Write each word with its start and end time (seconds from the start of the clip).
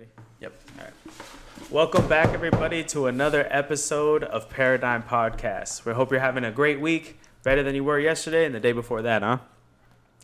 Ready? 0.00 0.12
Yep. 0.40 0.52
All 0.78 0.84
right. 0.84 1.70
Welcome 1.70 2.08
back, 2.08 2.30
everybody, 2.30 2.82
to 2.84 3.06
another 3.06 3.46
episode 3.50 4.24
of 4.24 4.48
Paradigm 4.48 5.02
Podcast. 5.02 5.84
We 5.84 5.92
hope 5.92 6.10
you're 6.10 6.20
having 6.20 6.42
a 6.42 6.50
great 6.50 6.80
week, 6.80 7.20
better 7.42 7.62
than 7.62 7.74
you 7.74 7.84
were 7.84 7.98
yesterday 7.98 8.46
and 8.46 8.54
the 8.54 8.60
day 8.60 8.72
before 8.72 9.02
that, 9.02 9.20
huh? 9.20 9.40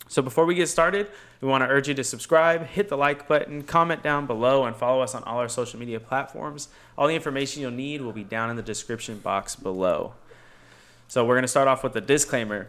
So 0.09 0.23
before 0.23 0.47
we 0.47 0.55
get 0.55 0.71
started, 0.71 1.11
we 1.43 1.49
want 1.49 1.63
to 1.63 1.69
urge 1.69 1.89
you 1.89 1.95
to 1.95 2.05
subscribe, 2.05 2.65
hit 2.69 2.89
the 2.89 2.97
like 2.97 3.29
button, 3.29 3.65
comment 3.65 4.03
down 4.03 4.27
below, 4.27 4.65
and 4.65 4.75
follow 4.75 5.03
us 5.03 5.15
on 5.15 5.23
all 5.25 5.41
our 5.41 5.49
social 5.49 5.79
media 5.79 6.01
platforms. 6.01 6.69
All 6.97 7.07
the 7.07 7.15
information 7.15 7.61
you'll 7.61 7.71
need 7.71 8.01
will 8.01 8.15
be 8.15 8.25
down 8.25 8.49
in 8.49 8.57
the 8.57 8.63
description 8.63 9.19
box 9.19 9.57
below. 9.57 10.15
So 11.07 11.23
we're 11.23 11.35
going 11.35 11.43
to 11.43 11.49
start 11.49 11.69
off 11.69 11.85
with 11.85 11.95
a 11.97 12.01
disclaimer. 12.01 12.69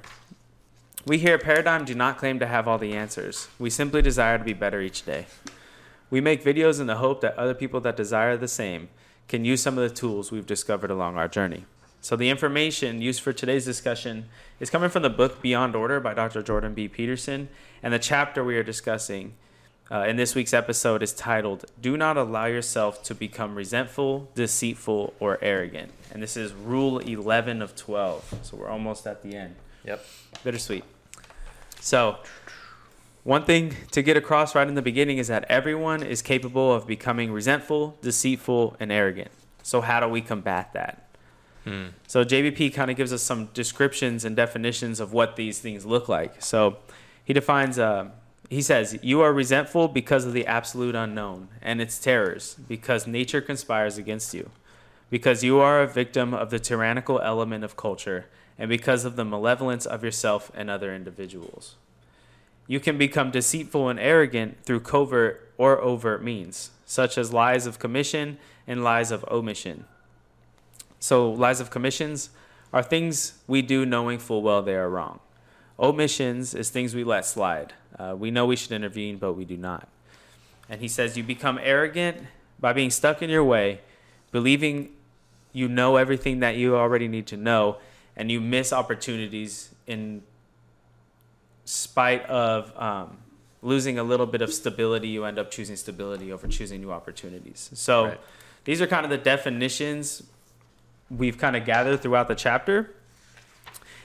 We 1.05 1.19
here 1.19 1.35
at 1.35 1.41
Paradigm 1.41 1.85
do 1.85 1.95
not 1.95 2.17
claim 2.17 2.37
to 2.39 2.47
have 2.47 2.67
all 2.67 2.77
the 2.77 2.91
answers. 2.91 3.47
We 3.57 3.69
simply 3.69 4.01
desire 4.01 4.37
to 4.37 4.43
be 4.43 4.51
better 4.51 4.81
each 4.81 5.05
day. 5.05 5.27
We 6.09 6.21
make 6.21 6.43
videos 6.43 6.79
in 6.79 6.87
the 6.87 6.97
hope 6.97 7.21
that 7.21 7.37
other 7.37 7.53
people 7.53 7.81
that 7.81 7.97
desire 7.97 8.37
the 8.37 8.47
same 8.47 8.89
can 9.27 9.43
use 9.43 9.61
some 9.61 9.77
of 9.77 9.87
the 9.87 9.93
tools 9.93 10.31
we've 10.31 10.45
discovered 10.45 10.89
along 10.89 11.17
our 11.17 11.27
journey. 11.27 11.65
So, 11.99 12.15
the 12.15 12.29
information 12.29 13.01
used 13.01 13.21
for 13.21 13.33
today's 13.33 13.65
discussion 13.65 14.29
is 14.59 14.69
coming 14.69 14.89
from 14.89 15.01
the 15.01 15.09
book 15.09 15.41
Beyond 15.41 15.75
Order 15.75 15.99
by 15.99 16.13
Dr. 16.13 16.41
Jordan 16.41 16.73
B. 16.73 16.87
Peterson, 16.87 17.49
and 17.83 17.93
the 17.93 17.99
chapter 17.99 18.43
we 18.43 18.55
are 18.55 18.63
discussing 18.63 19.33
uh, 19.91 20.05
in 20.07 20.15
this 20.15 20.35
week's 20.35 20.53
episode 20.53 21.03
is 21.03 21.11
titled 21.11 21.65
Do 21.81 21.97
Not 21.97 22.15
Allow 22.15 22.45
Yourself 22.45 23.03
to 23.03 23.15
Become 23.15 23.55
Resentful, 23.55 24.29
Deceitful, 24.35 25.15
or 25.19 25.39
Arrogant. 25.41 25.91
And 26.13 26.23
this 26.23 26.37
is 26.37 26.53
Rule 26.53 26.99
11 26.99 27.61
of 27.61 27.75
12. 27.75 28.39
So, 28.43 28.57
we're 28.57 28.69
almost 28.69 29.05
at 29.05 29.23
the 29.23 29.35
end. 29.35 29.55
Yep. 29.83 30.05
Bittersweet. 30.45 30.83
So, 31.81 32.17
one 33.27 33.43
thing 33.43 33.75
to 33.91 34.01
get 34.01 34.15
across 34.15 34.55
right 34.55 34.69
in 34.69 34.75
the 34.75 34.81
beginning 34.81 35.17
is 35.17 35.27
that 35.27 35.43
everyone 35.49 36.01
is 36.01 36.21
capable 36.21 36.73
of 36.73 36.87
becoming 36.87 37.29
resentful, 37.29 37.97
deceitful, 38.01 38.77
and 38.79 38.89
arrogant. 38.89 39.31
So, 39.63 39.81
how 39.81 39.99
do 39.99 40.07
we 40.07 40.21
combat 40.21 40.71
that? 40.71 41.09
Hmm. 41.65 41.87
So, 42.07 42.23
JBP 42.23 42.73
kind 42.73 42.89
of 42.89 42.95
gives 42.95 43.11
us 43.11 43.21
some 43.21 43.47
descriptions 43.47 44.23
and 44.23 44.33
definitions 44.33 45.01
of 45.01 45.11
what 45.11 45.35
these 45.35 45.59
things 45.59 45.85
look 45.85 46.07
like. 46.07 46.41
So, 46.41 46.77
he 47.25 47.33
defines, 47.33 47.77
uh, 47.77 48.11
he 48.49 48.61
says, 48.61 48.97
You 49.01 49.19
are 49.19 49.33
resentful 49.33 49.89
because 49.89 50.23
of 50.23 50.31
the 50.31 50.47
absolute 50.47 50.95
unknown 50.95 51.49
and 51.61 51.81
its 51.81 51.99
terrors, 51.99 52.55
because 52.69 53.07
nature 53.07 53.41
conspires 53.41 53.97
against 53.97 54.33
you, 54.33 54.51
because 55.09 55.43
you 55.43 55.59
are 55.59 55.81
a 55.81 55.87
victim 55.87 56.33
of 56.33 56.49
the 56.49 56.59
tyrannical 56.59 57.19
element 57.19 57.65
of 57.65 57.75
culture, 57.75 58.27
and 58.57 58.69
because 58.69 59.03
of 59.03 59.17
the 59.17 59.25
malevolence 59.25 59.85
of 59.85 60.01
yourself 60.01 60.49
and 60.55 60.69
other 60.69 60.95
individuals. 60.95 61.75
You 62.67 62.79
can 62.79 62.97
become 62.97 63.31
deceitful 63.31 63.87
and 63.89 63.99
arrogant 63.99 64.63
through 64.63 64.81
covert 64.81 65.53
or 65.57 65.79
overt 65.79 66.23
means, 66.23 66.71
such 66.85 67.17
as 67.17 67.33
lies 67.33 67.65
of 67.65 67.79
commission 67.79 68.37
and 68.67 68.83
lies 68.83 69.09
of 69.11 69.25
omission. 69.31 69.85
So, 70.99 71.31
lies 71.31 71.59
of 71.59 71.69
commissions 71.69 72.29
are 72.73 72.83
things 72.83 73.39
we 73.47 73.61
do 73.61 73.85
knowing 73.85 74.19
full 74.19 74.41
well 74.41 74.61
they 74.61 74.75
are 74.75 74.89
wrong. 74.89 75.19
Omissions 75.79 76.53
is 76.53 76.69
things 76.69 76.93
we 76.93 77.03
let 77.03 77.25
slide. 77.25 77.73
Uh, 77.97 78.15
we 78.17 78.31
know 78.31 78.45
we 78.45 78.55
should 78.55 78.71
intervene, 78.71 79.17
but 79.17 79.33
we 79.33 79.45
do 79.45 79.57
not. 79.57 79.87
And 80.69 80.81
he 80.81 80.87
says, 80.87 81.15
You 81.15 81.23
become 81.23 81.59
arrogant 81.61 82.17
by 82.59 82.73
being 82.73 82.89
stuck 82.89 83.21
in 83.21 83.29
your 83.29 83.43
way, 83.43 83.81
believing 84.31 84.89
you 85.53 85.67
know 85.67 85.95
everything 85.95 86.39
that 86.39 86.55
you 86.55 86.75
already 86.75 87.07
need 87.07 87.27
to 87.27 87.37
know, 87.37 87.77
and 88.15 88.31
you 88.31 88.41
miss 88.41 88.73
opportunities 88.73 89.69
in 89.85 90.23
spite 91.67 92.25
of 92.27 92.71
um, 92.81 93.17
losing 93.61 93.99
a 93.99 94.03
little 94.03 94.25
bit 94.25 94.41
of 94.41 94.53
stability, 94.53 95.09
you 95.09 95.25
end 95.25 95.37
up 95.37 95.51
choosing 95.51 95.75
stability 95.75 96.31
over 96.31 96.47
choosing 96.47 96.79
new 96.81 96.91
opportunities. 96.91 97.69
So 97.73 98.05
Right. 98.05 98.19
these 98.63 98.81
are 98.81 98.87
kind 98.87 99.03
of 99.05 99.09
the 99.09 99.17
definitions 99.17 100.23
we've 101.09 101.37
kind 101.37 101.55
of 101.55 101.65
gathered 101.65 102.01
throughout 102.01 102.27
the 102.29 102.35
chapter. 102.35 102.93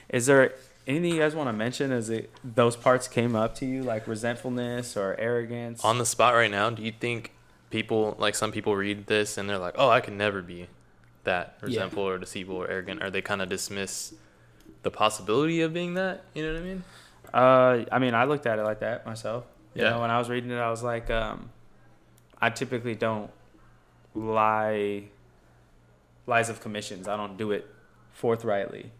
Is 0.09 0.25
there 0.25 0.53
anything 0.87 1.11
you 1.13 1.19
guys 1.19 1.33
want 1.35 1.47
to 1.47 1.53
mention 1.53 1.91
as 1.91 2.09
it, 2.09 2.29
those 2.43 2.75
parts 2.75 3.07
came 3.07 3.35
up 3.35 3.55
to 3.55 3.65
you, 3.65 3.81
like 3.83 4.07
resentfulness 4.07 4.97
or 4.97 5.15
arrogance? 5.17 5.83
On 5.83 5.97
the 5.97 6.05
spot 6.05 6.33
right 6.33 6.51
now, 6.51 6.69
do 6.69 6.83
you 6.83 6.91
think 6.91 7.31
people, 7.69 8.15
like 8.19 8.35
some 8.35 8.51
people 8.51 8.75
read 8.75 9.07
this 9.07 9.37
and 9.37 9.49
they're 9.49 9.57
like, 9.57 9.75
oh, 9.77 9.89
I 9.89 10.01
can 10.01 10.17
never 10.17 10.41
be 10.41 10.67
that 11.23 11.55
Yeah. 11.61 11.67
resentful 11.67 12.03
or 12.03 12.17
deceitful 12.17 12.55
or 12.55 12.67
arrogant? 12.69 13.01
Or 13.01 13.09
they 13.09 13.21
kind 13.21 13.41
of 13.41 13.47
dismiss 13.49 14.13
the 14.83 14.91
possibility 14.91 15.61
of 15.61 15.73
being 15.73 15.93
that? 15.93 16.25
You 16.33 16.45
know 16.45 16.53
what 16.53 16.61
I 16.61 16.65
mean? 16.65 16.83
Uh, 17.33 17.85
I 17.91 17.99
mean, 17.99 18.13
I 18.13 18.25
looked 18.25 18.45
at 18.45 18.59
it 18.59 18.63
like 18.63 18.79
that 18.81 19.05
myself. 19.05 19.45
You 19.73 19.83
Yeah. 19.83 19.91
know, 19.91 20.01
when 20.01 20.11
I 20.11 20.19
was 20.19 20.29
reading 20.29 20.51
it, 20.51 20.57
I 20.57 20.69
was 20.69 20.83
like, 20.83 21.09
um, 21.09 21.49
I 22.41 22.49
typically 22.49 22.95
don't 22.95 23.31
lie 24.13 25.05
lies 26.27 26.49
of 26.49 26.61
commissions. 26.61 27.07
I 27.07 27.17
don't 27.17 27.37
do 27.37 27.51
it 27.51 27.67
forthrightly, 28.11 28.91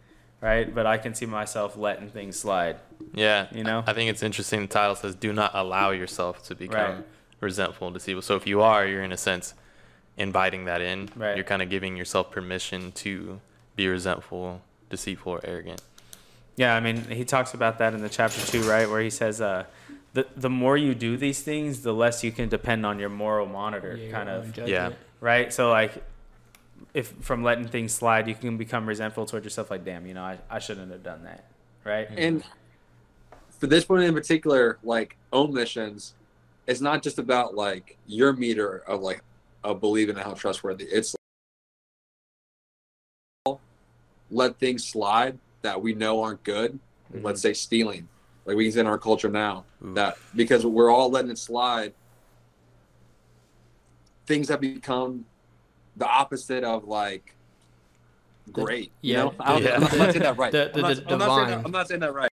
right? 0.42 0.74
But 0.74 0.86
I 0.86 0.98
can 0.98 1.14
see 1.14 1.26
myself 1.26 1.78
letting 1.78 2.10
things 2.10 2.38
slide. 2.40 2.78
Yeah. 3.14 3.48
You 3.52 3.64
know? 3.64 3.84
I 3.88 3.94
think 3.94 4.10
it's 4.10 4.24
interesting. 4.24 4.62
The 4.62 4.68
title 4.68 4.96
says, 4.96 5.16
do 5.16 5.32
not 5.32 5.52
allow 5.54 5.92
yourself 5.92 6.44
to 6.46 6.56
become 6.56 6.96
Right. 6.96 7.06
resentful 7.40 7.88
and 7.88 7.94
deceitful. 7.94 8.24
So 8.24 8.36
if 8.36 8.46
you 8.48 8.62
are, 8.62 8.86
you're 8.86 9.04
in 9.04 9.12
a 9.12 9.18
sense 9.18 9.54
inviting 10.18 10.66
that 10.66 10.82
in. 10.82 11.10
Right. 11.16 11.36
You're 11.38 11.46
kind 11.46 11.62
of 11.62 11.70
giving 11.70 11.96
yourself 11.96 12.30
permission 12.32 12.92
to 12.94 13.40
be 13.76 13.88
resentful, 13.88 14.62
deceitful, 14.90 15.32
or 15.34 15.42
arrogant. 15.44 15.82
Yeah, 16.56 16.76
I 16.76 16.80
mean, 16.80 17.04
he 17.06 17.26
talks 17.26 17.54
about 17.54 17.80
that 17.80 17.94
in 17.94 18.02
the 18.02 18.10
chapter 18.10 18.46
two, 18.46 18.62
right, 18.70 18.90
where 18.90 19.02
he 19.02 19.10
says, 19.10 19.42
uh, 19.42 19.66
the 20.14 20.28
the 20.36 20.50
more 20.50 20.78
you 20.78 20.94
do 20.94 21.18
these 21.18 21.42
things, 21.42 21.82
the 21.82 21.94
less 21.94 22.24
you 22.24 22.32
can 22.32 22.50
depend 22.50 22.86
on 22.86 23.00
your 23.00 23.10
moral 23.10 23.48
monitor, 23.48 23.98
Yeah, 23.98 24.12
kind 24.12 24.30
of. 24.30 24.56
Yeah. 24.58 24.92
right? 25.20 25.52
So 25.52 25.70
like, 25.72 26.04
if 26.94 27.12
from 27.22 27.44
letting 27.44 27.68
things 27.68 27.94
slide, 27.94 28.28
you 28.28 28.36
can 28.36 28.58
become 28.58 28.88
resentful 28.88 29.26
toward 29.26 29.44
yourself. 29.44 29.72
Like, 29.72 29.84
damn, 29.84 30.06
you 30.06 30.14
know, 30.14 30.24
I, 30.24 30.38
I 30.50 30.60
shouldn't 30.60 30.92
have 30.92 31.04
done 31.04 31.24
that, 31.24 31.46
right? 31.84 32.08
And 32.16 32.44
for 33.50 33.66
this 33.66 33.90
one 33.90 34.04
in 34.04 34.14
particular, 34.14 34.78
like 34.84 35.18
omissions, 35.32 36.14
it's 36.68 36.82
not 36.82 37.02
just 37.02 37.18
about 37.18 37.56
like 37.56 37.98
your 38.06 38.34
meter 38.34 38.84
of 38.88 39.02
like 39.02 39.24
of 39.64 39.80
believing 39.80 40.18
in 40.18 40.22
how 40.22 40.34
trustworthy. 40.34 40.84
It's 40.84 41.16
like, 43.46 43.58
let 44.30 44.60
things 44.60 44.84
slide 44.84 45.40
that 45.64 45.82
we 45.82 45.94
know 45.96 46.22
aren't 46.22 46.44
good. 46.44 46.80
Mhm. 47.14 47.24
Let's 47.24 47.42
say 47.42 47.54
stealing, 47.54 48.08
like 48.46 48.56
we 48.56 48.66
can 48.66 48.72
see 48.74 48.80
in 48.80 48.88
our 48.88 49.00
culture 49.00 49.30
now. 49.30 49.66
Ooh. 49.84 49.94
That 49.96 50.18
because 50.36 50.66
we're 50.66 50.92
all 50.92 51.10
letting 51.10 51.32
it 51.32 51.40
slide, 51.40 51.94
things 54.28 54.50
have 54.50 54.62
become 54.62 55.26
the 55.98 56.08
opposite 56.08 56.64
of 56.64 56.86
like 56.86 57.36
great. 58.52 58.92
you 59.02 59.14
yeah, 59.14 59.24
know? 59.24 59.34
I 59.40 59.54
don't, 59.54 59.64
yeah. 59.64 59.76
I'm, 59.76 59.82
not, 59.82 59.92
I'm 59.94 59.98
not 60.00 60.12
saying 60.12 60.24
that 60.24 60.38
right. 60.38 60.52
The- 60.52 60.72
the- 60.74 60.80
I'm, 60.80 60.82
not, 60.82 61.12
I'm 61.12 61.20
not 61.20 61.36
saying 61.36 61.50
that. 61.50 61.66
I'm 61.66 61.72
not 61.72 61.88
saying 61.88 62.00
that 62.02 62.14
right. 62.14 62.30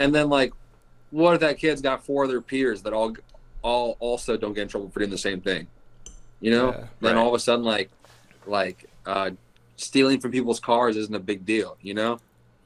And 0.00 0.14
then 0.14 0.28
like, 0.28 0.52
what 1.10 1.34
if 1.34 1.40
that 1.40 1.58
kid's 1.58 1.80
got 1.80 2.04
four 2.04 2.24
other 2.24 2.40
peers 2.40 2.82
that 2.82 2.92
all 2.92 3.16
all 3.62 3.96
also 4.00 4.36
don't 4.36 4.52
get 4.54 4.62
in 4.62 4.68
trouble 4.68 4.88
for 4.90 5.00
doing 5.00 5.10
the 5.10 5.18
same 5.18 5.40
thing? 5.40 5.66
You 6.40 6.50
know, 6.52 6.66
Yeah, 6.70 6.86
then 7.00 7.14
right. 7.16 7.20
all 7.20 7.28
of 7.28 7.34
a 7.34 7.38
sudden 7.38 7.64
like 7.64 7.90
like 8.46 8.86
uh, 9.06 9.30
stealing 9.76 10.20
from 10.20 10.30
people's 10.30 10.60
cars 10.60 10.96
isn't 10.96 11.14
a 11.14 11.18
big 11.20 11.44
deal. 11.44 11.76
You 11.82 11.94
know, 11.94 12.18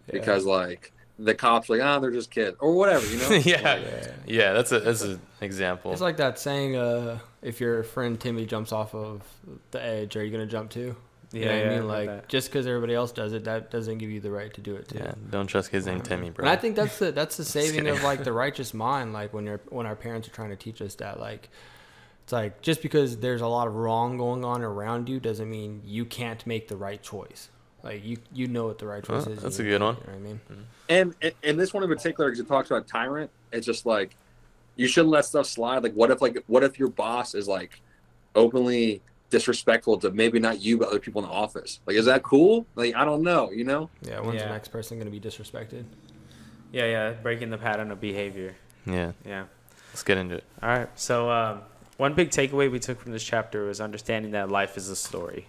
Yeah. 0.06 0.12
because 0.12 0.44
like 0.44 0.92
the 1.18 1.34
cops 1.34 1.68
like 1.68 1.80
ah 1.80 1.98
they're 1.98 2.10
just 2.10 2.30
kids 2.30 2.56
or 2.60 2.72
whatever. 2.74 3.06
You 3.06 3.18
know. 3.18 3.30
yeah. 3.44 3.76
Yeah. 3.76 4.12
Yeah, 4.26 4.52
that's 4.52 4.72
a 4.72 4.80
that's 4.80 5.02
an 5.02 5.20
example. 5.40 5.92
It's 5.92 6.00
like 6.00 6.16
that 6.18 6.38
saying, 6.38 6.76
uh, 6.76 7.18
if 7.42 7.60
your 7.60 7.82
friend 7.82 8.18
Timmy 8.20 8.44
jumps 8.46 8.72
off 8.72 8.94
of 8.94 9.22
the 9.70 9.82
edge, 9.82 10.16
are 10.16 10.24
you 10.24 10.30
gonna 10.30 10.46
jump 10.46 10.70
too? 10.70 10.96
You 11.34 11.40
Yeah, 11.40 11.46
know 11.46 11.52
what 11.52 11.58
yeah, 11.58 11.62
I 11.62 11.66
I 11.66 11.68
mean, 11.70 11.78
heard 11.78 11.84
like 11.88 12.06
that. 12.08 12.28
just 12.28 12.30
just 12.30 12.48
because 12.50 12.66
everybody 12.66 12.94
else 12.94 13.12
does 13.12 13.32
it, 13.32 13.44
that 13.44 13.70
doesn't 13.70 13.98
give 13.98 14.10
you 14.10 14.20
the 14.20 14.30
right 14.30 14.52
to 14.54 14.60
do 14.60 14.74
it 14.76 14.88
too. 14.88 14.98
yeah, 14.98 15.14
don't 15.30 15.46
trust 15.46 15.70
kids 15.70 15.86
named 15.86 16.04
Timmy, 16.04 16.30
bro. 16.30 16.44
And 16.44 16.50
I 16.50 16.56
think 16.56 16.76
that's 16.76 16.98
the 16.98 17.12
that's 17.12 17.36
the 17.36 17.44
saving 17.56 17.86
of 17.88 18.02
like 18.02 18.24
the 18.24 18.32
righteous 18.32 18.74
mind. 18.74 19.12
Like 19.12 19.32
when 19.32 19.46
you're 19.46 19.60
when 19.68 19.86
our 19.86 19.96
parents 19.96 20.28
are 20.28 20.32
trying 20.32 20.50
to 20.50 20.56
teach 20.56 20.82
us 20.82 20.94
that, 20.96 21.18
like 21.20 21.48
it's 22.24 22.32
like 22.32 22.60
just 22.62 22.82
because 22.82 23.16
there's 23.18 23.40
a 23.40 23.46
lot 23.46 23.66
of 23.66 23.74
wrong 23.74 24.16
going 24.18 24.44
on 24.44 24.62
around 24.62 25.08
you 25.08 25.18
doesn't 25.20 25.48
mean 25.50 25.82
you 25.84 26.04
can't 26.04 26.46
make 26.46 26.68
the 26.68 26.76
right 26.76 27.02
choice. 27.02 27.48
Like 27.82 28.04
you 28.04 28.18
you 28.32 28.46
know 28.46 28.66
what 28.66 28.78
the 28.78 28.86
right 28.86 29.02
choice 29.02 29.26
Well, 29.26 29.34
is. 29.36 29.42
that's 29.42 29.58
a 29.58 29.64
good 29.64 29.80
know 29.80 29.86
one. 29.86 29.94
what 29.96 30.08
I 30.10 30.18
mean, 30.18 30.40
mm-hmm. 30.50 30.60
And 30.88 31.14
and- 31.22 31.34
and 31.42 31.58
this 31.58 31.72
one 31.74 31.82
in 31.82 31.88
particular, 31.88 32.28
because 32.30 32.40
it 32.40 32.46
talks 32.48 32.70
about 32.70 32.86
tyrant, 32.86 33.30
it's 33.52 33.66
just 33.66 33.86
like 33.86 34.14
you 34.76 34.86
shouldn't 34.86 35.10
let 35.10 35.24
stuff 35.24 35.46
slide. 35.46 35.82
Like, 35.82 35.92
what 35.94 36.10
if 36.10 36.20
like 36.22 36.42
what 36.46 36.62
if 36.62 36.78
your 36.78 36.88
boss 36.88 37.34
is 37.34 37.48
like 37.48 37.80
openly 38.34 39.00
disrespectful 39.32 39.98
to 39.98 40.10
maybe 40.12 40.38
not 40.38 40.60
you 40.60 40.78
but 40.78 40.88
other 40.88 41.00
people 41.00 41.22
in 41.22 41.28
the 41.28 41.34
office? 41.34 41.80
Like, 41.86 41.96
is 41.96 42.04
that 42.06 42.22
cool? 42.22 42.66
Like, 42.76 42.94
I 42.94 43.04
don't 43.04 43.22
know. 43.22 43.50
You 43.50 43.64
know? 43.64 43.90
yeah. 44.02 44.20
When's 44.20 44.36
Yeah. 44.40 44.46
the 44.46 44.52
next 44.52 44.68
person 44.68 44.98
gonna 44.98 45.10
be 45.10 45.18
disrespected? 45.20 45.84
Yeah, 46.70 46.86
yeah, 46.86 47.10
breaking 47.12 47.50
the 47.50 47.58
pattern 47.58 47.90
of 47.90 48.00
behavior. 48.00 48.54
yeah, 48.86 49.12
Yeah. 49.26 49.44
let's 49.90 50.02
get 50.04 50.18
into 50.18 50.36
it. 50.36 50.44
All 50.62 50.68
right. 50.68 50.88
So, 50.94 51.30
um, 51.30 51.62
one 51.96 52.14
big 52.14 52.30
takeaway 52.30 52.70
we 52.70 52.78
took 52.78 53.00
from 53.00 53.12
this 53.12 53.24
chapter 53.24 53.64
was 53.66 53.80
understanding 53.80 54.32
that 54.32 54.50
life 54.50 54.76
is 54.76 54.88
a 54.88 54.96
story, 54.96 55.46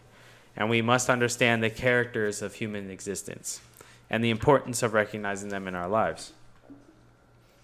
and 0.55 0.69
we 0.69 0.81
must 0.81 1.09
understand 1.09 1.61
the 1.63 1.69
characters 1.69 2.41
of 2.41 2.55
human 2.55 2.89
existence 2.89 3.61
and 4.09 4.23
the 4.23 4.29
importance 4.29 4.81
of 4.83 4.93
recognizing 4.93 5.49
them 5.49 5.67
in 5.67 5.75
our 5.75 5.87
lives. 5.87 6.31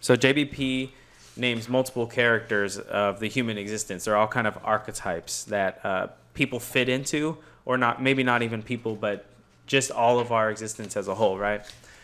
So, 0.02 0.16
JBP 0.16 0.92
names 1.40 1.70
multiple 1.70 2.06
characters 2.06 2.78
of 2.78 3.20
the 3.20 3.28
human 3.28 3.58
existence. 3.58 4.06
They're 4.06 4.18
all 4.18 4.28
kind 4.28 4.48
of 4.48 4.58
archetypes 4.64 5.46
that 5.46 5.84
uh, 5.84 6.08
people 6.34 6.60
fit 6.60 6.90
into, 6.90 7.38
or 7.66 7.78
not, 7.78 8.02
maybe 8.02 8.24
not 8.24 8.42
even 8.44 8.62
people, 8.62 8.96
but 8.96 9.26
just 9.66 9.92
all 9.92 10.20
of 10.20 10.32
our 10.32 10.50
existence 10.50 10.98
as 10.98 11.08
a 11.08 11.16
whole, 11.16 11.38
right? 11.38 11.62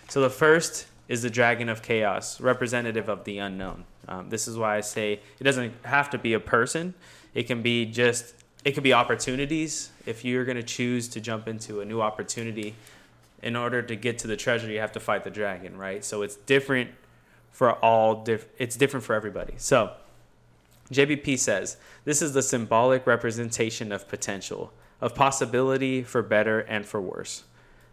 So 0.09 0.21
the 0.21 0.29
first 0.29 0.87
is 1.07 1.21
the 1.21 1.29
dragon 1.29 1.69
of 1.69 1.81
chaos, 1.81 2.39
representative 2.39 3.09
of 3.09 3.23
the 3.23 3.39
unknown. 3.39 3.85
Um, 4.07 4.29
this 4.29 4.47
is 4.47 4.57
why 4.57 4.77
I 4.77 4.81
say 4.81 5.19
it 5.39 5.43
doesn't 5.43 5.73
have 5.83 6.09
to 6.11 6.17
be 6.17 6.33
a 6.33 6.39
person. 6.39 6.93
It 7.33 7.43
can 7.43 7.61
be 7.61 7.85
just 7.85 8.33
it 8.63 8.71
could 8.71 8.83
be 8.83 8.93
opportunities. 8.93 9.91
If 10.07 10.25
you're 10.25 10.45
going 10.45 10.57
to 10.57 10.63
choose 10.63 11.07
to 11.09 11.21
jump 11.21 11.47
into 11.47 11.81
a 11.81 11.85
new 11.85 12.01
opportunity, 12.01 12.75
in 13.43 13.55
order 13.55 13.81
to 13.83 13.95
get 13.95 14.17
to 14.19 14.27
the 14.27 14.35
treasure, 14.35 14.69
you 14.71 14.79
have 14.79 14.93
to 14.93 14.99
fight 14.99 15.23
the 15.23 15.29
dragon, 15.29 15.77
right? 15.77 16.03
So 16.03 16.23
it's 16.23 16.35
different 16.35 16.89
for 17.55 17.71
all. 17.73 18.23
Diff- 18.23 18.47
it's 18.57 18.75
different 18.75 19.05
for 19.05 19.15
everybody. 19.15 19.53
So 19.55 19.93
JBP 20.91 21.39
says 21.39 21.77
this 22.03 22.21
is 22.21 22.33
the 22.33 22.43
symbolic 22.43 23.07
representation 23.07 23.93
of 23.93 24.09
potential, 24.09 24.73
of 24.99 25.15
possibility 25.15 26.03
for 26.03 26.21
better 26.21 26.59
and 26.59 26.85
for 26.85 26.99
worse. 26.99 27.45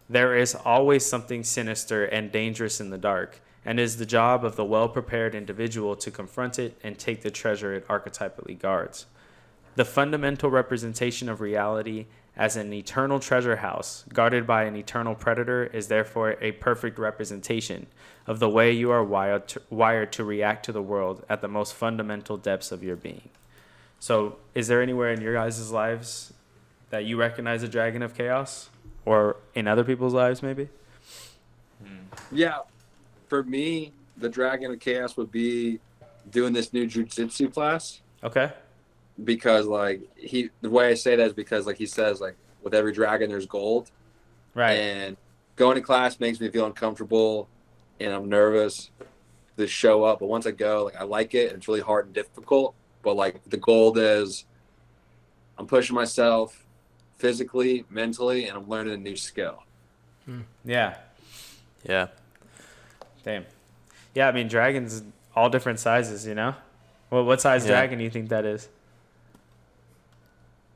There 0.09 0.35
is 0.35 0.53
always 0.53 1.05
something 1.05 1.45
sinister 1.45 2.03
and 2.03 2.29
dangerous 2.29 2.81
in 2.81 2.89
the 2.89 2.97
dark, 2.97 3.39
and 3.63 3.79
it 3.79 3.83
is 3.83 3.97
the 3.97 4.05
job 4.05 4.43
of 4.43 4.57
the 4.57 4.65
well 4.65 4.89
prepared 4.89 5.33
individual 5.33 5.95
to 5.95 6.11
confront 6.11 6.59
it 6.59 6.77
and 6.83 6.99
take 6.99 7.21
the 7.21 7.31
treasure 7.31 7.73
it 7.73 7.87
archetypally 7.87 8.59
guards. 8.59 9.05
The 9.75 9.85
fundamental 9.85 10.51
representation 10.51 11.29
of 11.29 11.39
reality 11.39 12.07
as 12.35 12.57
an 12.57 12.73
eternal 12.73 13.19
treasure 13.19 13.57
house 13.57 14.03
guarded 14.13 14.45
by 14.45 14.63
an 14.63 14.75
eternal 14.75 15.15
predator 15.15 15.65
is 15.67 15.87
therefore 15.87 16.35
a 16.41 16.51
perfect 16.51 16.99
representation 16.99 17.87
of 18.25 18.39
the 18.39 18.49
way 18.49 18.71
you 18.71 18.89
are 18.91 19.03
wired 19.03 19.47
to, 19.49 19.61
wired 19.69 20.11
to 20.13 20.23
react 20.23 20.65
to 20.65 20.71
the 20.71 20.81
world 20.81 21.25
at 21.29 21.41
the 21.41 21.47
most 21.47 21.73
fundamental 21.73 22.37
depths 22.37 22.71
of 22.71 22.83
your 22.83 22.95
being. 22.95 23.29
So, 23.99 24.37
is 24.53 24.67
there 24.67 24.81
anywhere 24.81 25.11
in 25.11 25.21
your 25.21 25.33
guys' 25.33 25.71
lives 25.71 26.33
that 26.89 27.05
you 27.05 27.17
recognize 27.17 27.63
a 27.63 27.67
dragon 27.67 28.01
of 28.01 28.15
chaos? 28.15 28.69
Or 29.05 29.35
in 29.53 29.67
other 29.67 29.83
people's 29.83 30.13
lives, 30.13 30.41
maybe? 30.41 30.69
Hmm. 31.83 31.97
Yeah. 32.31 32.59
For 33.27 33.43
me, 33.43 33.91
the 34.17 34.29
dragon 34.29 34.71
of 34.71 34.79
chaos 34.79 35.17
would 35.17 35.31
be 35.31 35.79
doing 36.29 36.53
this 36.53 36.71
new 36.71 36.87
jujitsu 36.87 37.53
class 37.53 37.99
Okay. 38.23 38.49
because 39.25 39.65
like 39.65 39.99
he 40.15 40.49
the 40.61 40.69
way 40.69 40.87
I 40.87 40.93
say 40.93 41.17
that 41.17 41.27
is 41.27 41.33
because 41.33 41.65
like 41.65 41.75
he 41.77 41.85
says 41.85 42.21
like 42.21 42.35
with 42.61 42.73
every 42.73 42.93
dragon 42.93 43.29
there's 43.29 43.45
gold 43.45 43.91
Right. 44.55 44.71
and 44.73 45.17
going 45.57 45.75
to 45.75 45.81
class 45.81 46.19
makes 46.21 46.39
me 46.39 46.49
feel 46.49 46.65
uncomfortable 46.65 47.49
and 48.03 48.13
I'm 48.13 48.29
nervous 48.29 48.91
to 49.57 49.67
show 49.67 50.03
up 50.03 50.19
but 50.19 50.27
once 50.27 50.45
I 50.45 50.51
go 50.51 50.85
like 50.85 50.95
I 50.95 51.03
like 51.03 51.33
it 51.35 51.51
it's 51.51 51.67
really 51.67 51.81
hard 51.81 52.05
and 52.05 52.13
difficult 52.13 52.75
but 53.01 53.15
like 53.15 53.43
the 53.49 53.57
goal 53.57 53.97
is 53.97 54.45
I'm 55.57 55.67
pushing 55.67 55.95
myself 55.95 56.65
physically 57.17 57.85
mentally 57.89 58.47
and 58.47 58.57
I'm 58.57 58.67
learning 58.67 58.93
a 58.93 58.97
new 58.97 59.15
skill 59.15 59.63
hmm. 60.25 60.41
yeah. 60.65 60.97
Yeah, 61.85 62.07
Damn. 63.25 63.45
Yeah, 64.15 64.27
I 64.27 64.31
mean, 64.31 64.47
dragons 64.47 65.03
all 65.35 65.49
different 65.49 65.79
sizes, 65.79 66.25
you 66.25 66.33
know? 66.33 66.55
Well, 67.09 67.25
what 67.25 67.41
size 67.41 67.63
Yeah. 67.65 67.71
dragon 67.71 67.97
do 67.97 68.03
you 68.05 68.09
think 68.09 68.29
that 68.29 68.45
is? 68.45 68.69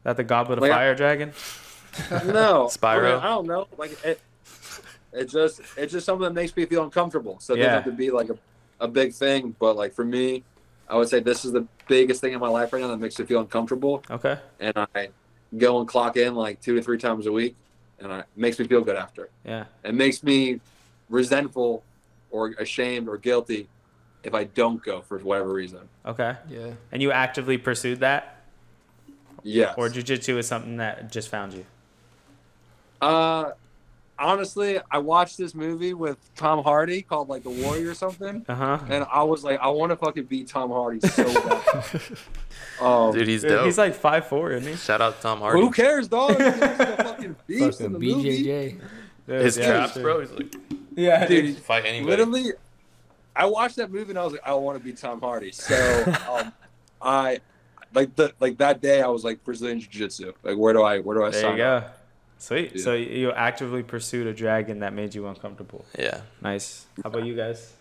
That 0.04 0.18
the 0.18 0.24
Goblet 0.24 0.58
of 0.58 0.62
Like, 0.64 0.72
I- 0.72 0.76
Fire 0.76 0.96
dragon? 0.96 1.34
no 2.26 2.68
Spyro? 2.70 3.12
I, 3.12 3.14
mean, 3.14 3.24
I 3.24 3.28
don't 3.30 3.48
know 3.48 3.68
like 3.78 4.04
it 4.06 4.20
it's 5.18 5.34
just 5.34 5.62
it's 5.78 5.92
just 5.94 6.06
something 6.06 6.24
that 6.24 6.34
makes 6.34 6.56
me 6.56 6.66
feel 6.66 6.84
uncomfortable 6.84 7.38
so 7.40 7.54
it 7.54 7.58
Yeah. 7.60 7.64
doesn't 7.66 7.84
have 7.84 7.92
to 7.92 7.98
be 7.98 8.12
like 8.12 8.30
a, 8.30 8.38
a 8.80 8.88
big 8.88 9.14
thing 9.14 9.56
but 9.60 9.76
like 9.76 9.94
for 9.94 10.06
me 10.06 10.44
I 10.90 10.96
would 10.96 11.10
say 11.10 11.20
this 11.20 11.44
is 11.46 11.52
the 11.52 11.66
biggest 11.88 12.22
thing 12.22 12.34
in 12.34 12.40
my 12.40 12.48
life 12.48 12.72
right 12.72 12.82
now 12.82 12.88
that 12.90 12.98
makes 13.00 13.18
me 13.20 13.26
feel 13.26 13.42
uncomfortable 13.42 14.04
Okay. 14.10 14.38
and 14.60 14.74
I 14.96 15.10
go 15.58 15.80
and 15.80 15.88
clock 15.88 16.18
in 16.18 16.36
like 16.36 16.62
two 16.62 16.76
to 16.76 16.82
three 16.82 16.98
times 16.98 17.26
a 17.26 17.32
week, 17.32 17.56
and 18.00 18.12
I, 18.12 18.20
it 18.20 18.26
makes 18.36 18.60
me 18.60 18.68
feel 18.68 18.82
good 18.82 18.98
after. 18.98 19.30
Yeah. 19.46 19.64
It 19.82 19.96
makes 19.96 20.22
me 20.22 20.60
resentful 21.10 21.84
or 22.32 22.50
ashamed 22.60 23.08
or 23.08 23.18
guilty 23.18 23.70
if 24.26 24.34
I 24.34 24.44
don't 24.44 24.84
go 24.84 25.00
for 25.02 25.18
whatever 25.20 25.54
reason. 25.54 25.88
Okay. 26.06 26.36
Yeah. 26.50 26.72
And 26.92 27.02
you 27.02 27.14
actively 27.14 27.58
pursued 27.58 28.02
that? 28.02 28.42
Yes. 29.42 29.74
Or 29.78 29.88
jujitsu 29.88 30.38
is 30.38 30.48
something 30.48 30.78
that 30.78 31.12
just 31.14 31.30
found 31.30 31.54
you? 31.54 31.66
uh, 33.02 33.52
honestly, 34.20 34.80
I 34.92 34.98
watched 35.00 35.38
this 35.38 35.54
movie 35.56 35.94
with 35.94 36.18
Tom 36.36 36.64
Hardy 36.64 37.02
called 37.02 37.30
like 37.30 37.44
The 37.44 37.50
Warrior 37.50 37.92
or 37.92 37.94
something, 37.94 38.46
Uh 38.48 38.56
huh. 38.56 38.80
and 38.90 39.06
I 39.12 39.24
was 39.24 39.44
like, 39.44 39.60
I 39.60 39.68
want 39.70 39.92
to 39.92 39.96
fucking 39.96 40.26
beat 40.26 40.48
Tom 40.48 40.70
Hardy 40.72 41.00
so 41.02 41.24
bad. 41.26 42.02
um, 42.82 43.14
dude, 43.14 43.28
he's 43.28 43.44
dope. 43.44 43.66
He's 43.66 43.78
like 43.78 43.94
five 43.96 44.28
four, 44.28 44.52
isn't 44.52 44.70
he? 44.72 44.78
Shout 44.78 45.02
out 45.02 45.18
to 45.18 45.22
Tom 45.22 45.40
Hardy. 45.40 45.62
who 45.62 45.72
cares, 45.72 46.08
dog? 46.08 46.30
He's 46.32 46.40
a 46.40 46.98
fucking 47.04 47.36
beast 47.48 47.82
in 47.82 47.92
Fucking 47.92 47.94
the 47.94 48.00
movie. 48.00 48.44
BJJ. 48.46 48.82
His 49.28 49.58
Yeah, 49.58 49.68
traps, 49.68 49.94
sure. 49.94 50.04
bro. 50.04 50.20
He's 50.22 50.32
like 50.32 50.56
Yeah, 50.96 51.26
Dude, 51.28 51.58
fight 51.58 51.86
anybody. 51.86 52.10
Literally, 52.12 52.52
I 53.36 53.46
watched 53.46 53.76
that 53.76 53.92
movie 53.92 54.12
and 54.12 54.20
I 54.20 54.24
was 54.24 54.34
like, 54.34 54.42
I 54.48 54.54
want 54.54 54.78
to 54.78 54.84
be 54.84 54.94
Tom 54.94 55.20
Hardy. 55.20 55.52
So, 55.52 55.76
um, 56.32 56.54
I 57.02 57.40
like 57.94 58.16
the 58.16 58.34
like 58.40 58.58
that 58.58 58.82
day 58.82 59.02
I 59.02 59.08
was 59.08 59.24
like 59.24 59.44
Brazilian 59.44 59.80
Jiu 59.80 59.90
Jitsu. 59.90 60.34
Like, 60.44 60.58
where 60.58 60.74
do 60.74 60.82
I 60.82 61.00
where 61.00 61.18
do 61.18 61.24
I 61.24 61.30
There 61.30 61.42
sign 61.42 61.58
you 61.58 61.64
up? 61.64 61.97
Go. 62.38 62.44
Sweet. 62.44 62.72
Yeah. 62.76 62.84
So 62.84 62.94
you 62.94 63.32
actively 63.32 63.84
pursued 63.84 64.28
a 64.28 64.34
dragon 64.34 64.80
that 64.80 64.94
made 64.94 65.16
you 65.16 65.28
uncomfortable. 65.28 65.86
Yeah, 65.98 66.22
Nice. 66.42 66.86
How 67.04 67.10
about 67.10 67.26
you 67.26 67.36
guys? 67.36 67.74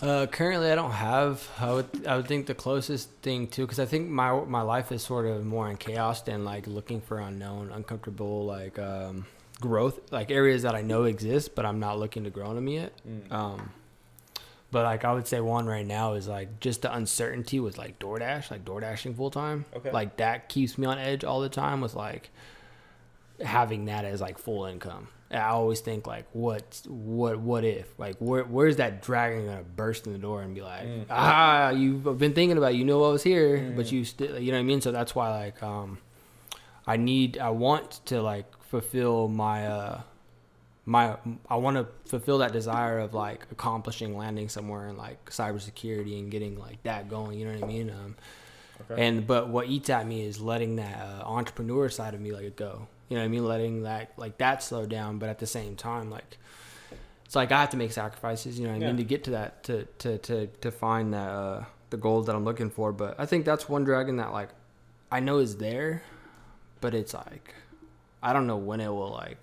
Uh, 0.00 0.26
currently, 0.26 0.70
I 0.70 0.74
don't 0.74 0.90
have. 0.90 1.48
I 1.58 1.72
would. 1.72 2.06
I 2.06 2.16
would 2.16 2.26
think 2.26 2.46
the 2.46 2.54
closest 2.54 3.08
thing 3.22 3.46
to, 3.48 3.62
because 3.62 3.78
I 3.78 3.86
think 3.86 4.08
my 4.10 4.38
my 4.44 4.60
life 4.60 4.90
is 4.90 5.02
sort 5.02 5.24
of 5.24 5.46
more 5.46 5.70
in 5.70 5.76
chaos 5.76 6.20
than 6.22 6.44
like 6.44 6.66
looking 6.66 7.00
for 7.00 7.20
unknown, 7.20 7.70
uncomfortable, 7.72 8.44
like 8.44 8.78
um, 8.78 9.24
growth, 9.60 10.12
like 10.12 10.30
areas 10.30 10.62
that 10.62 10.74
I 10.74 10.82
know 10.82 11.04
exist, 11.04 11.54
but 11.54 11.64
I'm 11.64 11.78
not 11.78 11.98
looking 11.98 12.24
to 12.24 12.30
grow 12.30 12.50
in 12.50 12.56
them 12.56 12.68
yet. 12.68 12.92
Um, 13.30 13.70
but 14.72 14.82
like 14.82 15.04
I 15.04 15.12
would 15.12 15.28
say 15.28 15.40
one 15.40 15.66
right 15.66 15.86
now 15.86 16.14
is 16.14 16.26
like 16.26 16.58
just 16.58 16.82
the 16.82 16.92
uncertainty 16.94 17.60
with 17.60 17.78
like 17.78 18.00
DoorDash, 18.00 18.50
like 18.50 18.64
DoorDashing 18.64 19.16
full 19.16 19.30
time. 19.30 19.64
Okay. 19.76 19.92
Like 19.92 20.16
that 20.16 20.48
keeps 20.48 20.76
me 20.76 20.86
on 20.86 20.98
edge 20.98 21.22
all 21.22 21.40
the 21.40 21.48
time 21.48 21.80
with 21.80 21.94
like 21.94 22.30
having 23.42 23.86
that 23.86 24.04
as 24.04 24.20
like 24.20 24.38
full 24.38 24.64
income. 24.66 25.08
And 25.30 25.42
I 25.42 25.48
always 25.48 25.80
think 25.80 26.06
like 26.06 26.26
what 26.32 26.80
what 26.86 27.38
what 27.40 27.64
if 27.64 27.92
like 27.98 28.16
where 28.18 28.44
where's 28.44 28.76
that 28.76 29.02
dragon 29.02 29.46
gonna 29.46 29.62
burst 29.64 30.06
in 30.06 30.12
the 30.12 30.18
door 30.18 30.42
and 30.42 30.54
be 30.54 30.62
like 30.62 30.86
ah 31.10 31.70
you've 31.70 32.04
been 32.18 32.34
thinking 32.34 32.56
about 32.56 32.72
it, 32.72 32.76
you 32.76 32.84
know 32.84 33.02
I 33.04 33.10
was 33.10 33.22
here 33.24 33.72
but 33.74 33.90
you 33.90 34.04
still 34.04 34.38
you 34.38 34.52
know 34.52 34.58
what 34.58 34.62
I 34.62 34.64
mean 34.64 34.80
so 34.80 34.92
that's 34.92 35.14
why 35.14 35.30
like 35.30 35.60
um 35.62 35.98
I 36.86 36.96
need 36.96 37.38
I 37.38 37.50
want 37.50 38.00
to 38.06 38.22
like 38.22 38.46
fulfill 38.62 39.26
my 39.28 39.66
uh 39.66 40.00
my 40.86 41.16
I 41.48 41.56
want 41.56 41.78
to 41.78 41.86
fulfill 42.08 42.38
that 42.38 42.52
desire 42.52 42.98
of 42.98 43.14
like 43.14 43.46
accomplishing 43.50 44.16
landing 44.16 44.48
somewhere 44.48 44.86
in 44.88 44.96
like 44.96 45.30
cybersecurity 45.30 46.18
and 46.18 46.30
getting 46.30 46.58
like 46.58 46.82
that 46.82 47.08
going. 47.08 47.38
You 47.40 47.46
know 47.46 47.54
what 47.54 47.64
I 47.64 47.66
mean? 47.66 47.90
Um, 47.90 48.16
Okay. 48.90 49.06
and 49.06 49.24
but 49.26 49.48
what 49.48 49.68
eats 49.68 49.88
at 49.88 50.04
me 50.06 50.26
is 50.26 50.40
letting 50.40 50.76
that 50.76 50.98
uh, 51.00 51.22
entrepreneur 51.24 51.88
side 51.88 52.12
of 52.12 52.20
me 52.20 52.32
let 52.32 52.42
it 52.44 52.56
go. 52.56 52.88
You 53.14 53.20
know 53.20 53.26
what 53.26 53.26
I 53.26 53.28
mean? 53.28 53.44
Letting 53.44 53.82
that 53.84 54.10
like 54.16 54.38
that 54.38 54.60
slow 54.60 54.86
down, 54.86 55.18
but 55.18 55.28
at 55.28 55.38
the 55.38 55.46
same 55.46 55.76
time, 55.76 56.10
like 56.10 56.36
it's 57.24 57.36
like 57.36 57.52
I 57.52 57.60
have 57.60 57.70
to 57.70 57.76
make 57.76 57.92
sacrifices. 57.92 58.58
You 58.58 58.66
know 58.66 58.72
what 58.72 58.78
I 58.78 58.80
Yeah. 58.80 58.86
mean 58.88 58.96
to 58.96 59.04
get 59.04 59.22
to 59.24 59.30
that 59.30 59.62
to 59.64 59.84
to 59.98 60.18
to 60.18 60.46
to 60.48 60.70
find 60.72 61.14
that 61.14 61.28
uh, 61.28 61.64
the 61.90 61.96
goal 61.96 62.22
that 62.22 62.34
I'm 62.34 62.44
looking 62.44 62.70
for. 62.70 62.90
But 62.92 63.14
I 63.20 63.26
think 63.26 63.44
that's 63.44 63.68
one 63.68 63.84
dragon 63.84 64.16
that 64.16 64.32
like 64.32 64.48
I 65.12 65.20
know 65.20 65.38
is 65.38 65.58
there, 65.58 66.02
but 66.80 66.92
it's 66.92 67.14
like 67.14 67.54
I 68.20 68.32
don't 68.32 68.48
know 68.48 68.56
when 68.56 68.80
it 68.80 68.88
will 68.88 69.12
like 69.12 69.38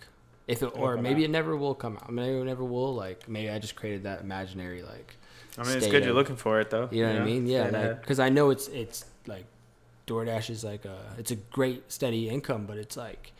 if 0.49 0.61
it 0.63 0.65
or 0.75 0.97
maybe 0.97 1.21
out. 1.21 1.29
it 1.29 1.31
never 1.31 1.55
will 1.55 1.73
come 1.73 1.95
out. 1.95 2.11
Maybe 2.11 2.37
it 2.37 2.43
never 2.43 2.65
will. 2.65 2.93
Like 2.93 3.29
maybe 3.29 3.49
I 3.49 3.57
just 3.57 3.77
created 3.77 4.03
that 4.03 4.19
imaginary 4.19 4.83
like 4.83 5.15
I 5.57 5.63
mean, 5.63 5.77
it's 5.77 5.87
good 5.87 6.03
you're 6.03 6.13
looking 6.13 6.35
for 6.35 6.59
it 6.59 6.71
though. 6.71 6.89
you 6.91 7.03
know 7.03 7.13
what 7.13 7.21
I 7.21 7.25
mean? 7.25 7.47
Yeah, 7.47 7.69
like 7.69 8.01
because 8.01 8.19
I 8.19 8.27
know 8.27 8.49
it's 8.49 8.67
it's 8.67 9.05
like 9.27 9.45
DoorDash 10.07 10.49
is 10.49 10.61
like 10.65 10.83
a 10.83 10.97
it's 11.17 11.31
a 11.31 11.37
great 11.37 11.89
steady 11.89 12.27
income, 12.27 12.65
but 12.65 12.75
it's 12.75 12.97
like 12.97 13.31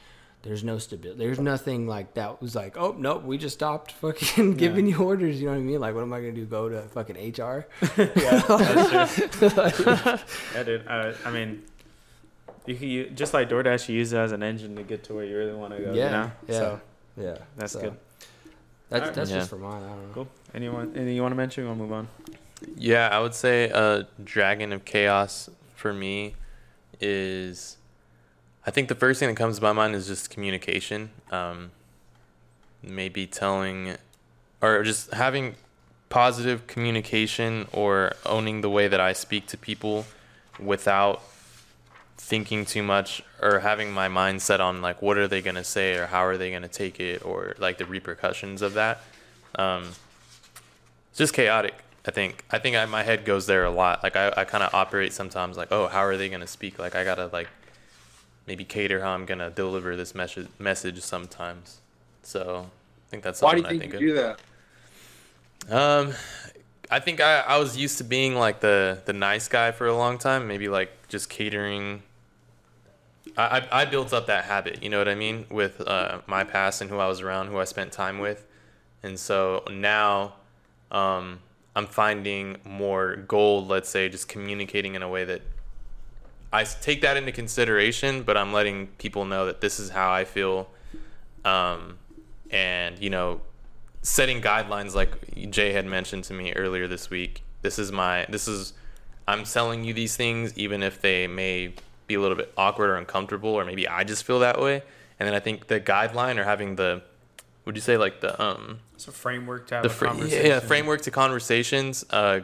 there's 0.44 0.64
no 0.64 0.78
stability. 0.80 1.20
There's 1.24 1.40
nothing 1.40 1.88
like 1.88 2.16
that 2.16 2.42
was 2.42 2.56
like 2.56 2.76
oh 2.78 2.96
nope, 2.98 3.24
we 3.24 3.38
just 3.38 3.56
stopped 3.56 3.92
fucking 3.94 4.54
giving 4.58 4.88
you 4.88 4.98
orders. 4.98 5.40
You 5.40 5.48
know 5.48 5.54
what 5.54 5.60
I 5.60 5.64
mean? 5.64 5.80
Like 5.80 5.94
what 5.96 6.02
am 6.02 6.14
I 6.14 6.20
gonna 6.20 6.32
do? 6.34 6.46
Go 6.46 6.70
to 6.70 6.82
fucking 6.84 7.16
HR? 7.16 7.66
yeah, 7.98 8.42
that's 8.48 9.16
true. 9.16 10.18
yeah, 10.56 10.64
dude. 10.64 10.88
Uh, 10.88 11.14
I 11.26 11.32
mean, 11.32 11.64
you 12.66 12.76
can 12.76 12.88
use, 12.88 13.12
just 13.16 13.34
like 13.34 13.50
DoorDash, 13.50 13.90
you 13.90 13.96
use 13.98 14.14
it 14.14 14.18
as 14.18 14.32
an 14.32 14.44
engine 14.44 14.76
to 14.76 14.84
get 14.84 15.04
to 15.06 15.14
where 15.14 15.26
you 15.26 15.38
really 15.38 15.54
want 15.54 15.76
to 15.76 15.82
go. 15.82 15.94
Yeah, 15.94 16.06
You 16.06 16.12
know? 16.12 16.32
yeah. 16.48 16.54
So 16.60 16.82
yeah, 17.18 17.38
that's 17.58 17.74
so 17.74 17.82
good. 17.82 17.98
That's 18.90 19.02
Alright. 19.02 19.16
that's 19.16 19.30
Yeah. 19.32 19.38
just 19.38 19.50
for 19.50 19.58
mine. 19.58 19.84
I 19.84 19.88
don't 19.90 20.08
know. 20.08 20.14
Cool. 20.14 20.28
Anyone? 20.54 20.92
Anything 20.96 21.16
you 21.16 21.22
want 21.22 21.32
to 21.32 21.38
mention? 21.38 21.66
We'll 21.66 21.76
move 21.76 21.94
on. 21.94 22.08
Yeah, 22.76 23.10
I 23.12 23.20
would 23.20 23.34
say 23.34 23.72
uh, 23.72 24.04
Dragon 24.24 24.74
of 24.74 24.86
Chaos 24.86 25.50
for 25.76 25.94
me 25.94 26.36
is. 27.00 27.78
I 28.66 28.72
think 28.72 28.88
the 28.90 28.96
first 28.96 29.20
thing 29.20 29.30
that 29.30 29.36
comes 29.36 29.58
to 29.58 29.64
my 29.64 29.74
mind 29.74 29.96
is 29.96 30.08
just 30.08 30.30
communication. 30.30 31.10
Um, 31.32 31.72
maybe 32.84 33.26
telling, 33.28 33.96
or 34.62 34.84
just 34.84 35.14
having 35.14 35.56
positive 36.10 36.68
communication 36.68 37.68
or 37.72 38.12
owning 38.26 38.62
the 38.62 38.70
way 38.70 38.88
that 38.88 39.00
I 39.00 39.14
speak 39.14 39.48
to 39.48 39.58
people 39.58 40.06
without 40.60 41.24
thinking 42.18 42.66
too 42.66 42.84
much 42.84 43.24
or 43.42 43.60
having 43.60 43.92
my 43.92 44.08
mind 44.08 44.42
set 44.42 44.62
on 44.62 44.82
like 44.82 45.02
what 45.02 45.18
are 45.18 45.28
they 45.28 45.42
going 45.42 45.56
to 45.56 45.64
say 45.64 45.96
or 45.96 46.06
how 46.06 46.24
are 46.24 46.38
they 46.38 46.52
going 46.52 46.62
to 46.62 46.68
take 46.68 47.00
it 47.00 47.26
or 47.26 47.56
like 47.58 47.78
the 47.78 47.86
repercussions 47.86 48.62
of 48.62 48.74
that. 48.76 49.02
Um, 49.56 49.90
it's 51.10 51.18
just 51.18 51.34
chaotic. 51.34 51.76
I 52.06 52.12
think. 52.12 52.44
I 52.50 52.58
think 52.58 52.76
I, 52.76 52.86
my 52.86 53.04
head 53.04 53.26
goes 53.26 53.46
there 53.46 53.64
a 53.64 53.70
lot. 53.70 54.02
Like 54.02 54.16
I, 54.16 54.34
I 54.36 54.44
kind 54.44 54.64
of 54.64 54.74
operate 54.74 55.14
sometimes 55.14 55.56
like, 55.56 55.72
oh, 55.72 55.88
how 55.88 56.00
are 56.00 56.18
they 56.18 56.30
gonna 56.30 56.48
speak? 56.48 56.80
Like 56.80 56.96
I 56.96 57.04
gotta 57.04 57.28
like 57.28 57.48
maybe 58.48 58.64
cater 58.64 59.02
how 59.02 59.12
I'm 59.12 59.26
gonna 59.26 59.50
deliver 59.50 59.96
this 59.96 60.14
message 60.16 60.48
message 60.60 61.02
sometimes. 61.02 61.80
So 62.24 62.68
I 62.68 63.10
think 63.10 63.24
that's 63.24 63.42
Why 63.42 63.56
do 63.56 63.62
something 63.62 63.76
you 63.76 63.80
think 63.80 63.96
I 63.96 64.00
you 64.00 64.14
think 64.14 64.16
do 64.16 64.22
that? 64.22 64.42
Um, 65.70 66.14
I 66.90 67.00
think 67.00 67.22
I, 67.22 67.40
I 67.40 67.58
was 67.58 67.78
used 67.78 67.98
to 68.00 68.04
being 68.04 68.36
like 68.36 68.60
the 68.60 69.02
the 69.06 69.14
nice 69.14 69.48
guy 69.48 69.72
for 69.72 69.88
a 69.88 69.96
long 69.96 70.18
time. 70.18 70.48
Maybe 70.48 70.68
like 70.68 71.08
just 71.08 71.30
catering. 71.30 72.04
I, 73.38 73.60
I, 73.60 73.82
I 73.82 73.86
built 73.86 74.12
up 74.12 74.28
that 74.28 74.46
habit. 74.46 74.84
You 74.84 74.90
know 74.90 74.98
what 74.98 75.08
I 75.08 75.16
mean 75.16 75.46
with 75.50 75.80
uh, 75.82 76.20
my 76.28 76.44
past 76.44 76.82
and 76.82 76.90
who 76.90 76.98
I 76.98 77.08
was 77.08 77.22
around, 77.22 77.48
who 77.48 77.60
I 77.60 77.64
spent 77.64 77.92
time 77.92 78.20
with, 78.20 78.46
and 79.04 79.18
so 79.18 79.64
now 79.72 80.34
um, 80.92 81.40
I'm 81.76 81.88
finding 81.88 82.58
more 82.66 83.16
gold, 83.16 83.68
let's 83.68 83.90
say, 83.90 84.10
just 84.10 84.28
communicating 84.28 84.96
in 84.96 85.04
a 85.04 85.10
way 85.10 85.24
that 85.26 85.42
I 86.54 86.64
take 86.64 87.02
that 87.02 87.18
into 87.18 87.32
consideration, 87.32 88.24
but 88.24 88.36
I'm 88.38 88.52
letting 88.52 88.88
people 88.98 89.26
know 89.26 89.46
that 89.46 89.62
this 89.62 89.80
is 89.80 89.90
how 89.90 90.12
I 90.12 90.26
feel. 90.26 90.70
Um, 91.46 91.98
and, 92.50 93.00
you 93.00 93.10
know, 93.10 93.42
setting 94.02 94.42
guidelines 94.42 94.94
like 94.94 95.12
Jay 95.50 95.72
had 95.72 95.86
mentioned 95.86 96.26
to 96.26 96.34
me 96.34 96.52
earlier 96.54 96.88
this 96.88 97.10
week. 97.10 97.44
This 97.62 97.80
is 97.80 97.92
my, 97.92 98.26
this 98.30 98.48
is, 98.48 98.74
I'm 99.28 99.46
selling 99.46 99.84
you 99.84 99.94
these 99.94 100.18
things, 100.18 100.58
even 100.58 100.84
if 100.84 101.02
they 101.02 101.28
may 101.28 101.74
be 102.08 102.16
a 102.16 102.20
little 102.20 102.36
bit 102.36 102.52
awkward 102.58 102.90
or 102.90 102.96
uncomfortable, 102.98 103.52
or 103.52 103.64
maybe 103.64 103.88
I 103.88 104.04
just 104.04 104.24
feel 104.26 104.40
that 104.40 104.60
way. 104.60 104.84
And 105.20 105.28
then 105.28 105.34
I 105.36 105.40
think 105.40 105.68
the 105.68 105.80
guideline 105.80 106.38
or 106.38 106.44
having 106.44 106.76
the, 106.76 107.02
would 107.64 107.76
you 107.76 107.82
say 107.82 107.96
like 107.96 108.20
the, 108.22 108.42
um, 108.44 108.80
It's 108.96 109.08
a 109.08 109.12
framework 109.12 109.68
to 109.68 109.76
have 109.76 109.84
the 109.84 109.90
a 109.90 109.94
fr- 109.94 110.06
conversation. 110.06 110.46
yeah, 110.46 110.60
framework 110.60 111.02
to 111.04 111.12
conversations. 111.12 112.04
Uh, 112.10 112.42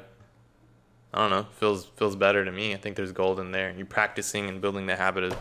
I 1.17 1.21
don't 1.21 1.31
know, 1.31 1.47
feels 1.53 1.85
feels 1.95 2.15
better 2.15 2.45
to 2.45 2.51
me. 2.51 2.73
I 2.75 2.77
think 2.77 2.95
there's 2.95 3.11
gold 3.11 3.39
in 3.39 3.51
there. 3.51 3.73
You're 3.75 3.87
practicing 3.87 4.47
and 4.49 4.61
building 4.61 4.85
the 4.85 4.95
habit 4.95 5.23
of 5.23 5.37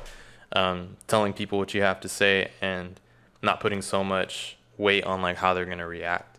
um, 0.53 0.97
telling 1.07 1.35
people 1.35 1.59
what 1.59 1.75
you 1.75 1.83
have 1.83 2.01
to 2.01 2.09
say 2.09 2.51
and 2.63 2.99
not 3.43 3.61
putting 3.61 3.83
so 3.83 4.03
much 4.03 4.57
weight 4.79 5.05
on 5.05 5.21
like 5.21 5.37
how 5.37 5.53
they're 5.53 5.67
gonna 5.67 5.87
react. 5.87 6.39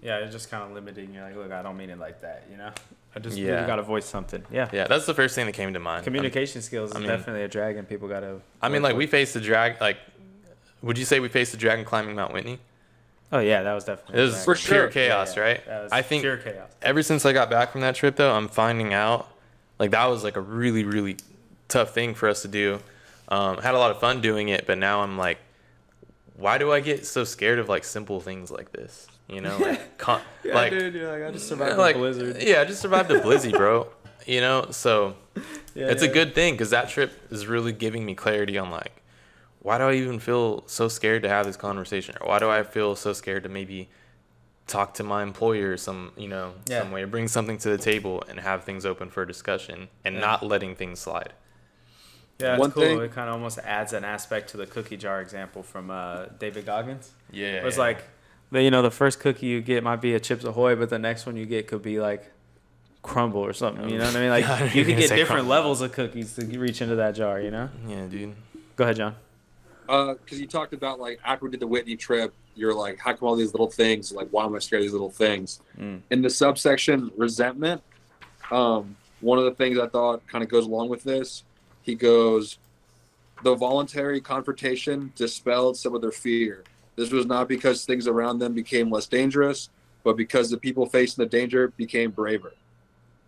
Yeah, 0.00 0.18
it's 0.18 0.32
just 0.32 0.48
kind 0.48 0.62
of 0.62 0.70
limiting. 0.70 1.12
You're 1.12 1.24
like, 1.24 1.34
look, 1.34 1.50
I 1.50 1.60
don't 1.62 1.76
mean 1.76 1.90
it 1.90 1.98
like 1.98 2.20
that. 2.20 2.44
You 2.48 2.56
know, 2.58 2.70
I 3.16 3.18
just 3.18 3.36
Yeah. 3.36 3.54
really 3.54 3.66
got 3.66 3.76
to 3.76 3.82
voice 3.82 4.04
something. 4.04 4.44
Yeah. 4.52 4.68
Yeah, 4.72 4.86
that's 4.86 5.06
the 5.06 5.14
first 5.14 5.34
thing 5.34 5.46
that 5.46 5.52
came 5.52 5.72
to 5.74 5.80
mind. 5.80 6.04
Communication 6.04 6.62
skills 6.62 6.90
is 6.90 6.96
I 6.96 7.00
mean- 7.00 7.08
definitely 7.08 7.42
a 7.42 7.48
dragon. 7.48 7.84
People 7.84 8.06
got 8.06 8.20
to. 8.20 8.40
I 8.62 8.68
mean, 8.68 8.82
like 8.82 8.94
we 8.94 9.08
faced 9.08 9.34
the 9.34 9.40
drag. 9.40 9.80
Like, 9.80 9.96
would 10.82 10.98
you 10.98 11.04
say 11.04 11.18
we 11.18 11.28
faced 11.28 11.50
the 11.50 11.58
dragon 11.58 11.84
climbing 11.84 12.14
Mount 12.14 12.32
Whitney? 12.32 12.60
Oh 13.32 13.40
yeah, 13.40 13.62
that 13.62 13.74
was 13.74 13.84
definitely. 13.84 14.20
It 14.20 14.22
was 14.22 14.30
dragon. 14.32 14.44
For 14.44 14.54
pure 14.54 14.78
sure. 14.82 14.88
chaos, 14.88 15.36
Yeah, 15.36 15.42
yeah. 15.42 15.48
right? 15.48 15.66
That 15.66 15.82
was 15.84 15.92
I 15.92 16.02
think 16.02 16.22
pure 16.22 16.36
chaos. 16.36 16.70
ever 16.82 17.02
since 17.02 17.24
I 17.26 17.32
got 17.32 17.50
back 17.50 17.72
from 17.72 17.80
that 17.80 17.94
trip, 17.96 18.16
though, 18.16 18.32
I'm 18.34 18.48
finding 18.48 18.94
out 18.94 19.28
like 19.78 19.90
that 19.90 20.06
was 20.06 20.22
like 20.24 20.36
a 20.36 20.40
really, 20.40 20.84
really 20.84 21.16
tough 21.68 21.92
thing 21.92 22.14
for 22.14 22.28
us 22.28 22.42
to 22.42 22.48
do. 22.48 22.78
Um, 23.28 23.58
had 23.58 23.74
a 23.74 23.78
lot 23.78 23.90
of 23.90 23.98
fun 23.98 24.20
doing 24.20 24.48
it, 24.48 24.66
but 24.66 24.78
now 24.78 25.00
I'm 25.02 25.18
like, 25.18 25.38
why 26.36 26.58
do 26.58 26.70
I 26.72 26.80
get 26.80 27.04
so 27.06 27.24
scared 27.24 27.58
of 27.58 27.68
like 27.68 27.82
simple 27.84 28.20
things 28.20 28.50
like 28.50 28.70
this? 28.72 29.08
You 29.28 29.40
know, 29.40 29.56
like, 29.58 29.98
con- 29.98 30.20
like, 30.44 30.70
dude, 30.70 30.94
you're 30.94 31.10
like, 31.12 31.28
I 31.28 31.32
just 31.32 31.48
survived 31.48 31.76
like, 31.78 31.96
the 31.96 32.00
blizzard. 32.00 32.40
yeah, 32.42 32.60
I 32.60 32.64
just 32.64 32.80
survived 32.80 33.10
a 33.10 33.20
blizzy, 33.20 33.52
bro. 33.52 33.88
You 34.28 34.40
know, 34.40 34.66
so 34.72 35.14
Yeah, 35.76 35.86
it's 35.86 36.02
yeah. 36.02 36.10
a 36.10 36.12
good 36.12 36.34
thing 36.34 36.54
because 36.54 36.70
that 36.70 36.88
trip 36.88 37.12
is 37.30 37.46
really 37.46 37.70
giving 37.72 38.04
me 38.04 38.16
clarity 38.16 38.58
on 38.58 38.72
like, 38.72 38.90
why 39.66 39.78
do 39.78 39.84
I 39.84 39.94
even 39.94 40.20
feel 40.20 40.62
so 40.66 40.86
scared 40.88 41.22
to 41.24 41.28
have 41.28 41.44
this 41.44 41.56
conversation, 41.56 42.14
or 42.20 42.28
why 42.28 42.38
do 42.38 42.48
I 42.48 42.62
feel 42.62 42.94
so 42.94 43.12
scared 43.12 43.42
to 43.42 43.48
maybe 43.48 43.88
talk 44.68 44.94
to 44.94 45.02
my 45.04 45.22
employer 45.22 45.76
some 45.76 46.12
you 46.16 46.28
know 46.28 46.54
Yeah. 46.68 46.82
some 46.82 46.92
way, 46.92 47.02
bring 47.04 47.26
something 47.28 47.58
to 47.58 47.68
the 47.70 47.78
table 47.78 48.22
and 48.28 48.38
have 48.40 48.62
things 48.64 48.86
open 48.86 49.10
for 49.10 49.24
discussion 49.24 49.88
and 50.04 50.14
Yeah. 50.14 50.20
not 50.20 50.42
letting 50.46 50.74
things 50.76 51.00
slide. 51.00 51.32
Yeah, 52.38 52.52
it's 52.54 52.60
One 52.60 52.70
cool. 52.70 52.82
thing- 52.82 53.00
it 53.00 53.12
kind 53.12 53.28
of 53.28 53.34
almost 53.34 53.58
adds 53.60 53.92
an 53.92 54.04
aspect 54.04 54.50
to 54.50 54.56
the 54.56 54.66
cookie 54.66 54.96
jar 54.96 55.20
example 55.20 55.62
from 55.62 55.90
uh, 55.90 56.26
David 56.38 56.66
Goggins. 56.66 57.10
Yeah, 57.32 57.54
It 57.60 57.64
was 57.64 57.78
like, 57.78 58.04
the, 58.52 58.62
you 58.62 58.70
know, 58.70 58.82
the 58.82 58.90
first 58.90 59.18
cookie 59.20 59.46
you 59.46 59.60
get 59.62 59.82
might 59.82 60.00
be 60.02 60.14
a 60.14 60.20
Chips 60.20 60.44
Ahoy, 60.44 60.76
but 60.76 60.90
the 60.90 60.98
next 60.98 61.26
one 61.26 61.36
you 61.36 61.46
get 61.46 61.66
could 61.66 61.82
be 61.82 61.98
like 61.98 62.30
crumble 63.02 63.40
or 63.40 63.52
something. 63.54 63.88
You 63.88 63.98
know 63.98 64.04
what 64.06 64.16
I 64.16 64.20
mean? 64.20 64.28
Yeah, 64.40 64.52
I 64.54 64.60
Like 64.60 64.74
you 64.74 64.80
you 64.82 64.86
could 64.86 64.98
get 64.98 65.08
different 65.10 65.26
crumble. 65.46 65.50
levels 65.50 65.80
of 65.80 65.90
cookies 65.92 66.34
to 66.36 66.44
reach 66.58 66.82
into 66.82 66.96
that 66.96 67.12
jar. 67.16 67.40
You 67.40 67.50
know? 67.50 67.68
yeah, 67.88 68.04
dude. 68.06 68.34
Go 68.76 68.84
ahead, 68.84 68.96
John. 68.96 69.14
Because 69.86 70.18
Uh, 70.32 70.36
you 70.36 70.46
talked 70.46 70.72
about 70.72 70.98
like 70.98 71.20
after 71.24 71.44
we 71.44 71.50
did 71.50 71.60
the 71.60 71.66
Whitney 71.66 71.96
trip, 71.96 72.34
you're 72.54 72.74
like, 72.74 72.98
how 72.98 73.12
come 73.12 73.28
all 73.28 73.36
these 73.36 73.52
little 73.52 73.70
things? 73.70 74.12
Like, 74.12 74.28
why 74.30 74.44
am 74.44 74.54
I 74.54 74.58
scared 74.58 74.80
of 74.80 74.84
these 74.84 74.92
little 74.92 75.10
things? 75.10 75.60
Mm. 75.78 76.00
In 76.10 76.22
the 76.22 76.30
subsection 76.30 77.10
resentment, 77.16 77.82
um, 78.50 78.96
one 79.20 79.38
of 79.38 79.44
the 79.44 79.52
things 79.52 79.78
I 79.78 79.88
thought 79.88 80.26
kind 80.26 80.42
of 80.42 80.50
goes 80.50 80.66
along 80.66 80.88
with 80.88 81.04
this, 81.04 81.44
he 81.82 81.94
goes, 81.94 82.58
the 83.42 83.54
voluntary 83.54 84.20
confrontation 84.20 85.12
dispelled 85.14 85.76
some 85.76 85.94
of 85.94 86.00
their 86.00 86.10
fear. 86.10 86.64
This 86.96 87.12
was 87.12 87.26
not 87.26 87.46
because 87.48 87.84
things 87.84 88.06
around 88.06 88.38
them 88.38 88.54
became 88.54 88.90
less 88.90 89.06
dangerous, 89.06 89.68
but 90.02 90.16
because 90.16 90.48
the 90.48 90.56
people 90.56 90.86
facing 90.86 91.22
the 91.22 91.28
danger 91.28 91.68
became 91.76 92.10
braver. 92.10 92.54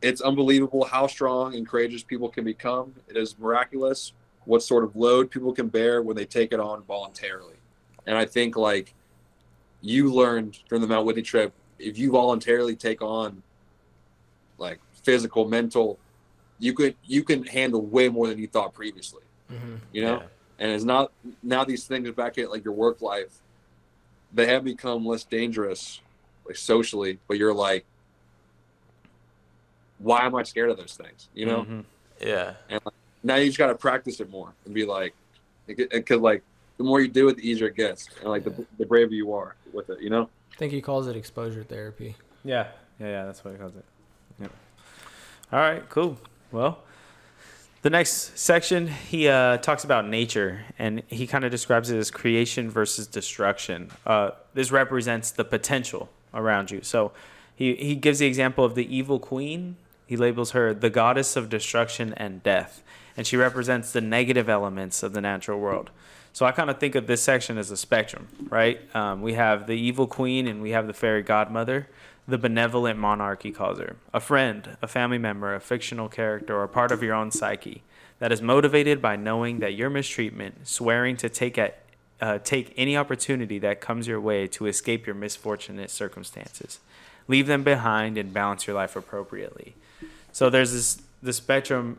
It's 0.00 0.22
unbelievable 0.22 0.84
how 0.84 1.06
strong 1.06 1.54
and 1.54 1.68
courageous 1.68 2.02
people 2.02 2.30
can 2.30 2.44
become. 2.44 2.94
It 3.08 3.16
is 3.16 3.38
miraculous 3.38 4.12
what 4.48 4.62
sort 4.62 4.82
of 4.82 4.96
load 4.96 5.30
people 5.30 5.52
can 5.52 5.68
bear 5.68 6.00
when 6.00 6.16
they 6.16 6.24
take 6.24 6.52
it 6.52 6.58
on 6.58 6.82
voluntarily. 6.84 7.56
And 8.06 8.16
I 8.16 8.24
think 8.24 8.56
like 8.56 8.94
you 9.82 10.10
learned 10.10 10.58
from 10.70 10.80
the 10.80 10.88
Mount 10.88 11.04
Whitney 11.04 11.20
trip, 11.20 11.52
if 11.78 11.98
you 11.98 12.10
voluntarily 12.12 12.74
take 12.74 13.02
on 13.02 13.42
like 14.56 14.80
physical, 15.02 15.46
mental, 15.46 15.98
you 16.58 16.72
could 16.72 16.96
you 17.04 17.22
can 17.24 17.44
handle 17.44 17.82
way 17.82 18.08
more 18.08 18.26
than 18.26 18.38
you 18.38 18.46
thought 18.46 18.72
previously. 18.72 19.20
Mm-hmm. 19.52 19.74
You 19.92 20.02
know? 20.02 20.16
Yeah. 20.16 20.26
And 20.60 20.72
it's 20.72 20.84
not 20.84 21.12
now 21.42 21.62
these 21.64 21.84
things 21.84 22.10
back 22.12 22.38
at 22.38 22.50
like 22.50 22.64
your 22.64 22.72
work 22.72 23.02
life, 23.02 23.42
they 24.32 24.46
have 24.46 24.64
become 24.64 25.04
less 25.04 25.24
dangerous, 25.24 26.00
like 26.46 26.56
socially, 26.56 27.18
but 27.28 27.36
you're 27.36 27.52
like, 27.52 27.84
why 29.98 30.24
am 30.24 30.34
I 30.34 30.42
scared 30.44 30.70
of 30.70 30.78
those 30.78 30.96
things? 30.96 31.28
You 31.34 31.44
know? 31.44 31.64
Mhm. 31.64 31.84
Yeah. 32.18 32.54
Now 33.22 33.36
you 33.36 33.46
just 33.46 33.58
got 33.58 33.68
to 33.68 33.74
practice 33.74 34.20
it 34.20 34.30
more 34.30 34.54
and 34.64 34.74
be 34.74 34.84
like 34.84 35.14
because 35.66 36.20
like 36.20 36.42
the 36.76 36.84
more 36.84 37.00
you 37.00 37.08
do 37.08 37.28
it, 37.28 37.36
the 37.36 37.48
easier 37.48 37.68
it 37.68 37.76
gets, 37.76 38.08
and 38.20 38.30
like 38.30 38.44
the, 38.44 38.64
the 38.78 38.86
braver 38.86 39.12
you 39.12 39.32
are 39.32 39.56
with 39.72 39.90
it. 39.90 40.00
You 40.00 40.10
know. 40.10 40.30
I 40.52 40.56
think 40.56 40.72
he 40.72 40.80
calls 40.80 41.06
it 41.06 41.16
exposure 41.16 41.62
therapy. 41.62 42.16
Yeah, 42.44 42.68
yeah, 42.98 43.06
yeah. 43.06 43.24
That's 43.26 43.44
what 43.44 43.52
he 43.52 43.58
calls 43.58 43.76
it. 43.76 43.84
Yep. 44.40 44.52
All 45.52 45.60
right, 45.60 45.88
cool. 45.88 46.18
Well, 46.50 46.80
the 47.82 47.90
next 47.90 48.38
section 48.38 48.88
he 48.88 49.28
uh, 49.28 49.58
talks 49.58 49.84
about 49.84 50.08
nature, 50.08 50.64
and 50.78 51.02
he 51.08 51.26
kind 51.26 51.44
of 51.44 51.50
describes 51.50 51.90
it 51.90 51.96
as 51.96 52.10
creation 52.10 52.70
versus 52.70 53.06
destruction. 53.06 53.90
Uh, 54.06 54.30
this 54.54 54.72
represents 54.72 55.30
the 55.30 55.44
potential 55.44 56.08
around 56.34 56.70
you. 56.70 56.82
So 56.82 57.12
he 57.54 57.74
he 57.74 57.94
gives 57.94 58.18
the 58.18 58.26
example 58.26 58.64
of 58.64 58.74
the 58.74 58.94
evil 58.94 59.18
queen. 59.18 59.76
He 60.06 60.16
labels 60.16 60.52
her 60.52 60.72
the 60.72 60.90
goddess 60.90 61.36
of 61.36 61.48
destruction 61.48 62.14
and 62.16 62.42
death, 62.42 62.82
and 63.18 63.26
she 63.26 63.36
represents 63.36 63.90
the 63.90 64.00
negative 64.00 64.48
elements 64.48 65.02
of 65.02 65.12
the 65.12 65.20
natural 65.20 65.58
world. 65.58 65.90
So 66.32 66.46
I 66.46 66.52
kind 66.52 66.70
of 66.70 66.78
think 66.78 66.94
of 66.94 67.08
this 67.08 67.20
section 67.20 67.58
as 67.58 67.68
a 67.72 67.76
spectrum, 67.76 68.28
right? 68.48 68.80
Um, 68.94 69.22
we 69.22 69.32
have 69.32 69.66
the 69.66 69.72
evil 69.72 70.06
queen 70.06 70.46
and 70.46 70.62
we 70.62 70.70
have 70.70 70.86
the 70.86 70.92
fairy 70.92 71.24
godmother, 71.24 71.88
the 72.28 72.38
benevolent 72.38 72.96
monarch, 72.96 73.42
he 73.42 73.50
calls 73.50 73.80
her, 73.80 73.96
a 74.14 74.20
friend, 74.20 74.76
a 74.80 74.86
family 74.86 75.18
member, 75.18 75.52
a 75.52 75.58
fictional 75.58 76.08
character, 76.08 76.56
or 76.56 76.68
part 76.68 76.92
of 76.92 77.02
your 77.02 77.12
own 77.12 77.32
psyche 77.32 77.82
that 78.20 78.30
is 78.30 78.40
motivated 78.40 79.02
by 79.02 79.16
knowing 79.16 79.58
that 79.58 79.74
your 79.74 79.90
mistreatment, 79.90 80.68
swearing 80.68 81.16
to 81.16 81.28
take 81.28 81.58
at 81.58 81.82
uh, 82.20 82.38
take 82.38 82.72
any 82.76 82.96
opportunity 82.96 83.58
that 83.60 83.80
comes 83.80 84.06
your 84.08 84.20
way 84.20 84.46
to 84.48 84.66
escape 84.66 85.06
your 85.06 85.14
misfortunate 85.14 85.88
circumstances, 85.88 86.80
leave 87.28 87.46
them 87.46 87.62
behind, 87.62 88.18
and 88.18 88.32
balance 88.32 88.66
your 88.66 88.74
life 88.74 88.96
appropriately. 88.96 89.74
So 90.32 90.50
there's 90.50 90.72
this 90.72 91.02
the 91.20 91.32
spectrum 91.32 91.98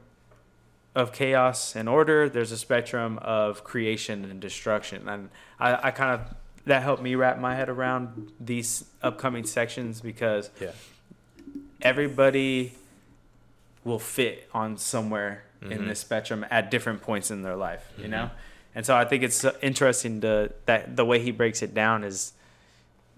of 0.96 1.12
chaos 1.14 1.76
and 1.76 1.88
order. 1.88 2.28
There's 2.30 2.52
a 2.52 2.58
spectrum 2.58 3.18
of 3.22 3.64
creation 3.64 4.26
and 4.26 4.40
destruction, 4.40 5.08
and 5.08 5.30
I, 5.60 5.88
I 5.88 5.92
kind 5.92 6.12
of 6.20 6.36
that 6.66 6.84
helped 6.84 7.02
me 7.02 7.16
wrap 7.16 7.40
my 7.40 7.56
head 7.56 7.70
around 7.70 8.32
these 8.40 8.86
upcoming 9.02 9.46
sections 9.46 10.02
because 10.02 10.50
Yeah. 10.60 10.72
everybody 11.82 12.74
will 13.84 14.00
fit 14.00 14.48
on 14.54 14.78
somewhere 14.78 15.44
in 15.62 15.70
Mhm. 15.70 15.88
this 15.88 16.00
spectrum 16.00 16.46
at 16.52 16.70
different 16.70 17.02
points 17.02 17.32
in 17.32 17.42
their 17.42 17.56
life, 17.56 17.92
you 17.98 18.08
know? 18.08 18.30
And 18.76 18.86
so 18.86 18.96
I 18.96 19.04
think 19.06 19.24
it's 19.24 19.44
uh, 19.44 19.54
interesting 19.62 20.22
to 20.22 20.52
that 20.66 20.96
the 20.96 21.06
way 21.06 21.20
he 21.20 21.32
breaks 21.32 21.62
it 21.62 21.74
down 21.74 22.04
is 22.04 22.34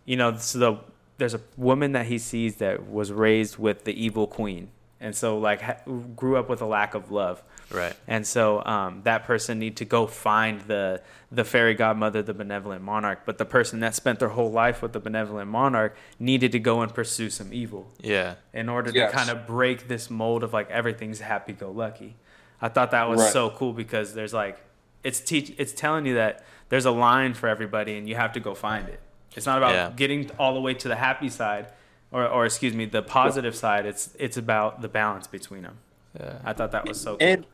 you 0.06 0.18
know, 0.18 0.36
so 0.38 0.58
the 0.60 0.78
there's 1.20 1.36
a 1.36 1.42
woman 1.56 1.92
that 1.92 2.08
he 2.08 2.18
sees 2.18 2.56
that 2.56 2.90
was 2.90 3.12
raised 3.12 3.58
with 3.60 3.84
the 3.84 3.94
evil 3.94 4.25
queen. 4.25 4.70
And 5.00 5.16
so 5.16 5.38
like 5.38 5.62
ha- 5.62 5.78
grew 6.16 6.38
up 6.38 6.50
with 6.50 6.62
a 6.62 6.66
lack 6.66 6.96
of 6.96 7.12
love. 7.12 7.44
Right. 7.74 7.96
And 8.08 8.25
so 8.28 8.63
um, 8.66 9.01
that 9.04 9.24
person 9.25 9.60
need 9.60 9.78
to 9.78 9.86
go 9.86 10.08
find 10.08 10.62
the 10.62 11.01
the 11.34 11.46
fairy 11.46 11.74
godmother, 11.74 12.22
the 12.22 12.34
benevolent 12.34 12.82
monarch. 12.84 13.22
But 13.25 13.38
the 13.38 13.46
person 13.46 13.80
that 13.80 13.96
spent 13.96 14.20
their 14.20 14.30
whole 14.30 14.51
life 14.51 14.82
with 14.82 14.92
the 14.92 15.00
benevolent 15.00 15.50
monarch 15.50 15.96
needed 16.20 16.51
to 16.51 16.60
go 16.60 16.82
and 16.82 16.94
pursue 16.94 17.30
some 17.30 17.54
evil 17.54 17.90
Yeah. 18.01 18.36
in 18.54 18.68
order 18.68 18.92
Yes. 18.94 19.12
to 19.12 19.18
kind 19.18 19.30
of 19.30 19.48
break 19.48 19.88
this 19.88 20.10
mold 20.10 20.44
of 20.44 20.51
like 20.51 20.70
everything's 20.70 21.22
happy 21.22 21.54
go 21.54 21.72
lucky. 21.72 22.18
I 22.62 22.68
thought 22.68 22.92
that 22.92 23.08
was 23.10 23.22
Right. 23.22 23.32
so 23.32 23.50
cool 23.51 23.72
because 23.74 24.13
there's 24.13 24.34
like 24.34 24.60
it's 25.04 25.20
teach 25.22 25.54
it's 25.58 25.72
telling 25.74 26.06
you 26.06 26.16
that 26.16 26.44
there's 26.70 26.86
a 26.86 26.92
line 26.92 27.34
for 27.34 27.48
everybody 27.48 27.98
and 27.98 28.08
you 28.10 28.16
have 28.16 28.34
to 28.34 28.40
go 28.42 28.54
find 28.54 28.90
it. 28.90 29.00
It's 29.36 29.46
not 29.46 29.58
about 29.58 29.74
Yeah. 29.74 29.92
getting 29.96 30.30
all 30.38 30.54
the 30.54 30.60
way 30.62 30.74
to 30.74 30.88
the 30.90 30.98
happy 30.98 31.30
side 31.30 31.68
or 32.12 32.28
or 32.28 32.46
excuse 32.46 32.74
me, 32.74 32.84
the 32.86 33.01
positive 33.01 33.56
side. 33.56 33.86
It's 33.86 34.13
it's 34.20 34.36
about 34.36 34.82
the 34.82 34.90
balance 34.90 35.28
between 35.28 35.63
them. 35.63 35.78
Yeah. 36.20 36.39
I 36.44 36.53
thought 36.53 36.72
that 36.72 36.88
was 36.88 37.00
so 37.00 37.18
cool. 37.18 37.27
And 37.27 37.46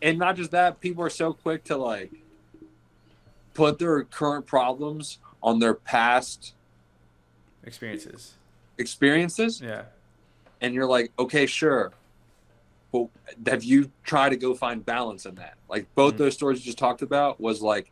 and 0.00 0.18
not 0.18 0.36
just 0.36 0.52
that, 0.52 0.80
people 0.80 1.02
are 1.04 1.10
so 1.10 1.32
quick 1.32 1.64
to 1.64 1.76
like 1.76 2.12
put 3.54 3.78
their 3.78 4.04
current 4.04 4.46
problems 4.46 5.18
on 5.42 5.58
their 5.58 5.74
past 5.74 6.54
experiences. 7.64 8.34
experiences, 8.78 9.60
Yeah. 9.60 9.84
and 10.60 10.72
you're 10.72 10.86
like, 10.86 11.10
okay, 11.18 11.46
sure, 11.46 11.92
but 12.92 13.08
have 13.46 13.64
you 13.64 13.90
tried 14.04 14.28
to 14.30 14.36
go 14.36 14.54
find 14.54 14.84
balance 14.86 15.26
in 15.26 15.34
that? 15.36 15.54
Like 15.68 15.92
both 15.96 16.14
Mhm. 16.14 16.18
those 16.18 16.34
stories 16.34 16.60
you 16.60 16.66
just 16.66 16.78
talked 16.78 17.02
about 17.02 17.40
was 17.40 17.60
like 17.60 17.90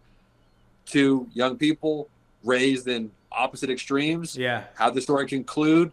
two 0.84 1.28
young 1.34 1.56
people 1.56 2.08
raised 2.44 2.86
in 2.86 3.10
opposite 3.32 3.68
extremes. 3.70 4.36
Yeah. 4.36 4.64
How 4.74 4.90
the 4.90 5.00
story 5.00 5.26
conclude 5.26 5.90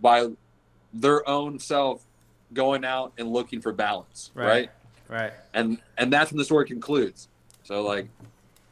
by 0.00 0.30
their 0.94 1.28
own 1.28 1.58
self 1.58 2.04
going 2.52 2.84
out 2.84 3.12
and 3.18 3.30
looking 3.32 3.60
for 3.60 3.72
balance, 3.72 4.30
Right. 4.34 4.46
right? 4.46 4.70
Right. 5.08 5.32
and 5.52 5.78
and 5.98 6.10
that's 6.12 6.30
when 6.30 6.38
the 6.38 6.44
story 6.44 6.66
concludes. 6.66 7.28
So 7.64 7.82
like, 7.82 8.08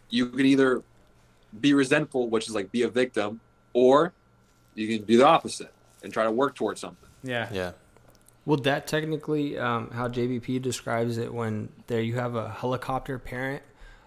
you 0.09 0.27
can 0.31 0.47
either 0.47 0.83
be 1.61 1.75
resentful, 1.75 2.29
which 2.31 2.49
is 2.49 2.55
like 2.55 2.71
be 2.73 2.83
a 2.83 2.89
victim, 2.89 3.41
or 3.75 4.13
you 4.75 4.87
can 4.89 5.07
do 5.07 5.19
the 5.19 5.27
opposite 5.27 5.73
and 6.03 6.13
try 6.13 6.25
to 6.25 6.31
work 6.31 6.55
towards 6.55 6.81
something. 6.81 7.09
Yeah. 7.23 7.49
Yeah. 7.53 7.73
Well, 8.47 8.59
that 8.61 8.87
technically, 8.87 9.59
um, 9.59 9.91
how 9.91 10.09
JBP 10.09 10.63
describes 10.63 11.19
it, 11.19 11.33
when 11.33 11.69
there 11.89 12.01
you 12.01 12.15
have 12.15 12.35
a 12.37 12.49
helicopter 12.49 13.19
parent 13.19 13.63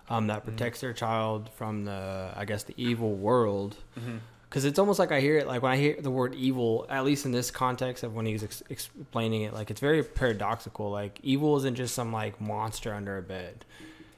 um, 0.10 0.28
that 0.28 0.44
protects 0.44 0.82
their 0.82 0.92
child 0.94 1.50
from 1.56 1.86
the, 1.86 2.32
I 2.36 2.44
guess, 2.46 2.64
the 2.64 2.74
evil 2.76 3.14
world. 3.14 3.78
Mhm. 3.98 4.20
Because 4.54 4.66
it's 4.66 4.78
almost 4.78 5.00
like 5.00 5.12
I 5.12 5.20
hear 5.20 5.40
it, 5.40 5.48
like 5.48 5.64
when 5.64 5.72
I 5.72 5.78
hear 5.78 6.00
the 6.00 6.12
word 6.12 6.36
evil, 6.36 6.86
at 6.88 7.04
least 7.06 7.26
in 7.26 7.32
this 7.32 7.50
context 7.50 8.04
of 8.04 8.14
when 8.14 8.28
he's 8.28 8.44
ex- 8.44 8.62
explaining 8.70 9.42
it, 9.42 9.52
like 9.52 9.72
it's 9.72 9.80
very 9.80 10.04
paradoxical. 10.04 10.92
Like 10.92 11.20
evil 11.24 11.58
isn't 11.58 11.74
just 11.74 11.96
some 11.96 12.14
like 12.14 12.40
monster 12.40 12.94
under 12.94 13.18
a 13.18 13.24
bed. 13.24 13.66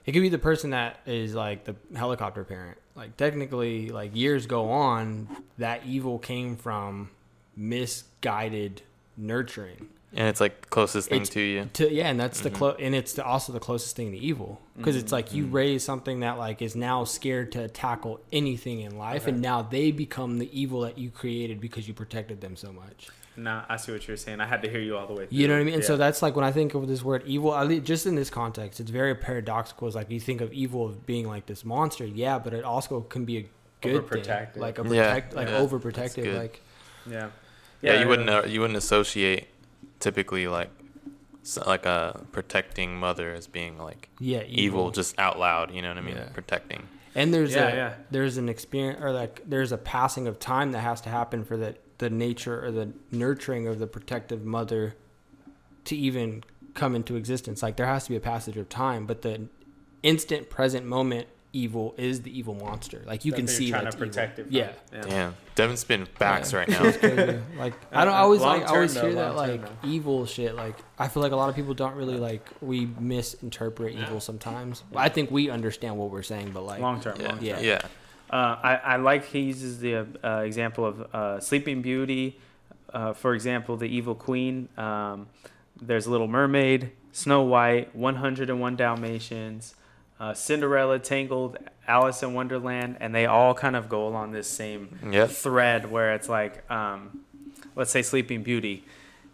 It 0.06 0.12
could 0.12 0.20
be 0.20 0.28
the 0.28 0.38
person 0.38 0.72
that 0.72 1.00
is 1.06 1.36
like 1.36 1.64
the 1.64 1.78
helicopter 1.96 2.44
parent. 2.44 2.78
Like 2.96 3.16
technically, 3.16 3.88
like 3.92 4.14
years 4.14 4.46
go 4.46 4.72
on, 4.72 5.30
that 5.58 5.86
evil 5.86 6.20
came 6.20 6.58
from 6.58 7.12
misguided 7.56 8.82
nurturing. 9.16 9.88
And 10.14 10.28
it's 10.30 10.40
like 10.40 10.70
closest 10.70 11.10
thing 11.10 11.24
It's- 11.24 11.34
to 11.34 11.42
you. 11.42 11.70
To 11.74 11.92
yeah, 11.92 12.08
and 12.10 12.18
that's 12.20 12.40
the 12.40 12.50
Mhm. 12.50 12.54
clo- 12.56 12.76
and 12.80 12.96
it's 12.96 13.14
the, 13.14 13.26
also 13.26 13.52
the 13.52 13.60
closest 13.60 13.96
thing 13.98 14.12
to 14.12 14.18
evil 14.18 14.62
because 14.78 14.96
it's 14.96 15.12
like 15.12 15.34
you 15.34 15.46
raise 15.46 15.84
something 15.84 16.22
that 16.22 16.38
like 16.38 16.62
is 16.62 16.76
now 16.76 17.04
scared 17.04 17.52
to 17.54 17.68
tackle 17.68 18.22
anything 18.32 18.80
in 18.82 18.98
life, 18.98 19.28
and 19.28 19.42
now 19.42 19.62
they 19.62 19.92
become 19.92 20.38
the 20.40 20.50
evil 20.58 20.82
that 20.82 20.98
you 20.98 21.10
created 21.10 21.60
because 21.60 21.88
you 21.88 21.94
protected 21.94 22.40
them 22.42 22.56
so 22.56 22.72
much. 22.72 23.08
Nah, 23.38 23.64
I 23.68 23.76
see 23.76 23.92
what 23.92 24.08
you're 24.08 24.16
saying. 24.16 24.40
I 24.40 24.46
had 24.46 24.62
to 24.62 24.70
hear 24.70 24.80
you 24.80 24.96
all 24.96 25.08
the 25.08 25.14
way 25.14 25.26
through. 25.26 25.38
You 25.38 25.50
know 25.50 25.56
what 25.56 25.60
I 25.60 25.64
mean? 25.66 25.74
And 25.74 25.84
so 25.84 25.98
that's 25.98 26.22
like 26.22 26.38
when 26.38 26.46
I 26.46 26.54
think 26.54 26.74
of 26.74 26.88
this 26.88 27.04
word 27.04 27.24
evil, 27.26 27.54
at 27.54 27.68
least 27.68 27.84
just 27.84 28.06
in 28.06 28.16
this 28.16 28.30
context, 28.30 28.80
it's 28.80 28.90
very 28.92 29.14
paradoxical. 29.14 29.88
It's 29.88 29.96
like 29.98 30.10
you 30.10 30.22
think 30.22 30.40
of 30.40 30.54
evil 30.54 30.86
of 30.86 31.06
being 31.06 31.28
like 31.28 31.46
this 31.48 31.66
monster, 31.66 32.06
yeah, 32.06 32.40
but 32.40 32.54
it 32.54 32.64
also 32.64 33.02
can 33.02 33.26
be 33.26 33.38
a 33.40 33.46
good 33.82 34.08
thing, 34.10 34.24
like 34.56 34.80
a 34.80 34.84
Yeah, 34.84 34.88
protect, 34.88 35.36
like 35.36 35.50
yeah, 35.50 35.60
overprotective, 35.60 36.38
like 36.38 36.62
Yeah. 37.06 37.32
Yeah, 37.82 38.02
you 38.02 38.08
wouldn't 38.08 38.30
uh, 38.30 38.44
you 38.48 38.62
wouldn't 38.62 38.78
associate 38.78 39.48
typically 40.00 40.48
like 40.48 40.70
like 41.66 41.86
a 41.86 42.26
protecting 42.32 42.98
mother 42.98 43.34
as 43.34 43.48
being 43.48 43.78
like 43.78 44.10
yeah, 44.20 44.44
evil, 44.48 44.92
just 44.92 45.18
out 45.20 45.38
loud. 45.40 45.72
You 45.74 45.82
know 45.82 45.90
what 45.90 45.98
I 45.98 46.02
mean? 46.02 46.16
Yeah. 46.16 46.30
Protecting. 46.34 46.88
And 47.14 47.34
there's 47.34 47.54
Yeah, 47.56 47.68
a 47.68 47.76
yeah. 47.76 47.94
there's 48.12 48.38
an 48.38 48.50
experience 48.50 49.00
or 49.02 49.12
like 49.12 49.42
there's 49.48 49.72
a 49.72 49.78
passing 49.78 50.28
of 50.28 50.40
time 50.40 50.72
that 50.72 50.80
has 50.82 51.02
to 51.02 51.10
happen 51.10 51.44
for 51.44 51.56
the 51.58 51.76
the 51.98 52.10
nature 52.10 52.66
or 52.66 52.72
the 52.72 52.92
nurturing 53.12 53.68
of 53.68 53.80
the 53.80 53.88
protective 53.88 54.44
mother 54.44 54.96
to 55.86 55.96
even 55.96 56.44
come 56.74 56.94
into 56.96 57.16
existence. 57.16 57.64
Like 57.64 57.78
there 57.78 57.86
has 57.86 58.06
to 58.06 58.10
be 58.10 58.16
a 58.18 58.22
passage 58.22 58.58
of 58.58 58.68
time, 58.68 59.06
but 59.06 59.22
the 59.22 59.48
instant 60.04 60.50
present 60.50 60.86
moment 60.86 61.28
evil 61.56 61.96
is 61.98 62.22
the 62.22 62.38
evil 62.38 62.54
monster. 62.56 63.02
Like 63.06 63.24
you 63.26 63.32
That 63.32 63.38
can 63.38 63.46
they're 63.46 63.56
see 63.56 63.70
trying 63.70 63.84
that's 63.86 63.96
to 63.96 64.00
protect 64.06 64.40
evil. 64.40 64.52
it. 64.52 64.54
Yeah. 64.56 64.72
From. 64.72 64.98
Yeah. 65.12 65.16
Damn, 65.16 65.36
Devin's 65.56 65.80
spinning 65.80 66.06
facts 66.08 66.52
Yeah. 66.52 66.60
right 66.60 66.68
now. 66.70 66.84
Like 67.58 67.74
I 67.92 68.04
don't 68.06 68.14
I 68.14 68.18
always 68.18 68.42
long 68.42 68.60
like 68.60 68.64
I 68.64 68.66
term, 68.68 68.76
always 68.76 68.94
though, 68.94 69.02
hear 69.02 69.14
that 69.16 69.36
long 69.36 69.48
term, 69.48 69.62
like 69.62 69.72
evil 69.84 70.26
shit. 70.26 70.56
Like 70.56 70.76
I 71.00 71.08
feel 71.08 71.24
like 71.24 71.32
a 71.32 71.36
lot 71.36 71.50
of 71.50 71.56
people 71.56 71.74
don't 71.74 71.96
really 71.96 72.18
like 72.18 72.48
we 72.62 72.88
misinterpret 73.00 73.96
evil 73.96 74.20
sometimes. 74.20 74.84
I 74.96 75.10
think 75.10 75.32
we 75.32 75.50
understand 75.50 75.98
what 75.98 76.10
we're 76.12 76.24
saying, 76.24 76.52
but 76.54 76.64
like 76.64 76.82
Long 76.82 77.00
term. 77.02 77.16
yeah, 77.20 77.28
Long 77.28 77.38
term. 77.38 77.46
yeah, 77.46 77.60
Yeah. 77.60 77.82
Uh, 78.30 78.58
I, 78.64 78.76
I 78.76 78.96
like 78.98 79.26
he 79.26 79.42
uses 79.42 79.80
the 79.80 80.08
uh, 80.24 80.40
example 80.40 80.84
of 80.86 81.02
uh, 81.14 81.40
Sleeping 81.40 81.82
Beauty, 81.84 82.40
uh, 82.92 83.14
for 83.14 83.36
example, 83.36 83.78
the 83.78 83.86
Evil 83.86 84.16
Queen. 84.16 84.68
Um, 84.78 85.28
there's 85.80 86.08
Little 86.08 86.28
Mermaid, 86.28 86.92
Snow 87.12 87.44
White, 87.44 87.96
101 87.96 88.76
Dalmatians, 88.76 89.76
uh, 90.20 90.34
Cinderella, 90.34 91.00
Tangled, 91.00 91.58
Alice 91.88 92.24
in 92.24 92.34
Wonderland, 92.34 92.98
and 93.00 93.14
they 93.14 93.26
all 93.26 93.54
kind 93.54 93.76
of 93.76 93.90
go 93.90 94.08
along 94.08 94.32
this 94.32 94.48
same 94.50 95.00
Yep. 95.12 95.30
thread 95.30 95.92
where 95.92 96.14
it's 96.16 96.30
like, 96.30 96.70
um, 96.72 97.22
let's 97.76 97.92
say 97.92 98.02
Sleeping 98.02 98.42
Beauty. 98.44 98.86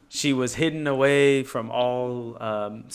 She 0.10 0.34
was 0.34 0.56
hidden 0.56 0.88
away 0.88 1.44
from 1.44 1.72
all. 1.72 2.42
Um, 2.44 2.86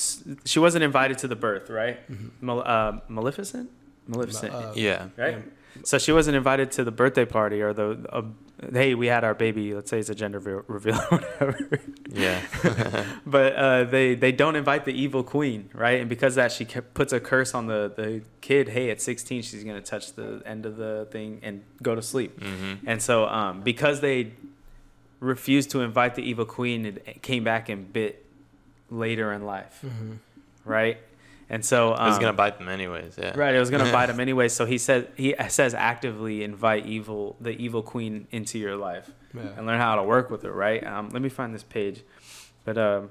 she 0.45 0.59
wasn't 0.59 0.85
invited 0.85 1.17
to 1.19 1.29
the 1.29 1.37
birth, 1.37 1.71
right? 1.71 1.99
Mal- 2.43 2.63
uh, 2.67 2.99
Maleficent, 3.09 3.71
Maleficent 4.07 4.53
Uh, 4.53 4.73
yeah. 4.75 5.09
right? 5.17 5.39
So 5.85 5.97
she 5.99 6.13
wasn't 6.13 6.37
invited 6.37 6.71
to 6.73 6.85
the 6.85 6.91
birthday 6.91 7.25
party 7.25 7.63
or 7.63 7.73
the 7.73 8.05
a 8.13 8.25
hey, 8.73 8.95
we 8.95 9.07
had 9.07 9.23
our 9.25 9.35
baby. 9.35 9.75
Let's 9.75 9.91
say 9.91 9.99
it's 9.99 10.09
a 10.09 10.15
gender 10.15 10.39
re- 10.39 10.63
reveal 10.67 10.97
or 11.11 11.19
whatever. 11.19 11.81
Yeah. 12.11 12.41
but 13.27 13.55
uh, 13.55 13.85
they 13.85 14.15
they 14.15 14.33
don't 14.33 14.57
invite 14.57 14.85
the 14.85 14.93
evil 14.93 15.23
queen, 15.23 15.69
right? 15.75 16.01
And 16.01 16.09
because 16.09 16.33
of 16.35 16.37
that, 16.37 16.53
she 16.53 16.65
ke- 16.65 16.95
puts 16.95 17.13
a 17.13 17.21
curse 17.21 17.55
on 17.55 17.67
the 17.67 17.93
the 17.95 18.23
kid. 18.41 18.69
Hey, 18.71 18.91
at 18.91 19.01
16, 19.03 19.43
she's 19.43 19.65
gonna 19.65 19.81
touch 19.83 20.13
the 20.15 20.43
end 20.47 20.65
of 20.67 20.77
the 20.77 21.07
thing 21.11 21.41
and 21.43 21.63
go 21.83 21.95
to 21.95 22.03
sleep. 22.03 22.41
hmm 22.43 22.75
And 22.87 23.03
so, 23.03 23.27
um, 23.27 23.61
because 23.63 24.01
they 24.01 24.33
refused 25.21 25.71
to 25.71 25.81
invite 25.81 26.15
the 26.15 26.23
evil 26.23 26.45
queen, 26.45 26.87
it 26.87 27.23
came 27.23 27.43
back 27.45 27.69
and 27.69 27.93
bit 27.93 28.25
later 28.91 29.33
in 29.33 29.45
life, 29.45 29.81
Mm-hmm. 29.85 30.13
right? 30.65 30.99
And 31.49 31.65
so, 31.65 31.95
um, 31.95 32.07
it 32.07 32.11
was 32.11 32.19
gonna 32.19 32.33
bite 32.33 32.59
them 32.59 32.69
anyways. 32.69 33.17
Yeah. 33.17 33.37
right, 33.37 33.55
it 33.55 33.61
was 33.61 33.71
gonna 33.71 33.93
bite 33.93 34.07
them 34.07 34.19
anyways. 34.27 34.53
So 34.53 34.67
he 34.67 34.79
said 34.79 35.09
he 35.17 35.35
says 35.49 35.75
actively 35.75 36.43
invite 36.43 36.87
evil, 36.87 37.37
the 37.41 37.51
evil 37.51 37.83
queen, 37.83 38.27
into 38.33 38.59
your 38.59 38.77
life 38.77 39.11
Yeah. 39.35 39.43
and 39.57 39.67
learn 39.67 39.79
how 39.79 39.95
to 39.97 40.03
work 40.03 40.29
with 40.31 40.43
her, 40.43 40.53
right? 40.53 40.85
Um, 40.85 41.11
let 41.11 41.23
me 41.23 41.29
find 41.29 41.55
this 41.55 41.63
page, 41.63 42.03
but 42.65 42.77
um, 42.77 43.11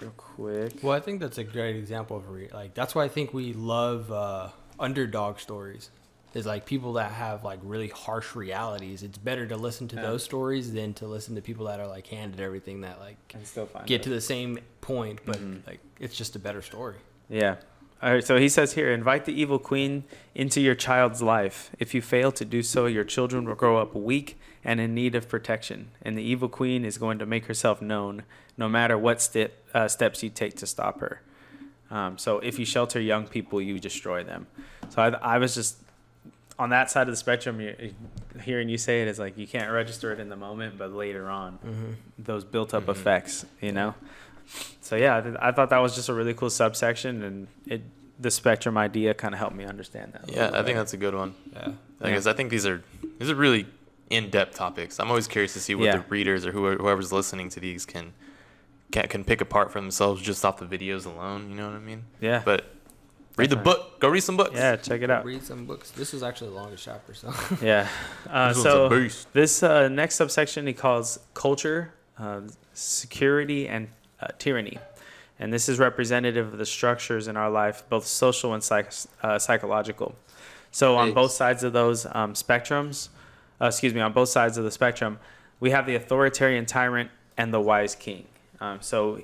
real 0.00 0.10
quick. 0.16 0.80
Well, 0.82 0.94
I 0.96 1.00
think 1.00 1.20
that's 1.20 1.38
a 1.38 1.44
great 1.44 1.76
example 1.76 2.16
of 2.16 2.28
re- 2.28 2.48
like 2.52 2.74
that's 2.74 2.94
why 2.94 3.04
I 3.04 3.08
think 3.08 3.32
we 3.32 3.52
love 3.52 4.10
uh, 4.10 4.48
underdog 4.78 5.38
stories. 5.38 5.90
Is 6.32 6.46
like 6.46 6.64
people 6.64 6.92
that 6.92 7.10
have 7.10 7.42
like 7.42 7.58
really 7.62 7.88
harsh 7.88 8.36
realities. 8.36 9.02
It's 9.02 9.18
better 9.18 9.46
to 9.48 9.56
listen 9.56 9.88
to 9.88 9.96
Yeah. 9.96 10.02
those 10.02 10.22
stories 10.22 10.72
than 10.72 10.94
to 10.94 11.08
listen 11.08 11.34
to 11.34 11.40
people 11.42 11.66
that 11.66 11.80
are 11.80 11.88
like 11.88 12.06
handed 12.06 12.38
everything 12.40 12.82
that 12.82 13.00
like 13.00 13.16
Can 13.28 13.44
still 13.44 13.66
find 13.66 13.84
get 13.84 14.02
it. 14.02 14.04
to 14.04 14.10
the 14.10 14.20
same 14.20 14.60
point, 14.80 15.18
but 15.26 15.38
Mhm. 15.38 15.66
like 15.66 15.80
it's 15.98 16.16
just 16.16 16.36
a 16.36 16.38
better 16.38 16.62
story. 16.62 16.94
Yeah. 17.30 17.56
All 18.02 18.12
right, 18.12 18.24
so 18.24 18.38
he 18.38 18.48
says 18.48 18.72
here 18.72 18.90
invite 18.92 19.26
the 19.26 19.38
evil 19.38 19.58
queen 19.58 20.04
into 20.34 20.60
your 20.60 20.74
child's 20.74 21.20
life. 21.22 21.70
If 21.78 21.94
you 21.94 22.00
fail 22.00 22.32
to 22.32 22.44
do 22.46 22.62
so, 22.62 22.86
your 22.86 23.04
children 23.04 23.44
will 23.46 23.54
grow 23.54 23.76
up 23.78 23.94
weak 23.94 24.38
and 24.64 24.80
in 24.80 24.94
need 24.94 25.14
of 25.14 25.28
protection. 25.28 25.90
And 26.02 26.16
the 26.16 26.22
evil 26.22 26.48
queen 26.48 26.84
is 26.86 26.96
going 26.98 27.18
to 27.18 27.26
make 27.26 27.44
herself 27.46 27.82
known 27.82 28.22
no 28.56 28.68
matter 28.68 28.96
what 28.96 29.20
step, 29.20 29.52
uh, 29.74 29.86
steps 29.88 30.22
you 30.22 30.30
take 30.30 30.56
to 30.56 30.66
stop 30.66 31.00
her. 31.00 31.20
Um, 31.90 32.16
so 32.18 32.38
if 32.38 32.58
you 32.58 32.64
shelter 32.64 33.00
young 33.00 33.26
people, 33.26 33.60
you 33.60 33.78
destroy 33.78 34.24
them. 34.24 34.46
So 34.88 35.02
I, 35.02 35.08
I 35.34 35.38
was 35.38 35.54
just 35.54 35.76
on 36.58 36.70
that 36.70 36.90
side 36.90 37.02
of 37.08 37.12
the 37.12 37.16
spectrum, 37.16 37.60
you- 37.60 37.94
hearing 38.42 38.68
you 38.70 38.78
say 38.78 39.02
it 39.02 39.08
is 39.08 39.18
like 39.18 39.36
you 39.36 39.46
can't 39.46 39.70
register 39.70 40.12
it 40.12 40.20
in 40.20 40.28
the 40.30 40.36
moment, 40.36 40.78
but 40.78 40.92
later 40.92 41.28
on, 41.28 41.58
Mm-hmm. 41.66 41.92
those 42.18 42.44
built 42.44 42.72
up 42.72 42.84
Mhm. 42.86 42.90
effects, 42.90 43.44
you 43.60 43.72
know? 43.72 43.94
So 44.80 44.96
yeah, 44.96 45.18
I, 45.18 45.20
th- 45.20 45.36
I 45.40 45.52
thought 45.52 45.70
that 45.70 45.78
was 45.78 45.94
just 45.94 46.08
a 46.08 46.14
really 46.14 46.34
cool 46.34 46.50
subsection, 46.50 47.22
and 47.22 47.46
it 47.66 47.82
the 48.18 48.30
spectrum 48.30 48.76
idea 48.76 49.14
kind 49.14 49.32
of 49.34 49.38
helped 49.38 49.56
me 49.56 49.64
understand 49.64 50.12
that. 50.12 50.28
Yeah, 50.30 50.46
little 50.46 50.60
I 50.60 50.62
think 50.64 50.76
that's 50.76 50.92
a 50.92 50.98
good 50.98 51.14
one. 51.14 51.34
Yeah. 51.54 51.68
Like, 52.00 52.14
'cause 52.14 52.26
I 52.26 52.32
think 52.34 52.50
these 52.50 52.66
are 52.66 52.82
these 53.18 53.30
are 53.30 53.34
really 53.34 53.66
in-depth 54.10 54.54
topics. 54.56 54.98
I'm 55.00 55.08
always 55.08 55.26
curious 55.28 55.52
to 55.54 55.60
see 55.60 55.74
what 55.74 55.84
Yeah. 55.84 55.96
the 55.98 56.04
readers 56.08 56.44
or 56.44 56.50
whoever, 56.52 56.76
whoever's 56.82 57.12
listening 57.12 57.48
to 57.50 57.60
these 57.60 57.86
can, 57.86 58.12
can 58.90 59.06
can 59.08 59.24
pick 59.24 59.40
apart 59.40 59.70
for 59.72 59.80
themselves 59.80 60.20
just 60.20 60.44
off 60.44 60.58
the 60.58 60.66
videos 60.66 61.06
alone. 61.06 61.48
You 61.50 61.56
know 61.56 61.66
what 61.68 61.76
I 61.76 61.80
mean? 61.80 62.02
yeah, 62.20 62.42
But 62.44 62.64
read 63.36 63.50
the 63.50 63.56
book. 63.56 64.00
Go 64.00 64.08
read 64.08 64.22
some 64.22 64.36
books. 64.36 64.52
yeah, 64.56 64.74
check 64.76 65.00
it 65.02 65.10
out. 65.10 65.24
Read 65.24 65.42
some 65.44 65.64
books. 65.64 65.90
This 65.92 66.12
is 66.12 66.22
actually 66.24 66.50
the 66.50 66.56
longest 66.56 66.84
chapter, 66.84 67.14
so 67.14 67.32
Yeah. 67.62 67.86
Uh, 68.28 68.48
This 68.48 68.56
one's 68.56 68.62
so 68.64 68.86
a 68.86 68.90
beast. 68.90 69.32
this 69.32 69.62
uh, 69.62 69.88
next 69.88 70.16
subsection 70.16 70.66
he 70.66 70.72
calls 70.74 71.20
culture, 71.34 71.94
uh, 72.18 72.40
security, 72.74 73.68
and 73.68 73.88
uh, 74.20 74.28
tyranny, 74.38 74.78
and 75.38 75.52
this 75.52 75.68
is 75.68 75.78
representative 75.78 76.52
of 76.52 76.58
the 76.58 76.66
structures 76.66 77.28
in 77.28 77.36
our 77.36 77.50
life, 77.50 77.82
both 77.88 78.06
social 78.06 78.54
and 78.54 78.62
psych- 78.62 78.92
uh, 79.22 79.38
psychological. 79.38 80.14
So 80.72 80.96
on 80.96 81.12
both 81.12 81.32
sides 81.32 81.64
of 81.64 81.72
those 81.72 82.06
um, 82.06 82.34
spectrums, 82.34 83.08
uh, 83.60 83.66
excuse 83.66 83.92
me, 83.92 84.00
on 84.00 84.12
both 84.12 84.28
sides 84.28 84.56
of 84.56 84.64
the 84.64 84.70
spectrum, 84.70 85.18
we 85.58 85.70
have 85.70 85.86
the 85.86 85.96
authoritarian 85.96 86.64
tyrant 86.64 87.10
and 87.36 87.52
the 87.52 87.60
wise 87.60 87.94
king. 87.94 88.26
Um, 88.60 88.78
so 88.80 89.20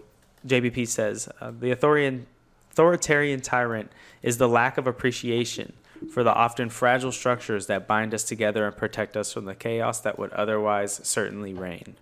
JBP 0.47 0.89
says 0.89 1.29
uh, 1.41 1.53
the 1.59 1.71
authoritarian 1.71 2.27
authoritarian 2.71 3.41
tyrant 3.41 3.91
is 4.23 4.37
the 4.37 4.47
lack 4.49 4.77
of 4.77 4.87
appreciation 4.87 5.73
for 6.13 6.23
the 6.23 6.33
often 6.33 6.69
fragile 6.69 7.11
structures 7.11 7.69
that 7.69 7.87
bind 7.87 8.13
us 8.13 8.23
together 8.23 8.67
and 8.67 8.77
protect 8.77 9.17
us 9.17 9.33
from 9.33 9.47
the 9.47 9.55
chaos 9.55 10.01
that 10.01 10.19
would 10.19 10.31
otherwise 10.35 11.01
certainly 11.03 11.55
reign. 11.55 11.97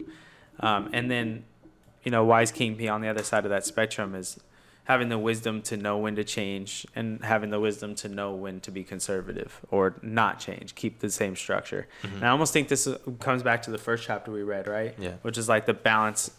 Um, 0.59 0.91
and 0.93 1.09
then, 1.09 1.45
you 2.05 2.11
know, 2.11 2.25
wise 2.25 2.53
king 2.53 2.77
P 2.77 2.89
on 2.89 3.01
the 3.01 3.09
other 3.09 3.23
side 3.23 3.45
of 3.45 3.51
that 3.51 3.65
spectrum 3.67 4.15
is 4.15 4.39
having 4.85 5.09
the 5.09 5.19
wisdom 5.19 5.63
to 5.63 5.77
know 5.79 5.97
when 5.97 6.15
to 6.15 6.23
change 6.23 6.87
and 6.95 7.25
having 7.25 7.49
the 7.49 7.59
wisdom 7.59 7.95
to 7.95 8.07
know 8.07 8.33
when 8.35 8.61
to 8.61 8.71
be 8.71 8.85
conservative 8.85 9.61
or 9.71 9.95
not 10.03 10.39
change, 10.39 10.75
keep 10.75 11.01
the 11.01 11.09
same 11.11 11.35
structure. 11.35 11.89
Mhm. 12.03 12.17
And 12.17 12.25
I 12.27 12.29
almost 12.29 12.53
think 12.53 12.69
this 12.69 12.87
comes 13.19 13.43
back 13.43 13.63
to 13.63 13.71
the 13.71 13.79
first 13.79 14.05
chapter 14.05 14.31
we 14.31 14.43
read, 14.43 14.67
right? 14.67 14.95
Yeah. 14.99 15.15
Which 15.23 15.39
is 15.39 15.49
like 15.49 15.65
the 15.65 15.73
balance 15.73 16.31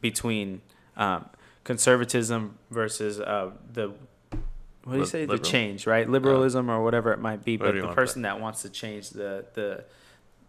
between 0.00 0.62
um, 0.96 1.26
conservatism 1.62 2.58
versus 2.70 3.20
uh, 3.20 3.52
the 3.72 3.92
what 4.84 4.94
do 4.94 4.98
you 4.98 5.06
say 5.06 5.26
the 5.26 5.38
change, 5.38 5.86
right? 5.86 6.08
Liberalism 6.10 6.68
or 6.68 6.82
whatever 6.82 7.12
it 7.12 7.20
might 7.20 7.44
be, 7.44 7.56
but 7.56 7.74
the 7.76 7.94
person 7.94 8.22
that 8.22 8.40
wants 8.40 8.62
to 8.62 8.68
change 8.68 9.10
the 9.10 9.44
the 9.54 9.84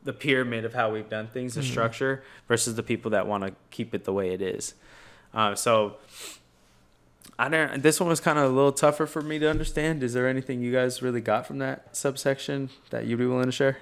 the 0.04 0.14
pyramid 0.14 0.66
of 0.66 0.74
how 0.74 0.92
we've 0.92 1.10
done 1.10 1.28
things, 1.28 1.56
the 1.56 1.62
Mhm. 1.62 1.72
structure, 1.72 2.24
versus 2.48 2.76
the 2.76 2.84
people 2.84 3.12
that 3.12 3.26
want 3.28 3.44
to 3.46 3.54
keep 3.72 3.94
it 3.96 4.04
the 4.04 4.14
way 4.14 4.32
it 4.34 4.42
is. 4.42 4.74
Uh, 5.34 5.56
so 5.56 5.98
I 7.40 7.50
don't. 7.50 7.82
This 7.82 8.00
one 8.00 8.10
was 8.10 8.20
kind 8.20 8.38
of 8.38 8.46
a 8.46 8.54
little 8.54 8.72
tougher 8.72 9.06
for 9.08 9.22
me 9.22 9.40
to 9.40 9.50
understand. 9.50 10.04
Is 10.04 10.14
there 10.14 10.28
anything 10.28 10.62
you 10.62 10.72
guys 10.72 11.02
really 11.02 11.22
got 11.22 11.48
from 11.48 11.58
that 11.60 11.96
subsection 11.96 12.70
that 12.92 13.06
you'd 13.06 13.18
be 13.20 13.26
willing 13.26 13.46
to 13.46 13.52
share? 13.52 13.78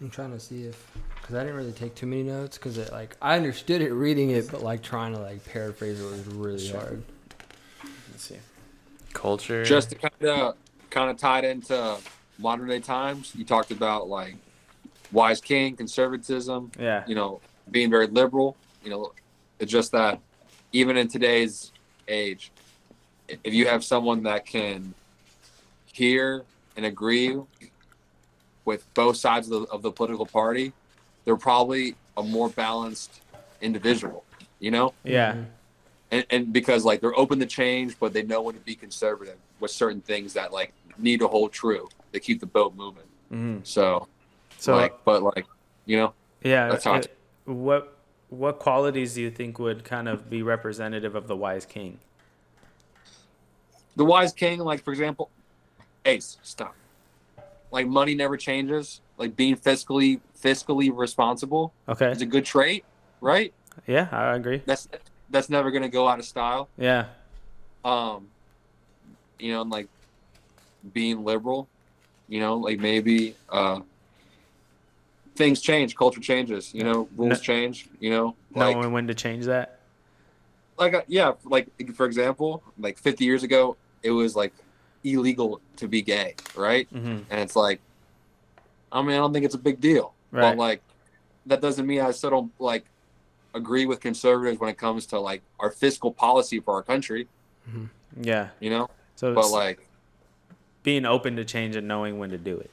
I'm 0.00 0.10
trying 0.10 0.30
to 0.32 0.40
see 0.40 0.64
if 0.64 0.86
because 1.20 1.34
I 1.34 1.40
didn't 1.40 1.56
really 1.56 1.72
take 1.72 1.94
too 1.94 2.06
many 2.06 2.22
notes 2.22 2.56
because 2.56 2.78
it 2.78 2.92
like 2.92 3.16
I 3.20 3.36
understood 3.36 3.82
it 3.82 3.92
reading 3.92 4.30
it, 4.30 4.50
but 4.50 4.62
like 4.62 4.82
trying 4.82 5.12
to 5.14 5.20
like 5.20 5.44
paraphrase 5.44 6.00
it 6.00 6.04
was 6.04 6.24
really 6.26 6.58
Sure. 6.66 6.80
hard. 6.80 7.02
Let's 8.10 8.24
see. 8.24 8.36
Culture. 9.12 9.64
Just 9.64 9.90
to 9.90 9.96
kind 9.96 10.24
of 10.30 10.56
kind 10.90 11.10
of 11.10 11.18
tie 11.18 11.40
it 11.40 11.44
into 11.44 11.96
modern 12.38 12.68
day 12.68 12.80
times, 12.80 13.32
you 13.34 13.44
talked 13.44 13.70
about 13.72 14.08
like 14.08 14.36
wise 15.12 15.40
king, 15.40 15.76
conservatism, 15.76 16.70
Yeah. 16.78 17.04
you 17.06 17.14
know, 17.14 17.40
being 17.70 17.90
very 17.90 18.06
liberal. 18.06 18.56
You 18.84 18.90
know, 18.90 19.12
it's 19.58 19.70
just 19.72 19.92
that 19.92 20.20
even 20.72 20.96
in 20.96 21.08
today's 21.08 21.72
age, 22.06 22.50
if 23.28 23.52
you 23.54 23.66
have 23.66 23.84
someone 23.84 24.22
that 24.24 24.46
can 24.46 24.94
hear 25.92 26.44
and 26.76 26.86
agree 26.86 27.36
with 28.64 28.86
both 28.94 29.16
sides 29.16 29.50
of 29.50 29.62
the, 29.62 29.68
of 29.72 29.82
the 29.82 29.90
political 29.90 30.26
party, 30.26 30.72
they're 31.24 31.36
probably 31.36 31.94
a 32.16 32.22
more 32.22 32.48
balanced 32.50 33.20
individual. 33.60 34.24
You 34.60 34.70
know, 34.72 34.94
Yeah. 35.04 35.32
Mhm. 35.34 35.46
and, 36.10 36.26
and 36.30 36.52
because 36.52 36.84
like 36.84 37.00
they're 37.00 37.18
open 37.18 37.38
to 37.40 37.46
change, 37.46 37.98
but 38.00 38.12
they 38.12 38.22
know 38.22 38.42
when 38.42 38.54
to 38.54 38.60
be 38.60 38.74
conservative 38.74 39.36
with 39.60 39.70
certain 39.70 40.00
things 40.00 40.32
that 40.34 40.52
like 40.52 40.72
need 40.98 41.20
to 41.20 41.28
hold 41.28 41.52
true 41.52 41.88
to 42.12 42.20
keep 42.20 42.40
the 42.40 42.46
boat 42.46 42.74
moving. 42.74 43.04
hmm 43.30 43.58
So, 43.62 44.08
So 44.58 44.76
like, 44.76 45.04
but 45.04 45.22
like, 45.22 45.46
you 45.86 45.96
know, 45.96 46.14
yeah, 46.42 46.68
that's 46.68 46.84
how 46.84 46.94
I 46.94 47.02
what 47.44 47.96
what 48.28 48.58
qualities 48.58 49.14
do 49.14 49.22
you 49.22 49.30
think 49.30 49.58
would 49.58 49.84
kind 49.84 50.08
of 50.08 50.28
be 50.28 50.42
representative 50.42 51.14
of 51.14 51.28
the 51.28 51.36
wise 51.36 51.64
king? 51.64 51.98
the 53.96 54.04
wise 54.04 54.32
king, 54.32 54.60
like 54.60 54.82
for 54.84 54.92
example, 54.92 55.30
Ace, 56.04 56.38
stop. 56.42 56.74
Like 57.70 57.86
money 57.86 58.14
never 58.14 58.36
changes. 58.36 59.00
Like 59.16 59.36
being 59.36 59.56
fiscally 59.56 60.20
fiscally 60.40 60.90
responsible 60.94 61.72
Okay. 61.88 62.10
is 62.12 62.22
a 62.22 62.26
good 62.26 62.44
trait, 62.44 62.84
right? 63.20 63.52
Yeah, 63.86 64.08
I 64.12 64.36
agree. 64.36 64.62
That's 64.66 64.88
that's 65.30 65.50
never 65.50 65.70
gonna 65.70 65.88
go 65.88 66.08
out 66.08 66.18
of 66.18 66.24
style. 66.24 66.68
Yeah. 66.78 67.06
Um, 67.84 68.28
you 69.38 69.52
know, 69.52 69.62
and 69.62 69.70
like 69.70 69.88
being 70.92 71.24
liberal, 71.24 71.68
you 72.28 72.40
know, 72.40 72.56
like 72.56 72.78
maybe 72.78 73.34
uh 73.48 73.80
things 75.38 75.60
change, 75.62 75.94
culture 75.94 76.20
changes, 76.20 76.74
you 76.74 76.82
know, 76.82 77.08
rules 77.16 77.38
No- 77.38 77.42
change, 77.50 77.88
you 78.00 78.10
know, 78.10 78.36
like 78.54 78.76
Knowing 78.76 78.92
when 78.92 79.06
to 79.06 79.14
change 79.14 79.46
that. 79.46 79.78
like 80.76 80.94
uh, 80.94 81.02
yeah, 81.06 81.32
like 81.44 81.68
for 81.94 82.04
example, 82.06 82.62
like 82.78 82.98
50 82.98 83.24
years 83.24 83.42
ago, 83.44 83.76
it 84.02 84.10
was 84.10 84.34
like 84.36 84.52
illegal 85.04 85.60
to 85.76 85.86
be 85.88 86.02
gay, 86.02 86.34
right? 86.56 86.86
hmm 86.90 87.20
And 87.30 87.40
it's 87.40 87.56
like, 87.56 87.80
I 88.92 89.00
mean, 89.00 89.12
I 89.12 89.18
don't 89.18 89.32
think 89.32 89.44
it's 89.44 89.54
a 89.54 89.58
big 89.70 89.80
deal, 89.80 90.12
Right. 90.32 90.42
but 90.50 90.58
like 90.58 90.82
that 91.46 91.60
doesn't 91.62 91.86
mean 91.86 92.00
I 92.00 92.10
still 92.10 92.30
don't 92.30 92.52
like 92.58 92.84
agree 93.54 93.86
with 93.86 94.00
conservatives 94.00 94.58
when 94.60 94.68
it 94.70 94.76
comes 94.76 95.06
to 95.06 95.18
like 95.20 95.42
our 95.60 95.70
fiscal 95.70 96.12
policy 96.12 96.58
for 96.60 96.74
our 96.74 96.82
country, 96.82 97.28
Yeah. 98.20 98.48
you 98.60 98.70
know. 98.70 98.90
So 99.16 99.34
But 99.34 99.40
it's 99.44 99.52
like, 99.52 99.88
being 100.82 101.04
open 101.06 101.36
to 101.36 101.44
change 101.44 101.76
and 101.76 101.86
knowing 101.86 102.18
when 102.18 102.30
to 102.30 102.38
do 102.38 102.58
it. 102.58 102.70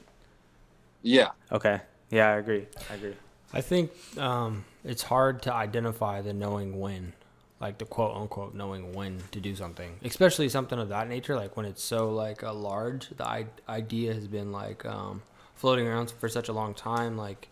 yeah, 1.02 1.30
Okay. 1.52 1.80
Yeah, 2.10 2.28
I 2.30 2.36
agree. 2.36 2.66
I 2.90 2.94
agree. 2.94 3.14
I 3.52 3.60
think 3.60 3.90
um, 4.18 4.64
it's 4.84 5.02
hard 5.02 5.42
to 5.42 5.52
identify 5.54 6.20
the 6.20 6.32
knowing 6.32 6.78
when, 6.78 7.12
like 7.60 7.78
the 7.78 7.84
quote 7.84 8.16
unquote 8.16 8.54
knowing 8.54 8.92
when 8.92 9.22
to 9.32 9.40
do 9.40 9.54
something, 9.56 9.98
especially 10.04 10.48
something 10.48 10.78
of 10.78 10.88
that 10.90 11.08
nature. 11.08 11.36
Like 11.36 11.56
when 11.56 11.66
it's 11.66 11.82
so 11.82 12.10
like 12.10 12.42
a 12.42 12.52
large, 12.52 13.08
the 13.10 13.26
I- 13.26 13.46
idea 13.68 14.14
has 14.14 14.26
been 14.28 14.52
like 14.52 14.84
um, 14.84 15.22
floating 15.54 15.86
around 15.86 16.10
for 16.10 16.28
such 16.28 16.48
a 16.48 16.52
long 16.52 16.74
time. 16.74 17.16
Like 17.16 17.48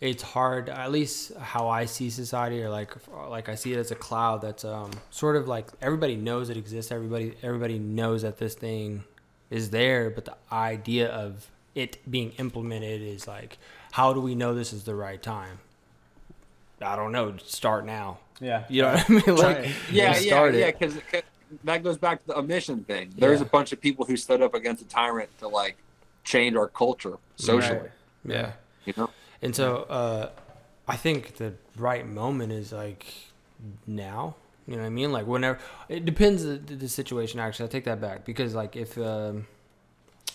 it's 0.00 0.22
hard 0.22 0.68
at 0.68 0.90
least 0.90 1.32
how 1.36 1.68
i 1.68 1.84
see 1.84 2.10
society 2.10 2.60
or 2.60 2.68
like 2.68 2.92
like 3.30 3.48
i 3.48 3.54
see 3.54 3.72
it 3.72 3.78
as 3.78 3.92
a 3.92 3.94
cloud 3.94 4.40
that's 4.42 4.64
um 4.64 4.90
sort 5.10 5.36
of 5.36 5.46
like 5.46 5.68
everybody 5.80 6.16
knows 6.16 6.50
it 6.50 6.56
exists 6.56 6.90
everybody 6.90 7.32
everybody 7.42 7.78
knows 7.78 8.22
that 8.22 8.36
this 8.36 8.54
thing 8.54 9.04
is 9.50 9.70
there 9.70 10.10
but 10.10 10.24
the 10.24 10.34
idea 10.52 11.08
of 11.08 11.46
it 11.74 11.98
being 12.10 12.30
implemented 12.32 13.00
is 13.02 13.26
like 13.26 13.58
how 13.92 14.12
do 14.12 14.20
we 14.20 14.34
know 14.34 14.54
this 14.54 14.72
is 14.72 14.84
the 14.84 14.94
right 14.94 15.22
time 15.22 15.58
i 16.80 16.96
don't 16.96 17.12
know 17.12 17.36
start 17.38 17.84
now 17.86 18.18
Yeah. 18.40 18.64
you 18.68 18.82
know 18.82 18.92
what 18.94 19.10
i 19.10 19.12
mean 19.12 19.22
like 19.36 19.56
Right. 19.58 19.70
Yeah, 19.90 20.12
just 20.12 20.24
yeah, 20.26 20.30
start 20.32 20.54
yeah. 20.54 20.70
Because 20.70 20.98
that 21.64 21.82
goes 21.84 21.98
back 21.98 22.20
to 22.22 22.26
the 22.26 22.36
omission 22.38 22.82
thing. 22.84 23.12
There's 23.16 23.40
Yeah. 23.40 23.46
a 23.46 23.48
bunch 23.50 23.72
of 23.72 23.80
people 23.80 24.04
who 24.06 24.16
stood 24.16 24.42
up 24.42 24.54
against 24.54 24.82
a 24.82 24.86
tyrant 24.86 25.30
to 25.38 25.46
like 25.48 25.76
change 26.24 26.56
our 26.56 26.66
culture 26.68 27.16
socially. 27.36 27.78
Right. 27.78 27.90
yeah 28.24 28.52
You 28.86 28.94
know, 28.96 29.10
And 29.40 29.54
so 29.54 29.82
uh, 29.98 30.30
I 30.88 30.96
think 30.96 31.36
the 31.36 31.54
right 31.76 32.06
moment 32.06 32.50
is 32.52 32.72
like 32.72 33.06
now. 33.86 34.34
You 34.66 34.74
know 34.76 34.80
what 34.82 34.86
I 34.86 34.90
mean? 34.90 35.12
Like 35.12 35.26
whenever 35.26 35.58
it 35.88 36.04
depends 36.04 36.42
the, 36.44 36.56
the 36.56 36.88
situation. 36.88 37.38
Actually, 37.38 37.66
I 37.66 37.68
take 37.68 37.84
that 37.84 38.00
back 38.00 38.24
because 38.24 38.54
like 38.54 38.74
if 38.76 38.96
um, 38.98 39.46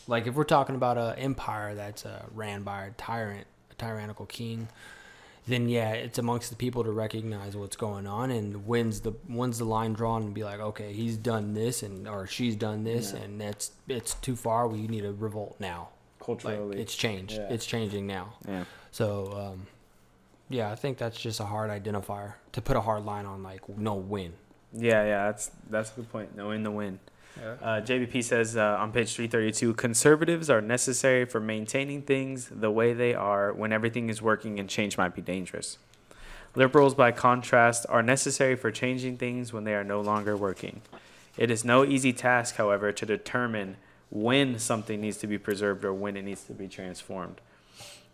like 0.09 0.27
if 0.27 0.35
we're 0.35 0.43
talking 0.43 0.75
about 0.75 0.97
an 0.97 1.17
empire 1.19 1.75
that's 1.75 2.05
uh, 2.05 2.23
ran 2.33 2.63
by 2.63 2.85
a 2.87 2.91
tyrant, 2.91 3.45
a 3.71 3.75
tyrannical 3.75 4.25
king, 4.25 4.67
then 5.47 5.69
yeah, 5.69 5.91
it's 5.91 6.17
amongst 6.19 6.49
the 6.49 6.55
people 6.55 6.83
to 6.83 6.91
recognize 6.91 7.55
what's 7.55 7.75
going 7.75 8.05
on 8.07 8.29
and 8.31 8.65
when's 8.67 9.01
the 9.01 9.11
when's 9.27 9.57
the 9.59 9.65
line 9.65 9.93
drawn 9.93 10.23
and 10.23 10.33
be 10.33 10.43
like, 10.43 10.59
okay, 10.59 10.91
he's 10.93 11.15
done 11.17 11.53
this 11.53 11.81
and 11.83 12.07
or 12.07 12.27
she's 12.27 12.55
done 12.55 12.83
this 12.83 13.13
Yeah. 13.13 13.21
and 13.21 13.41
that's 13.41 13.71
it's 13.87 14.13
too 14.15 14.35
far. 14.35 14.67
We 14.67 14.87
need 14.87 15.05
a 15.05 15.11
revolt 15.13 15.55
now. 15.59 15.89
Like 16.19 16.25
Culturally. 16.25 16.79
it's 16.81 16.95
changed. 16.95 17.33
Yeah. 17.33 17.47
It's 17.53 17.65
changing 17.65 18.05
now. 18.05 18.33
yeah. 18.47 18.65
So, 18.91 19.31
um, 19.53 19.67
yeah, 20.49 20.71
I 20.71 20.75
think 20.75 20.97
that's 20.97 21.19
just 21.19 21.39
a 21.39 21.45
hard 21.45 21.69
identifier 21.71 22.33
to 22.53 22.61
put 22.61 22.75
a 22.75 22.81
hard 22.81 23.05
line 23.05 23.25
on, 23.27 23.41
like, 23.43 23.61
no 23.77 23.93
win. 23.95 24.33
Yeah, 24.73 25.03
yeah, 25.05 25.25
that's 25.27 25.51
that's 25.69 25.91
a 25.91 25.95
good 25.95 26.11
point. 26.11 26.35
Knowing 26.35 26.63
the 26.63 26.71
win. 26.71 26.99
Yeah. 27.37 27.55
Uh, 27.61 27.81
JBP 27.81 28.23
says 28.23 28.57
uh, 28.57 28.77
on 28.79 28.91
page 28.91 29.15
332 29.15 29.73
conservatives 29.73 30.49
are 30.49 30.61
necessary 30.61 31.25
for 31.25 31.39
maintaining 31.39 32.01
things 32.01 32.49
the 32.51 32.71
way 32.71 32.93
they 32.93 33.13
are 33.13 33.53
when 33.53 33.71
everything 33.71 34.09
is 34.09 34.21
working 34.21 34.59
and 34.59 34.69
change 34.69 34.97
might 34.97 35.15
be 35.15 35.21
dangerous. 35.21 35.77
Liberals, 36.55 36.95
by 36.95 37.11
contrast, 37.11 37.85
are 37.89 38.01
necessary 38.01 38.55
for 38.55 38.71
changing 38.71 39.17
things 39.17 39.53
when 39.53 39.63
they 39.63 39.75
are 39.75 39.83
no 39.83 40.01
longer 40.01 40.35
working. 40.35 40.81
It 41.37 41.51
is 41.51 41.63
no 41.63 41.85
easy 41.85 42.11
task, 42.11 42.55
however, 42.55 42.91
to 42.91 43.05
determine 43.05 43.77
when 44.09 44.57
something 44.57 44.99
needs 44.99 45.17
to 45.17 45.27
be 45.27 45.37
preserved 45.37 45.85
or 45.85 45.93
when 45.93 46.17
it 46.17 46.23
needs 46.23 46.43
to 46.45 46.53
be 46.53 46.67
transformed. 46.67 47.39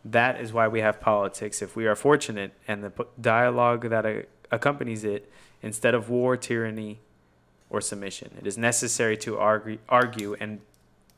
That 0.04 0.40
is 0.40 0.54
why 0.54 0.68
we 0.68 0.82
have 0.82 1.00
politics, 1.00 1.62
if 1.62 1.76
we 1.76 1.88
are 1.88 1.96
fortunate, 1.96 2.54
and 2.68 2.84
the 2.84 3.08
dialogue 3.20 3.90
that 3.90 4.28
accompanies 4.52 5.04
it, 5.04 5.32
instead 5.64 5.96
of 5.96 6.10
war, 6.10 6.38
tyranny, 6.38 7.00
or 7.76 7.82
submission. 7.82 8.32
It 8.40 8.48
is 8.48 8.58
necessary 8.58 9.18
to 9.18 9.38
argue, 9.38 9.78
argue 9.90 10.36
and 10.40 10.62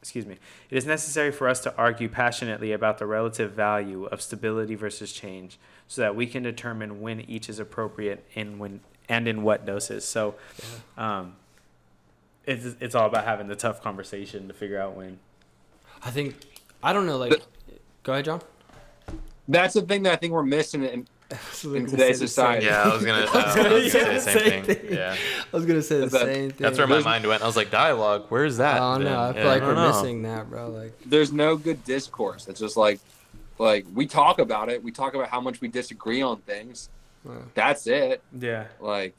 excuse 0.01 0.25
me. 0.25 0.37
It 0.69 0.77
is 0.77 0.85
necessary 0.85 1.31
for 1.31 1.47
us 1.47 1.59
to 1.61 1.75
argue 1.75 2.09
passionately 2.09 2.71
about 2.71 2.97
the 2.97 3.05
relative 3.05 3.51
value 3.51 4.05
of 4.05 4.21
stability 4.21 4.75
versus 4.75 5.11
change, 5.13 5.59
so 5.87 6.01
that 6.01 6.15
we 6.15 6.25
can 6.25 6.43
determine 6.43 7.01
when 7.01 7.21
each 7.21 7.49
is 7.49 7.59
appropriate 7.59 8.25
and 8.35 8.59
when 8.59 8.79
and 9.09 9.27
in 9.27 9.43
what 9.43 9.65
doses. 9.65 10.03
So, 10.05 10.35
um, 10.97 11.35
it's 12.45 12.65
it's 12.79 12.95
all 12.95 13.05
about 13.07 13.25
having 13.25 13.47
the 13.47 13.55
tough 13.55 13.81
conversation 13.81 14.47
to 14.47 14.53
figure 14.53 14.79
out 14.79 14.95
when. 14.95 15.19
I 16.03 16.11
think, 16.11 16.35
I 16.83 16.93
don't 16.93 17.05
know, 17.05 17.17
like, 17.17 17.31
But- 17.31 17.47
go 18.03 18.13
ahead, 18.13 18.25
John. 18.25 18.41
that's 19.47 19.73
the 19.75 19.81
thing 19.81 20.03
that 20.03 20.13
I 20.13 20.15
think 20.15 20.31
we're 20.33 20.43
missing 20.43 20.83
in, 21.63 21.75
in 21.75 21.85
today's 21.87 22.19
society. 22.19 22.65
Yeah, 22.65 22.83
I 22.83 22.93
was 22.93 23.03
gonna, 23.05 23.25
I 23.25 23.45
was 23.45 23.55
gonna 23.55 23.69
gonna 23.69 23.81
say 23.89 23.89
say 23.89 24.03
the 24.05 24.13
the 24.13 24.19
same 24.19 24.37
same 24.39 24.63
thing. 24.63 24.75
thing. 24.75 24.93
Yeah, 24.93 25.15
I 25.53 25.55
was 25.55 25.65
going 25.65 25.79
to 25.79 25.83
say 25.83 25.99
the 25.99 26.05
That- 26.07 26.21
same 26.21 26.49
thing. 26.51 26.57
that's 26.59 26.77
where 26.77 26.87
my 26.87 27.01
mind 27.01 27.25
went. 27.27 27.41
I 27.43 27.45
was 27.47 27.55
like, 27.57 27.69
dialogue. 27.71 28.25
Where's 28.29 28.57
that? 28.57 28.81
Oh, 28.81 28.95
been? 28.97 29.05
no, 29.05 29.21
I 29.21 29.33
feel 29.33 29.43
Yeah. 29.43 29.49
like 29.49 29.61
I 29.63 29.67
we're 29.67 29.75
know. 29.75 29.87
missing 29.89 30.21
that, 30.23 30.49
bro. 30.49 30.69
Like, 30.69 30.93
There's 31.05 31.31
no 31.33 31.55
good 31.57 31.83
discourse. 31.83 32.47
It's 32.47 32.59
just 32.59 32.77
like, 32.77 32.99
like 33.59 33.85
we 33.93 34.05
talk 34.07 34.39
about 34.39 34.69
it. 34.69 34.83
We 34.83 34.91
talk 34.91 35.15
about 35.15 35.29
how 35.29 35.41
much 35.41 35.59
we 35.61 35.67
disagree 35.67 36.21
on 36.21 36.37
things. 36.41 36.89
uh, 37.27 37.33
That's 37.55 37.87
it. 37.87 38.21
Yeah, 38.39 38.65
Like, 38.79 39.15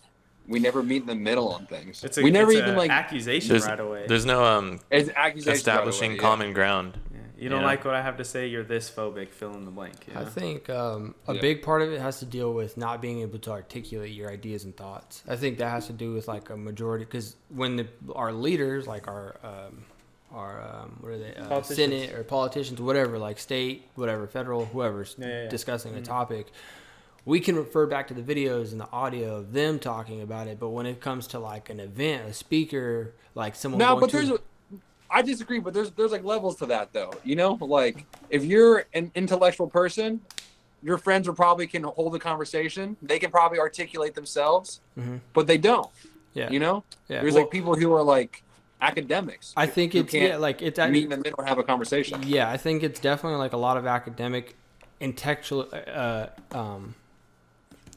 we 0.46 0.60
never 0.60 0.82
meet 0.82 1.02
in 1.02 1.06
the 1.08 1.14
middle 1.14 1.50
on 1.52 1.66
things. 1.66 2.02
it's 2.02 2.16
a, 2.16 2.22
we 2.22 2.30
never 2.30 2.50
it's 2.52 2.60
even 2.60 2.74
a 2.74 2.78
like 2.78 2.90
accusation 2.90 3.50
There's- 3.50 3.66
right 3.68 3.78
away. 3.78 4.06
There's 4.08 4.24
no 4.24 4.42
um 4.44 4.80
it's 4.90 5.10
accusations 5.10 5.46
right 5.46 5.56
establishing 5.56 6.10
away, 6.12 6.16
yeah. 6.16 6.22
common 6.22 6.52
ground. 6.54 6.96
Yeah. 7.38 7.44
You 7.44 7.48
don't 7.50 7.60
Yeah. 7.60 7.66
like 7.66 7.84
what 7.84 7.94
I 7.94 8.02
have 8.02 8.16
to 8.18 8.24
say. 8.24 8.48
You're 8.48 8.64
this 8.64 8.90
phobic. 8.90 9.28
Fill 9.30 9.54
in 9.54 9.64
the 9.64 9.70
blank. 9.70 9.94
You 10.08 10.14
I 10.18 10.24
think 10.24 10.68
um, 10.68 11.14
a 11.26 11.34
Yeah. 11.34 11.40
big 11.40 11.62
part 11.62 11.82
of 11.82 11.92
it 11.92 12.00
has 12.00 12.18
to 12.18 12.26
deal 12.26 12.52
with 12.52 12.76
not 12.76 13.00
being 13.00 13.20
able 13.20 13.38
to 13.40 13.50
articulate 13.52 14.10
your 14.12 14.30
ideas 14.30 14.64
and 14.64 14.76
thoughts. 14.76 15.22
I 15.28 15.36
think 15.36 15.58
that 15.58 15.70
has 15.70 15.86
to 15.86 15.92
do 15.92 16.12
with 16.12 16.26
like 16.28 16.50
a 16.50 16.56
majority 16.56 17.04
because 17.04 17.36
when 17.48 17.76
the, 17.76 17.86
our 18.14 18.32
leaders, 18.32 18.86
like 18.86 19.06
our 19.08 19.36
um, 19.44 19.84
our 20.32 20.60
um, 20.62 20.98
what 21.00 21.12
are 21.12 21.18
they, 21.18 21.34
uh, 21.34 21.46
Politicians. 21.48 21.76
Senate 21.76 22.12
or 22.14 22.22
politicians, 22.24 22.80
whatever, 22.82 23.18
like 23.18 23.38
state, 23.38 23.88
whatever, 23.94 24.26
federal, 24.26 24.66
whoever's 24.66 25.14
Yeah, 25.18 25.26
yeah, 25.26 25.42
yeah. 25.44 25.48
discussing 25.48 25.94
a 25.96 26.00
Mhm. 26.00 26.04
topic, 26.04 26.48
we 27.24 27.40
can 27.40 27.56
refer 27.56 27.86
back 27.86 28.08
to 28.08 28.14
the 28.14 28.20
videos 28.22 28.72
and 28.72 28.80
the 28.80 28.90
audio 28.92 29.36
of 29.36 29.52
them 29.54 29.78
talking 29.78 30.20
about 30.20 30.46
it. 30.48 30.58
But 30.60 30.68
when 30.70 30.84
it 30.86 31.00
comes 31.00 31.26
to 31.28 31.38
like 31.38 31.70
an 31.70 31.80
event, 31.80 32.28
a 32.28 32.34
speaker, 32.34 33.14
like 33.34 33.54
someone, 33.54 33.78
No, 33.78 33.88
going 33.90 34.00
but 34.00 34.10
to- 34.10 34.16
there's, 34.16 34.28
a, 34.30 34.38
I 35.10 35.22
disagree. 35.22 35.58
But 35.58 35.74
there's 35.74 35.90
there's 35.92 36.12
like 36.12 36.24
levels 36.24 36.56
to 36.56 36.66
that 36.66 36.92
though. 36.92 37.12
You 37.24 37.36
know, 37.36 37.54
like 37.60 38.04
if 38.30 38.44
you're 38.44 38.84
an 38.94 39.10
intellectual 39.14 39.68
person, 39.68 40.20
your 40.82 40.98
friends 40.98 41.26
are 41.28 41.32
probably 41.32 41.66
can 41.66 41.82
hold 41.84 42.14
a 42.14 42.18
conversation. 42.18 42.96
They 43.02 43.18
can 43.18 43.30
probably 43.30 43.58
articulate 43.58 44.14
themselves, 44.14 44.80
Mhm. 44.98 45.20
but 45.32 45.46
they 45.46 45.58
don't. 45.58 45.88
yeah, 46.34 46.50
You 46.50 46.60
know, 46.60 46.84
yeah. 47.08 47.20
there's 47.20 47.34
Well, 47.34 47.42
like 47.44 47.50
people 47.50 47.74
who 47.74 47.92
are 47.94 48.02
like 48.02 48.42
academics. 48.80 49.52
I 49.56 49.66
think 49.66 49.94
it's 49.96 50.12
can't 50.12 50.28
yeah, 50.32 50.36
like 50.36 50.62
it's 50.62 50.78
meet 50.78 51.04
in 51.04 51.10
the 51.10 51.16
middle 51.16 51.34
and 51.40 51.48
have 51.48 51.58
a 51.58 51.64
conversation. 51.64 52.22
Yeah, 52.24 52.48
I 52.48 52.56
think 52.56 52.84
it's 52.84 53.00
definitely 53.00 53.38
like 53.38 53.52
a 53.54 53.56
lot 53.56 53.76
of 53.76 53.86
academic, 53.86 54.54
intellectual, 55.00 55.68
uh, 55.72 56.26
um, 56.52 56.94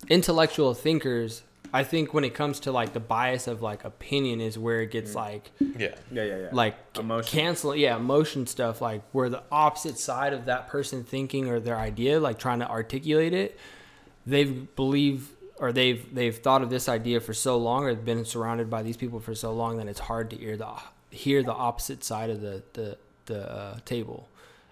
intellectual 0.09 0.73
thinkers. 0.73 1.43
I 1.73 1.83
think 1.83 2.13
when 2.13 2.23
it 2.23 2.33
comes 2.33 2.59
to 2.61 2.71
like 2.71 2.93
the 2.93 2.99
bias 2.99 3.47
of 3.47 3.61
like 3.61 3.83
opinion 3.85 4.41
is 4.41 4.57
where 4.57 4.81
it 4.81 4.91
gets 4.91 5.15
like 5.15 5.51
Yeah. 5.59 5.95
Yeah, 6.11 6.23
yeah, 6.23 6.37
yeah. 6.37 6.49
like 6.51 6.75
Emotion. 6.99 7.29
cancel 7.39 7.75
yeah 7.75 7.95
emotion 7.95 8.45
stuff 8.47 8.81
like 8.81 9.01
where 9.11 9.29
the 9.29 9.43
opposite 9.51 9.97
side 9.97 10.33
of 10.33 10.45
that 10.45 10.67
person 10.67 11.03
thinking 11.03 11.47
or 11.49 11.59
their 11.59 11.77
idea 11.77 12.19
like 12.19 12.37
trying 12.39 12.59
to 12.59 12.69
articulate 12.69 13.33
it 13.33 13.57
they've 14.25 14.75
believe 14.75 15.29
or 15.57 15.71
they've 15.71 16.13
they've 16.13 16.37
thought 16.37 16.61
of 16.61 16.69
this 16.69 16.89
idea 16.89 17.19
for 17.19 17.33
so 17.33 17.57
long 17.57 17.83
or 17.85 17.95
been 17.95 18.25
surrounded 18.25 18.69
by 18.69 18.81
these 18.83 18.97
people 18.97 19.19
for 19.19 19.35
so 19.35 19.53
long 19.53 19.77
that 19.77 19.87
it's 19.87 19.99
hard 20.01 20.29
to 20.29 20.35
hear 20.35 20.57
the 20.57 20.67
hear 21.09 21.43
the 21.43 21.53
opposite 21.53 22.03
side 22.03 22.29
of 22.29 22.41
the 22.41 22.63
the, 22.73 22.97
the 23.27 23.49
uh, 23.51 23.77
table 23.85 24.27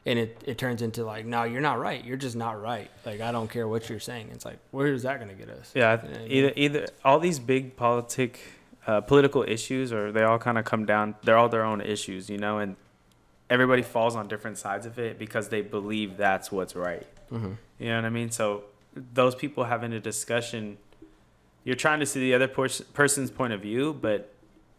and 0.06 0.18
it, 0.20 0.42
it 0.46 0.58
turns 0.58 0.82
into 0.82 1.04
like 1.04 1.26
no 1.26 1.44
you're 1.44 1.62
not 1.62 1.80
right 1.80 2.04
you're 2.06 2.18
just 2.18 2.36
not 2.36 2.60
right 2.62 2.90
like 3.06 3.20
i 3.22 3.32
don't 3.32 3.50
care 3.50 3.68
what 3.68 3.90
you're 3.90 4.00
saying 4.00 4.30
it's 4.34 4.46
like 4.46 4.58
where 4.72 4.88
is 4.88 5.04
that 5.04 5.18
going 5.20 5.30
to 5.30 5.36
get 5.36 5.50
us 5.50 5.72
Yeah, 5.76 5.90
I 5.90 5.92
Yeah, 5.94 5.98
th- 6.18 6.32
you- 6.32 6.38
either 6.38 6.54
either 6.56 6.86
all 7.04 7.20
these 7.20 7.40
big 7.40 7.76
politic, 7.76 8.40
uh, 8.88 9.02
political 9.02 9.44
issues, 9.44 9.92
or 9.94 10.12
they 10.12 10.24
all 10.24 10.40
kind 10.40 10.58
of 10.58 10.66
come 10.66 10.86
down. 10.86 11.16
They're 11.24 11.38
all 11.38 11.50
their 11.50 11.64
own 11.66 11.82
issues, 11.82 12.30
you 12.30 12.38
know, 12.40 12.58
and 12.60 12.76
everybody 13.50 13.82
falls 13.84 14.16
on 14.16 14.28
different 14.28 14.58
sides 14.58 14.86
of 14.86 14.98
it 14.98 15.20
because 15.20 15.50
they 15.50 15.62
believe 15.62 16.18
that's 16.18 16.52
what's 16.52 16.76
right. 16.76 17.06
Mhm. 17.32 17.58
You 17.78 17.90
know 17.90 17.96
what 17.98 18.06
I 18.06 18.10
mean? 18.10 18.32
So 18.32 18.64
those 18.96 19.36
people 19.36 19.66
having 19.66 19.94
a 19.94 20.00
discussion, 20.00 20.78
you're 21.64 21.76
trying 21.76 22.00
to 22.00 22.06
see 22.06 22.20
the 22.20 22.34
other 22.34 22.48
pers- 22.48 22.82
person's 22.94 23.30
point 23.32 23.54
of 23.54 23.62
view, 23.62 23.94
but 23.94 24.34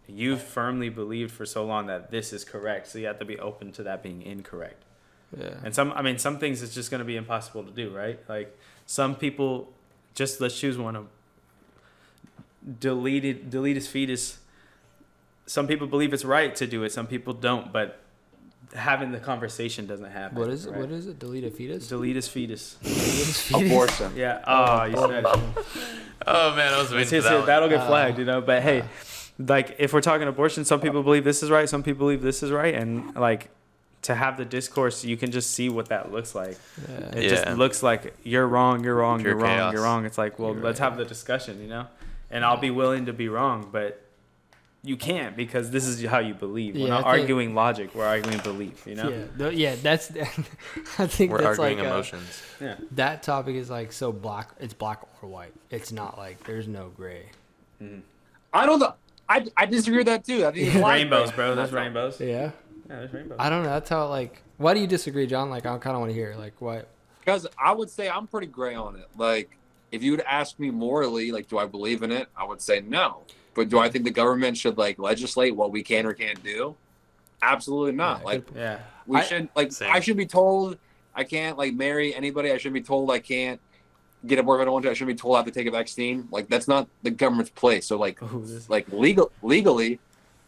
you 0.08 0.36
firmly 0.36 0.88
believed 0.88 1.30
for 1.30 1.46
so 1.46 1.64
long 1.64 1.86
that 1.86 2.10
this 2.10 2.32
is 2.32 2.44
correct. 2.44 2.88
So 2.88 2.98
you 2.98 3.06
have 3.06 3.18
to 3.20 3.24
be 3.24 3.38
open 3.38 3.70
to 3.72 3.82
that 3.84 4.02
being 4.02 4.22
incorrect. 4.22 4.82
Yeah 5.36 5.54
And 5.64 5.74
some, 5.74 5.92
I 5.92 6.02
mean, 6.02 6.18
some 6.18 6.38
things 6.38 6.62
it's 6.62 6.74
just 6.74 6.90
going 6.90 7.00
to 7.00 7.04
be 7.04 7.16
impossible 7.16 7.64
to 7.64 7.70
do, 7.70 7.94
right? 7.94 8.18
Like 8.28 8.56
some 8.86 9.14
people, 9.14 9.72
just 10.14 10.40
let's 10.40 10.58
choose 10.58 10.76
one 10.76 10.96
of 10.96 11.06
deleted, 12.78 13.50
delete 13.50 13.76
his 13.76 13.86
fetus. 13.86 14.38
Some 15.46 15.66
people 15.66 15.86
believe 15.86 16.12
it's 16.12 16.24
right 16.24 16.54
to 16.56 16.66
do 16.66 16.82
it. 16.84 16.92
Some 16.92 17.06
people 17.06 17.32
don't, 17.32 17.72
but 17.72 18.00
having 18.74 19.10
the 19.10 19.18
conversation 19.18 19.86
doesn't 19.86 20.10
happen. 20.10 20.38
what 20.38 20.48
is 20.48 20.66
it 20.66 20.70
right? 20.70 20.80
what 20.80 20.90
is 20.90 21.06
it 21.06 21.18
delete 21.18 21.44
a 21.44 21.50
fetus 21.50 21.88
Delete 21.88 22.16
his 22.16 22.28
fetus. 22.28 22.76
Abortion. 23.52 24.12
Yeah. 24.14 24.42
Oh, 24.46 24.84
you 24.84 24.96
said 24.96 25.24
it. 25.24 25.66
Oh 26.26 26.54
man, 26.54 26.74
I 26.74 26.78
was 26.78 26.92
waiting 26.92 27.08
See, 27.08 27.20
for 27.20 27.30
that. 27.30 27.46
That'll 27.46 27.70
get 27.70 27.86
flagged, 27.86 28.18
you 28.18 28.26
know. 28.26 28.42
But 28.42 28.62
hey, 28.62 28.82
ah. 28.82 28.86
like 29.38 29.76
if 29.78 29.94
we're 29.94 30.02
talking 30.02 30.28
abortion, 30.28 30.66
some 30.66 30.78
people 30.78 31.02
believe 31.02 31.24
this 31.24 31.42
is 31.42 31.50
right, 31.50 31.66
some 31.66 31.82
people 31.82 32.00
believe 32.00 32.20
this 32.20 32.42
is 32.42 32.50
right, 32.50 32.74
and 32.74 33.16
like 33.16 33.48
to 34.02 34.14
have 34.14 34.36
the 34.38 34.44
discourse, 34.44 35.04
you 35.04 35.16
can 35.16 35.30
just 35.30 35.50
see 35.50 35.68
what 35.68 35.88
that 35.90 36.10
looks 36.10 36.34
like. 36.34 36.58
yeah. 36.88 37.16
It 37.18 37.28
just 37.28 37.46
looks 37.58 37.82
like 37.82 38.14
you're 38.24 38.46
wrong, 38.48 38.82
you're 38.82 38.94
wrong, 38.96 39.20
Pure 39.20 39.32
you're 39.32 39.38
wrong, 39.40 39.72
you're 39.72 39.82
wrong. 39.82 40.06
It's 40.06 40.16
like, 40.18 40.38
well, 40.38 40.54
You're 40.54 40.62
let's 40.62 40.80
right. 40.80 40.88
have 40.88 40.98
the 40.98 41.04
discussion, 41.04 41.60
you 41.60 41.68
know. 41.68 41.86
And 42.30 42.44
I'll 42.44 42.56
be 42.60 42.70
willing 42.70 43.06
to 43.06 43.12
be 43.12 43.28
wrong, 43.28 43.68
but 43.70 44.02
you 44.82 44.96
can't 44.96 45.36
because 45.36 45.70
this 45.70 45.84
is 45.86 46.02
how 46.06 46.20
you 46.20 46.32
believe. 46.32 46.74
We're 46.74 46.82
Yeah, 46.84 46.88
not 46.88 47.04
I 47.06 47.12
think- 47.16 47.22
arguing 47.24 47.54
logic. 47.54 47.94
We're 47.94 48.06
arguing 48.06 48.38
belief. 48.38 48.86
You 48.86 48.94
know. 48.94 49.08
Yeah, 49.10 49.24
th- 49.36 49.54
yeah, 49.58 49.74
that's. 49.82 50.10
I 50.98 51.06
think 51.06 51.32
We're 51.32 51.38
that's 51.42 51.58
arguing 51.58 51.78
like 51.80 51.86
uh, 51.86 51.90
emotions. 51.90 52.42
Yeah. 52.60 52.76
that 52.92 53.22
topic 53.22 53.56
is 53.56 53.68
like 53.68 53.92
so 53.92 54.12
black. 54.12 54.48
It's 54.58 54.72
black 54.72 55.02
or 55.20 55.28
white. 55.28 55.52
It's 55.68 55.92
not 55.92 56.16
like 56.16 56.42
there's 56.44 56.66
no 56.68 56.88
gray. 56.96 57.26
I 58.52 58.66
don't 58.66 58.78
know. 58.78 58.94
I, 59.28 59.46
I 59.56 59.66
disagree 59.66 59.98
with 59.98 60.06
that 60.06 60.24
too. 60.24 60.46
I 60.46 60.50
think 60.52 60.72
there's 60.72 60.82
a 60.82 60.86
Rainbows, 60.88 61.32
bro. 61.32 61.54
There's 61.54 61.70
That's 61.70 61.72
rainbows. 61.72 62.20
Yeah, 62.20 62.50
Yeah, 62.90 62.96
there's 63.00 63.12
rainbows. 63.12 63.36
I 63.38 63.48
don't 63.48 63.62
know. 63.62 63.70
That's 63.70 63.88
how 63.88 64.08
like. 64.08 64.42
Why 64.58 64.74
do 64.74 64.80
you 64.80 64.86
disagree, 64.86 65.26
John? 65.26 65.48
Like, 65.48 65.64
I 65.64 65.78
kind 65.78 65.94
of 65.94 66.00
want 66.00 66.10
to 66.10 66.14
hear. 66.14 66.34
Like, 66.36 66.60
what? 66.60 66.88
Because 67.20 67.46
I 67.58 67.72
would 67.72 67.88
say 67.88 68.08
I'm 68.10 68.26
pretty 68.26 68.48
gray 68.48 68.74
on 68.74 68.96
it. 68.96 69.06
Like, 69.16 69.56
if 69.92 70.02
you 70.02 70.10
would 70.10 70.20
ask 70.22 70.58
me 70.58 70.70
morally, 70.70 71.32
like, 71.32 71.48
do 71.48 71.56
I 71.58 71.66
believe 71.66 72.02
in 72.02 72.10
it? 72.12 72.28
I 72.36 72.44
would 72.44 72.60
say 72.60 72.80
no. 72.80 73.22
But 73.54 73.68
do 73.68 73.78
I 73.78 73.88
think 73.88 74.04
the 74.04 74.10
government 74.10 74.56
should 74.56 74.76
like 74.78 74.98
legislate 74.98 75.54
what 75.56 75.70
we 75.72 75.82
can 75.82 76.04
or 76.06 76.12
can't 76.14 76.42
do? 76.44 76.76
Absolutely 77.42 77.92
not. 77.92 78.20
Yeah, 78.20 78.24
like, 78.26 78.46
good 78.46 78.56
Yeah. 78.56 78.78
we 79.06 79.18
I- 79.18 79.22
should 79.22 79.48
like 79.56 79.72
Same. 79.72 79.90
I 79.92 80.00
should 80.00 80.16
be 80.16 80.26
told 80.26 80.76
I 81.14 81.24
can't 81.24 81.56
like 81.56 81.74
marry 81.74 82.14
anybody. 82.14 82.52
I 82.52 82.58
shouldn't 82.58 82.74
be 82.74 82.82
told 82.86 83.10
I 83.10 83.18
can't 83.18 83.60
get 84.26 84.38
a 84.38 84.42
boyfriend 84.42 84.68
I 84.68 84.72
want 84.72 84.84
to. 84.84 84.90
I 84.90 84.94
shouldn't 84.94 85.16
be 85.16 85.20
told 85.20 85.36
I 85.36 85.38
have 85.38 85.46
to 85.46 85.52
take 85.52 85.66
a 85.66 85.70
vaccine. 85.70 86.28
Like, 86.30 86.48
that's 86.48 86.68
not 86.68 86.86
the 87.02 87.10
government's 87.10 87.50
place. 87.50 87.86
So 87.86 87.96
like, 87.98 88.22
Ooh, 88.22 88.44
this- 88.44 88.68
like 88.68 88.86
legal 88.92 89.32
legally, 89.42 89.98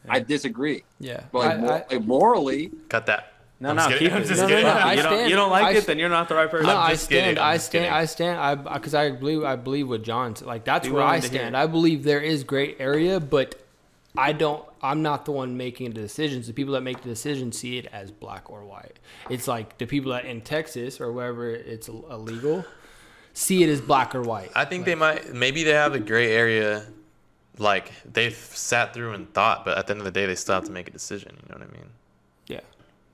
I 0.08 0.20
disagree. 0.20 0.84
Yeah, 1.00 1.24
But 1.32 1.38
like, 1.38 1.50
I- 1.50 1.56
mor- 1.60 1.72
I- 1.72 1.94
like 1.94 2.04
morally, 2.04 2.70
Cut 2.88 3.06
that. 3.06 3.32
no, 3.60 3.70
I'm 3.70 3.76
no, 3.76 3.86
just 3.88 3.98
keep 3.98 4.10
it. 4.10 4.14
I'm 4.14 4.24
just 4.24 4.40
No, 4.40 4.42
no, 4.42 4.48
kidding. 4.48 4.64
no, 4.64 4.70
I 4.72 4.92
You 4.94 5.02
don't, 5.02 5.12
stand- 5.12 5.30
you 5.30 5.36
don't 5.36 5.50
like 5.50 5.64
I 5.64 5.70
it, 5.70 5.74
st- 5.74 5.86
then 5.86 5.98
you're 5.98 6.08
not 6.08 6.28
the 6.28 6.34
right 6.34 6.50
person. 6.50 6.66
no, 6.66 6.72
I'm 6.76 6.78
I 6.78 6.90
just 6.92 7.08
kidding, 7.08 7.24
stand. 7.24 7.38
I'm 7.38 7.44
I 7.50 7.54
just 7.54 7.66
stand. 7.66 7.94
I 7.94 8.04
stand. 8.06 8.40
I 8.40 8.54
because 8.74 8.94
I 8.94 9.10
believe. 9.10 9.44
I 9.44 9.56
believe 9.56 9.88
what 9.88 10.02
John 10.02 10.34
said. 10.36 10.46
Like 10.48 10.64
that's 10.64 10.86
Be 10.88 10.92
where 10.92 11.02
I 11.02 11.06
willing 11.06 11.22
to 11.22 11.28
hear 11.28 11.38
stand. 11.40 11.56
I 11.56 11.66
believe 11.66 12.02
there 12.04 12.20
is 12.20 12.42
gray 12.44 12.74
area, 12.78 13.20
but 13.20 13.54
I 14.16 14.32
don't. 14.32 14.64
I'm 14.82 15.00
not 15.02 15.24
the 15.24 15.30
one 15.32 15.56
making 15.56 15.92
the 15.92 16.00
decisions. 16.00 16.48
The 16.48 16.52
people 16.52 16.74
that 16.74 16.80
make 16.82 17.00
the 17.02 17.08
decisions 17.08 17.56
see 17.56 17.78
it 17.78 17.86
as 17.92 18.10
black 18.10 18.50
or 18.50 18.64
white. 18.64 18.98
It's 19.30 19.46
like 19.46 19.78
the 19.78 19.86
people 19.86 20.10
that 20.12 20.24
in 20.24 20.40
Texas 20.40 21.00
or 21.00 21.12
wherever 21.12 21.48
it's 21.48 21.86
illegal 21.88 22.64
see 23.34 23.62
it 23.62 23.68
as 23.70 23.80
black 23.80 24.14
or 24.14 24.20
white. 24.22 24.50
I 24.56 24.64
think 24.66 24.84
they 24.84 24.94
might. 24.96 25.32
Maybe 25.32 25.62
they 25.64 25.70
have 25.70 25.94
a 25.94 26.00
gray 26.00 26.32
area. 26.32 26.84
Like 27.62 27.92
they've 28.10 28.34
sat 28.34 28.92
through 28.92 29.12
and 29.12 29.32
thought, 29.32 29.64
but 29.64 29.78
at 29.78 29.86
the 29.86 29.92
end 29.92 30.00
of 30.00 30.04
the 30.04 30.10
day, 30.10 30.26
they 30.26 30.34
still 30.34 30.56
have 30.56 30.64
to 30.64 30.72
make 30.72 30.88
a 30.88 30.90
decision. 30.90 31.36
You 31.42 31.54
know 31.54 31.60
what 31.60 31.68
I 31.68 31.72
mean? 31.72 31.88
Yeah. 32.48 32.60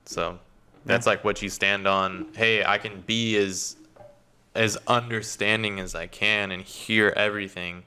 So 0.05 0.39
that's 0.85 1.05
like 1.05 1.23
what 1.23 1.41
you 1.41 1.49
stand 1.49 1.87
on. 1.87 2.27
Hey, 2.35 2.65
I 2.65 2.77
can 2.77 3.01
be 3.01 3.37
as 3.37 3.75
as 4.55 4.77
understanding 4.87 5.79
as 5.79 5.93
I 5.93 6.07
can 6.07 6.51
and 6.51 6.63
hear 6.63 7.13
everything, 7.15 7.83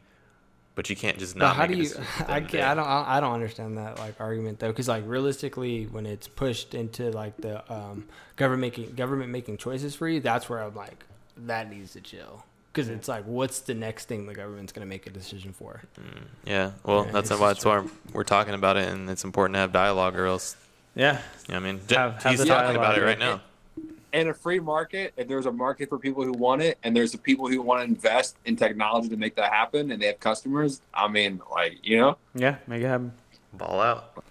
but 0.75 0.89
you 0.89 0.97
can't 0.97 1.19
just 1.19 1.35
not 1.37 1.57
how 1.57 1.67
do 1.67 1.75
you? 1.75 1.83
decision. 1.83 2.05
at 2.19 2.27
the 2.27 2.33
I 2.33 2.37
end 2.37 2.47
of 2.47 2.53
the 2.53 2.59
can't. 2.59 2.71
I 2.71 2.75
don't. 2.75 3.09
I 3.09 3.21
don't 3.21 3.35
understand 3.35 3.79
that 3.79 3.99
like 3.99 4.21
argument 4.21 4.61
though, 4.61 4.69
because 4.69 4.89
like 4.89 5.05
realistically, 5.07 5.87
when 5.87 6.07
it's 6.07 6.29
pushed 6.29 6.75
into 6.75 7.11
like 7.11 7.37
the 7.39 7.71
um, 7.73 8.07
government 8.37 8.61
making 8.61 8.95
government 8.95 9.31
making 9.31 9.57
choices 9.57 9.95
for 9.95 10.09
you, 10.09 10.21
that's 10.21 10.49
where 10.49 10.63
I'm 10.63 10.75
like, 10.75 11.05
that 11.37 11.69
needs 11.69 11.93
to 11.95 12.01
chill. 12.01 12.45
Because 12.73 12.89
it's 12.89 13.07
like, 13.07 13.25
what's 13.25 13.61
the 13.61 13.75
next 13.75 14.07
thing 14.07 14.25
the 14.27 14.35
government's 14.35 14.73
gonna 14.73 14.87
make 14.87 15.07
a 15.07 15.11
decision 15.11 15.53
for? 15.53 15.83
Yeah. 16.47 16.71
Well, 16.85 17.05
Yeah, 17.07 17.13
that's 17.13 17.31
why 17.31 17.53
just 17.53 17.63
that's 17.63 17.65
why 17.67 17.85
we're 18.15 18.25
talking 18.25 18.55
about 18.55 18.77
it, 18.79 18.89
and 18.89 19.11
it's 19.11 19.25
important 19.25 19.55
to 19.57 19.59
have 19.61 19.73
dialogue, 19.73 20.17
or 20.19 20.25
else. 20.27 20.57
Yeah. 20.95 21.21
You 21.49 21.53
know 21.53 21.57
I 21.57 21.61
mean, 21.61 21.81
Have- 21.91 22.23
have 22.23 22.33
he's 22.39 22.45
talking 22.47 22.77
about 22.77 22.97
it 22.99 23.03
right 23.03 23.19
now. 23.19 23.41
in 24.13 24.29
a 24.29 24.35
free 24.35 24.61
market, 24.61 25.13
if 25.17 25.27
there's 25.29 25.47
a 25.47 25.53
market 25.53 25.89
for 25.91 25.99
people 25.99 26.23
who 26.25 26.33
want 26.33 26.63
it, 26.63 26.79
and 26.83 26.95
there's 26.97 27.13
the 27.13 27.19
people 27.19 27.47
who 27.49 27.61
want 27.63 27.81
to 27.81 27.85
invest 27.85 28.37
in 28.47 28.57
technology 28.57 29.09
to 29.11 29.17
make 29.17 29.35
that 29.37 29.53
happen, 29.53 29.91
and 29.91 30.01
they 30.01 30.07
have 30.07 30.21
customers, 30.21 30.81
I 30.95 31.09
mean, 31.09 31.41
like 31.51 31.79
you 31.83 31.99
know, 31.99 32.17
Yeah. 32.35 32.57
Make 32.67 32.83
it 32.83 32.87
happen. 32.89 33.13
Ball 33.55 33.81
out, 33.83 34.25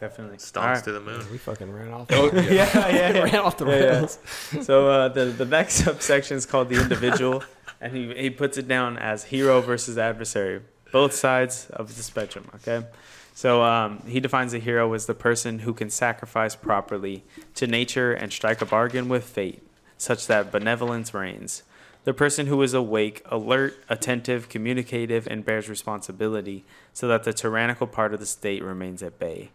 Definitely. 0.00 0.38
stomps 0.38 0.60
All 0.62 0.68
right. 0.68 0.84
to 0.84 0.92
the 0.92 1.00
moon. 1.00 1.24
We 1.30 1.38
fucking 1.38 1.72
ran 1.72 1.92
off. 1.92 2.08
Oh, 2.10 2.30
The, 2.30 2.42
yeah, 2.52 2.68
yeah, 2.74 3.12
yeah. 3.14 3.22
ran 3.22 3.36
off 3.36 3.56
the 3.58 3.66
Yeah, 3.66 3.74
yeah. 3.76 3.80
rails. 4.00 4.18
So 4.62 4.88
uh, 4.90 5.08
the 5.08 5.26
the 5.26 5.44
next 5.44 5.74
subsection 5.84 6.36
is 6.36 6.46
called 6.46 6.68
the 6.68 6.80
individual, 6.80 7.42
and 7.86 7.96
he 7.96 8.22
he 8.22 8.30
puts 8.30 8.58
it 8.58 8.66
down 8.66 8.98
as 8.98 9.24
hero 9.24 9.60
versus 9.60 9.96
adversary, 9.96 10.60
both 10.92 11.12
sides 11.12 11.68
of 11.70 11.96
the 11.96 12.02
spectrum. 12.02 12.50
Okay, 12.56 12.86
so 13.34 13.62
um, 13.62 14.02
he 14.06 14.18
defines 14.18 14.52
a 14.54 14.58
hero 14.58 14.92
as 14.92 15.06
the 15.06 15.14
person 15.14 15.60
who 15.60 15.72
can 15.72 15.90
sacrifice 15.90 16.56
properly 16.56 17.24
to 17.54 17.66
nature 17.66 18.12
and 18.12 18.32
strike 18.32 18.60
a 18.60 18.66
bargain 18.66 19.08
with 19.08 19.24
fate, 19.24 19.62
such 19.96 20.26
that 20.26 20.50
benevolence 20.50 21.14
reigns. 21.14 21.62
The 22.04 22.14
person 22.14 22.46
who 22.46 22.62
is 22.62 22.74
awake, 22.74 23.22
alert, 23.26 23.76
attentive, 23.88 24.48
communicative, 24.48 25.26
and 25.26 25.44
bears 25.44 25.68
responsibility, 25.68 26.64
so 26.92 27.08
that 27.08 27.24
the 27.24 27.32
tyrannical 27.32 27.86
part 27.86 28.14
of 28.14 28.20
the 28.20 28.26
state 28.26 28.62
remains 28.62 29.02
at 29.02 29.18
bay 29.18 29.50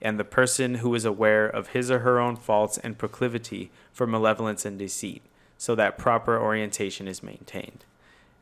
and 0.00 0.18
the 0.20 0.24
person 0.24 0.76
who 0.76 0.94
is 0.94 1.04
aware 1.04 1.46
of 1.46 1.68
his 1.68 1.90
or 1.90 2.00
her 2.00 2.20
own 2.20 2.36
faults 2.36 2.76
and 2.78 2.98
proclivity 2.98 3.70
for 3.92 4.06
malevolence 4.06 4.66
and 4.66 4.78
deceit, 4.78 5.22
so 5.58 5.74
that 5.74 5.98
proper 5.98 6.38
orientation 6.38 7.08
is 7.08 7.22
maintained. 7.22 7.84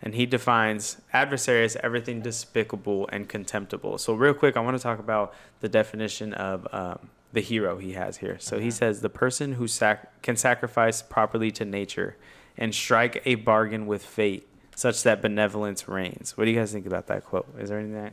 And 0.03 0.15
he 0.15 0.27
defines 0.27 0.99
adversary 1.13 1.65
as 1.65 1.77
everything 1.77 2.21
despicable 2.21 3.09
and 3.11 3.29
contemptible. 3.29 3.97
So, 3.99 4.15
real 4.15 4.35
quick, 4.35 4.57
I 4.57 4.61
want 4.61 4.77
to 4.77 4.83
talk 4.83 4.99
about 4.99 5.35
the 5.61 5.69
definition 5.69 6.35
of 6.35 6.67
um, 6.73 7.09
the 7.33 7.41
hero 7.41 7.79
he 7.79 7.93
has 7.93 8.19
here. 8.19 8.37
So, 8.39 8.59
he 8.59 8.71
says 8.71 9.01
the 9.01 9.09
person 9.09 9.55
who 9.55 9.67
sac- 9.67 10.21
can 10.23 10.37
sacrifice 10.37 11.01
properly 11.01 11.51
to 11.53 11.65
nature 11.65 12.17
and 12.59 12.75
strike 12.75 13.23
a 13.25 13.37
bargain 13.37 13.87
with 13.87 14.05
fate, 14.05 14.47
such 14.75 15.03
that 15.05 15.23
benevolence 15.23 15.89
reigns. 15.89 16.37
What 16.37 16.45
do 16.45 16.51
you 16.51 16.59
guys 16.59 16.73
think 16.73 16.87
about 16.87 17.07
that 17.07 17.25
quote? 17.25 17.47
Is 17.59 17.71
there 17.71 17.79
anything 17.79 18.03
that 18.03 18.13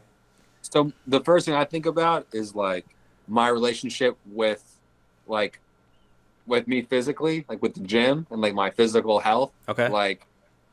So 0.61 0.93
the 1.05 1.21
first 1.21 1.45
thing 1.45 1.55
I 1.55 1.65
think 1.65 1.85
about 1.85 2.25
is 2.31 2.55
like 2.55 2.85
my 3.27 3.49
relationship 3.49 4.17
with 4.25 4.63
like 5.27 5.59
with 6.45 6.67
me 6.67 6.81
physically, 6.81 7.45
like 7.49 7.61
with 7.61 7.73
the 7.73 7.81
gym 7.81 8.27
and 8.31 8.41
like 8.41 8.53
my 8.53 8.69
physical 8.71 9.19
health. 9.19 9.51
Okay. 9.69 9.87
Like 9.89 10.25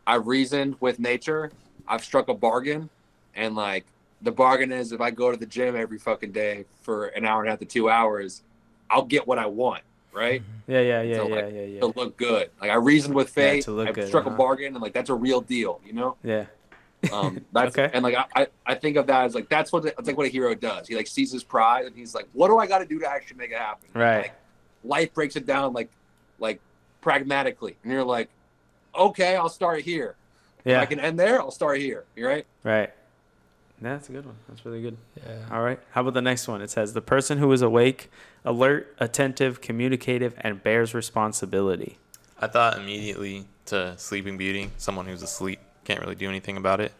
I've 0.06 0.26
reasoned 0.26 0.76
with 0.80 0.98
nature. 0.98 1.50
I've 1.86 2.04
struck 2.04 2.28
a 2.28 2.34
bargain 2.34 2.90
and 3.34 3.54
like 3.54 3.86
the 4.22 4.32
bargain 4.32 4.72
is 4.72 4.92
if 4.92 5.00
I 5.00 5.10
go 5.10 5.30
to 5.30 5.36
the 5.36 5.46
gym 5.46 5.76
every 5.76 5.98
fucking 5.98 6.32
day 6.32 6.64
for 6.82 7.06
an 7.08 7.24
hour 7.24 7.40
and 7.40 7.48
a 7.48 7.52
half 7.52 7.60
to 7.60 7.64
two 7.66 7.88
hours, 7.88 8.42
I'll 8.90 9.04
get 9.04 9.26
what 9.26 9.38
I 9.38 9.46
want, 9.46 9.82
right? 10.12 10.42
Yeah, 10.66 10.80
yeah, 10.80 11.02
yeah, 11.02 11.16
So, 11.16 11.28
yeah, 11.28 11.34
like, 11.34 11.54
yeah, 11.54 11.60
yeah. 11.62 11.80
To 11.80 11.86
look 11.94 12.16
good. 12.16 12.50
Like 12.60 12.70
I 12.70 12.74
reasoned 12.74 13.14
with 13.14 13.28
Yeah, 13.36 13.42
fate. 13.52 13.64
to 13.64 13.72
look 13.72 13.88
I 13.88 13.92
good, 13.92 14.08
struck 14.08 14.26
uh-huh. 14.26 14.34
a 14.34 14.38
bargain 14.38 14.74
and 14.74 14.82
like 14.82 14.92
that's 14.92 15.10
a 15.10 15.14
real 15.14 15.40
deal, 15.40 15.80
you 15.84 15.92
know? 15.92 16.16
Yeah. 16.22 16.46
Um, 17.12 17.44
that's 17.52 17.78
Okay. 17.78 17.90
and 17.94 18.02
like 18.02 18.16
I, 18.16 18.24
I, 18.34 18.46
I 18.66 18.74
think 18.74 18.96
of 18.96 19.06
that 19.06 19.26
as 19.26 19.34
like 19.36 19.48
that's 19.48 19.72
what 19.72 19.84
the, 19.84 19.90
it's 19.96 20.08
like 20.08 20.16
what 20.16 20.26
a 20.26 20.30
hero 20.30 20.52
does. 20.56 20.88
He 20.88 20.96
like 20.96 21.06
sees 21.06 21.30
his 21.30 21.44
pride 21.44 21.86
and 21.86 21.94
he's 21.94 22.12
like, 22.12 22.26
what 22.32 22.48
do 22.48 22.58
I 22.58 22.66
got 22.66 22.78
to 22.80 22.84
do 22.86 22.98
to 22.98 23.08
actually 23.08 23.36
make 23.36 23.52
it 23.52 23.58
happen? 23.58 23.88
Right. 23.94 24.22
like, 24.22 24.34
life 24.84 25.12
breaks 25.14 25.36
it 25.36 25.46
down 25.46 25.72
like 25.72 25.90
like 26.38 26.60
pragmatically, 27.00 27.76
and 27.82 27.92
you're 27.92 28.04
like, 28.04 28.28
okay, 28.94 29.36
I'll 29.36 29.48
start 29.48 29.80
here. 29.82 30.14
If 30.64 30.72
Yeah. 30.72 30.80
I 30.80 30.86
can 30.86 31.00
end 31.00 31.18
there. 31.18 31.40
I'll 31.40 31.50
start 31.50 31.78
here. 31.78 32.04
You're 32.16 32.28
right. 32.28 32.46
Right. 32.64 32.92
That's 33.80 34.08
a 34.08 34.12
good 34.12 34.26
one. 34.26 34.34
That's 34.48 34.64
really 34.66 34.82
good. 34.82 34.96
Yeah. 35.24 35.44
All 35.52 35.62
right. 35.62 35.78
How 35.92 36.00
about 36.00 36.14
the 36.14 36.22
next 36.22 36.48
one? 36.48 36.60
It 36.62 36.70
says 36.70 36.94
the 36.94 37.00
person 37.00 37.38
who 37.38 37.50
is 37.52 37.62
awake, 37.62 38.10
alert, 38.44 38.92
attentive, 38.98 39.60
communicative, 39.60 40.34
and 40.38 40.60
bears 40.62 40.94
responsibility. 40.94 41.96
I 42.40 42.48
thought 42.48 42.76
immediately 42.76 43.46
to 43.66 43.96
Sleeping 43.96 44.36
Beauty, 44.36 44.70
someone 44.78 45.06
who's 45.06 45.22
asleep 45.22 45.60
can't 45.84 46.00
really 46.00 46.16
do 46.16 46.28
anything 46.28 46.56
about 46.56 46.80
it. 46.80 46.92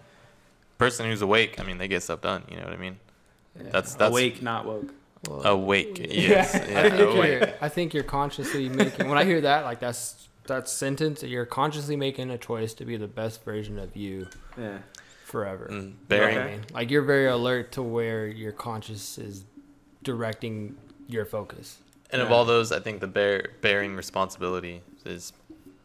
Person 0.79 1.07
who's 1.07 1.21
awake, 1.23 1.59
I 1.59 1.65
mean, 1.65 1.79
they 1.79 1.89
get 1.89 2.05
stuff 2.05 2.21
done. 2.21 2.45
You 2.49 2.59
know 2.59 2.65
what 2.65 2.73
I 2.73 2.77
mean? 2.77 2.99
That's 3.57 3.95
that's 3.95 4.11
awake, 4.13 4.41
not 4.41 4.65
woke. 4.65 4.95
Well, 5.27 5.47
awake. 5.47 5.99
Yes, 6.11 6.55
I 6.55 6.59
yeah, 6.59 6.83
think 6.83 6.99
you're, 6.99 7.09
awake. 7.09 7.55
I 7.61 7.69
think 7.69 7.95
you're 7.95 8.05
consciously 8.05 8.69
making. 8.69 9.09
When 9.09 9.19
I 9.19 9.25
hear 9.25 9.41
that, 9.41 9.65
like 9.65 9.81
that's 9.81 10.29
that 10.47 10.69
sentence, 10.69 11.23
you're 11.23 11.45
consciously 11.47 11.97
making 11.97 12.31
a 12.31 12.39
choice 12.39 12.73
to 12.75 12.85
be 12.85 12.97
the 12.97 13.09
best 13.09 13.45
version 13.45 13.79
of 13.79 13.97
you 13.97 14.29
Yeah. 14.57 14.79
forever. 15.25 15.69
Mm, 15.71 15.75
You 15.75 15.81
know 15.89 15.93
bearing. 16.09 16.39
I 16.39 16.45
mean? 16.53 16.61
Like 16.73 16.91
you're 16.91 17.03
very 17.03 17.27
alert 17.27 17.73
to 17.73 17.83
where 17.83 18.27
your 18.29 18.53
conscious 18.53 19.19
is 19.19 19.45
directing 20.05 20.77
your 21.09 21.25
focus. 21.25 21.79
And 22.11 22.23
of 22.23 22.31
all 22.33 22.45
those, 22.47 22.73
I 22.73 22.81
think 22.81 23.01
the 23.01 23.07
bear 23.09 23.51
bearing 23.61 23.95
responsibility 23.97 24.83
is 25.05 25.33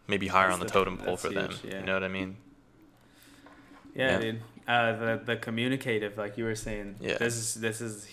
maybe 0.08 0.28
higher 0.28 0.48
That's 0.50 0.54
on 0.54 0.60
the 0.60 0.65
the- 0.67 0.72
totem 0.72 0.98
pole 0.98 1.06
that's 1.17 1.22
for 1.24 1.30
them. 1.30 1.52
yeah. 1.63 1.80
You 1.80 1.86
know 1.86 1.93
what 1.96 2.04
I 2.04 2.08
mean? 2.08 2.38
Yeah, 3.96 4.12
Yeah. 4.12 4.19
dude. 4.19 4.41
Uh, 4.67 4.96
the 4.96 5.22
the 5.26 5.36
communicative, 5.36 6.17
like 6.17 6.38
you 6.38 6.46
were 6.46 6.56
saying. 6.56 6.96
Yeah. 7.02 7.17
This 7.17 7.36
is 7.36 7.56
this 7.56 7.82
is. 7.82 8.08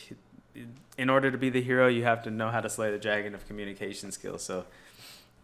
In 0.98 1.08
order 1.08 1.30
to 1.30 1.38
be 1.38 1.48
the 1.50 1.62
hero, 1.62 1.86
you 1.88 2.02
have 2.04 2.22
to 2.24 2.30
know 2.30 2.50
how 2.50 2.60
to 2.60 2.68
slay 2.68 2.90
the 2.90 2.98
dragon 2.98 3.34
of 3.34 3.46
communication 3.46 4.12
skills. 4.12 4.42
So, 4.42 4.64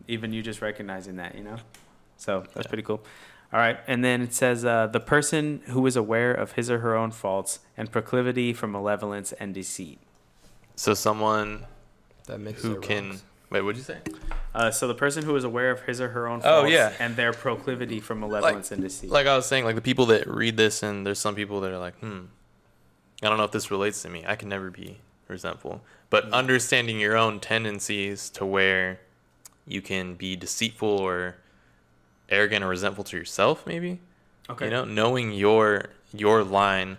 even 0.08 0.32
you 0.32 0.42
just 0.42 0.60
recognizing 0.60 1.16
that, 1.16 1.34
you 1.36 1.42
know. 1.44 1.56
So 2.18 2.40
that's 2.54 2.66
Yeah. 2.66 2.68
pretty 2.68 2.82
cool. 2.82 3.02
All 3.52 3.60
right, 3.60 3.78
and 3.86 4.04
then 4.04 4.22
it 4.22 4.34
says 4.34 4.64
uh, 4.64 4.88
the 4.88 4.98
person 5.00 5.62
who 5.68 5.86
is 5.86 5.94
aware 5.96 6.32
of 6.34 6.52
his 6.52 6.68
or 6.70 6.80
her 6.80 6.96
own 6.96 7.12
faults 7.12 7.60
and 7.76 7.90
proclivity 7.90 8.52
for 8.52 8.66
malevolence 8.66 9.32
and 9.32 9.54
deceit. 9.54 10.00
So 10.74 10.94
someone 10.94 11.64
That 12.26 12.40
makes 12.40 12.62
who 12.62 12.80
can 12.80 13.10
wrongs. 13.10 13.22
wait, 13.50 13.60
what'd 13.62 13.76
you 13.78 13.84
say? 13.84 13.98
Uh, 14.54 14.70
so 14.72 14.88
the 14.88 14.94
person 14.94 15.24
who 15.24 15.36
is 15.36 15.44
aware 15.44 15.70
of 15.70 15.82
his 15.82 16.00
or 16.00 16.08
her 16.08 16.26
own 16.26 16.40
Oh, 16.42 16.62
faults 16.62 16.72
yeah. 16.72 16.92
and 16.98 17.14
their 17.14 17.32
proclivity 17.32 18.00
for 18.00 18.14
malevolence 18.16 18.72
and 18.72 18.82
deceit. 18.82 19.10
Like 19.10 19.26
I 19.28 19.36
was 19.36 19.46
saying, 19.46 19.64
like 19.64 19.76
the 19.76 19.80
people 19.80 20.06
that 20.06 20.26
read 20.26 20.56
this, 20.56 20.82
and 20.82 21.06
there's 21.06 21.20
some 21.20 21.34
people 21.36 21.60
that 21.60 21.70
are 21.70 21.78
like, 21.78 21.96
hmm, 22.00 22.22
I 23.22 23.28
don't 23.28 23.38
know 23.38 23.44
if 23.44 23.52
this 23.52 23.70
relates 23.70 24.02
to 24.02 24.10
me. 24.10 24.24
I 24.26 24.34
can 24.34 24.48
never 24.48 24.70
be 24.70 24.98
resentful, 25.28 25.82
but 26.10 26.24
understanding 26.32 27.00
your 27.00 27.16
own 27.16 27.40
tendencies 27.40 28.30
to 28.30 28.44
where 28.44 29.00
you 29.66 29.82
can 29.82 30.14
be 30.14 30.36
deceitful 30.36 30.88
or 30.88 31.36
arrogant 32.28 32.64
or 32.64 32.68
resentful 32.68 33.04
to 33.04 33.16
yourself, 33.16 33.66
maybe. 33.66 34.00
Okay. 34.48 34.66
You 34.66 34.70
know, 34.70 34.84
knowing 34.84 35.32
your 35.32 35.90
your 36.14 36.44
line 36.44 36.98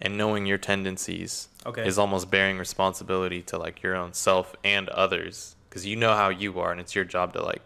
and 0.00 0.16
knowing 0.16 0.46
your 0.46 0.58
tendencies 0.58 1.48
Okay. 1.66 1.86
is 1.86 1.98
almost 1.98 2.30
bearing 2.30 2.58
responsibility 2.58 3.40
to 3.42 3.56
like 3.58 3.82
your 3.82 3.96
own 3.96 4.12
self 4.12 4.54
and 4.62 4.88
others 4.90 5.56
because 5.68 5.86
you 5.86 5.96
know 5.96 6.14
how 6.14 6.28
you 6.28 6.60
are 6.60 6.70
and 6.70 6.80
it's 6.80 6.94
your 6.94 7.04
job 7.04 7.32
to 7.32 7.42
like 7.42 7.62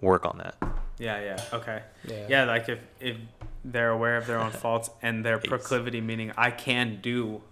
work 0.00 0.24
on 0.24 0.38
that. 0.38 0.54
Yeah, 0.98 1.20
yeah. 1.20 1.44
Okay. 1.52 1.82
Yeah. 2.08 2.26
Yeah, 2.28 2.44
like 2.44 2.68
if 2.68 2.78
if 3.00 3.16
they're 3.64 3.90
aware 3.90 4.16
of 4.16 4.26
their 4.26 4.38
own 4.38 4.52
faults 4.62 4.90
and 5.02 5.24
their 5.24 5.38
proclivity, 5.38 6.00
meaning 6.00 6.32
I 6.36 6.50
can 6.50 7.00
do 7.02 7.42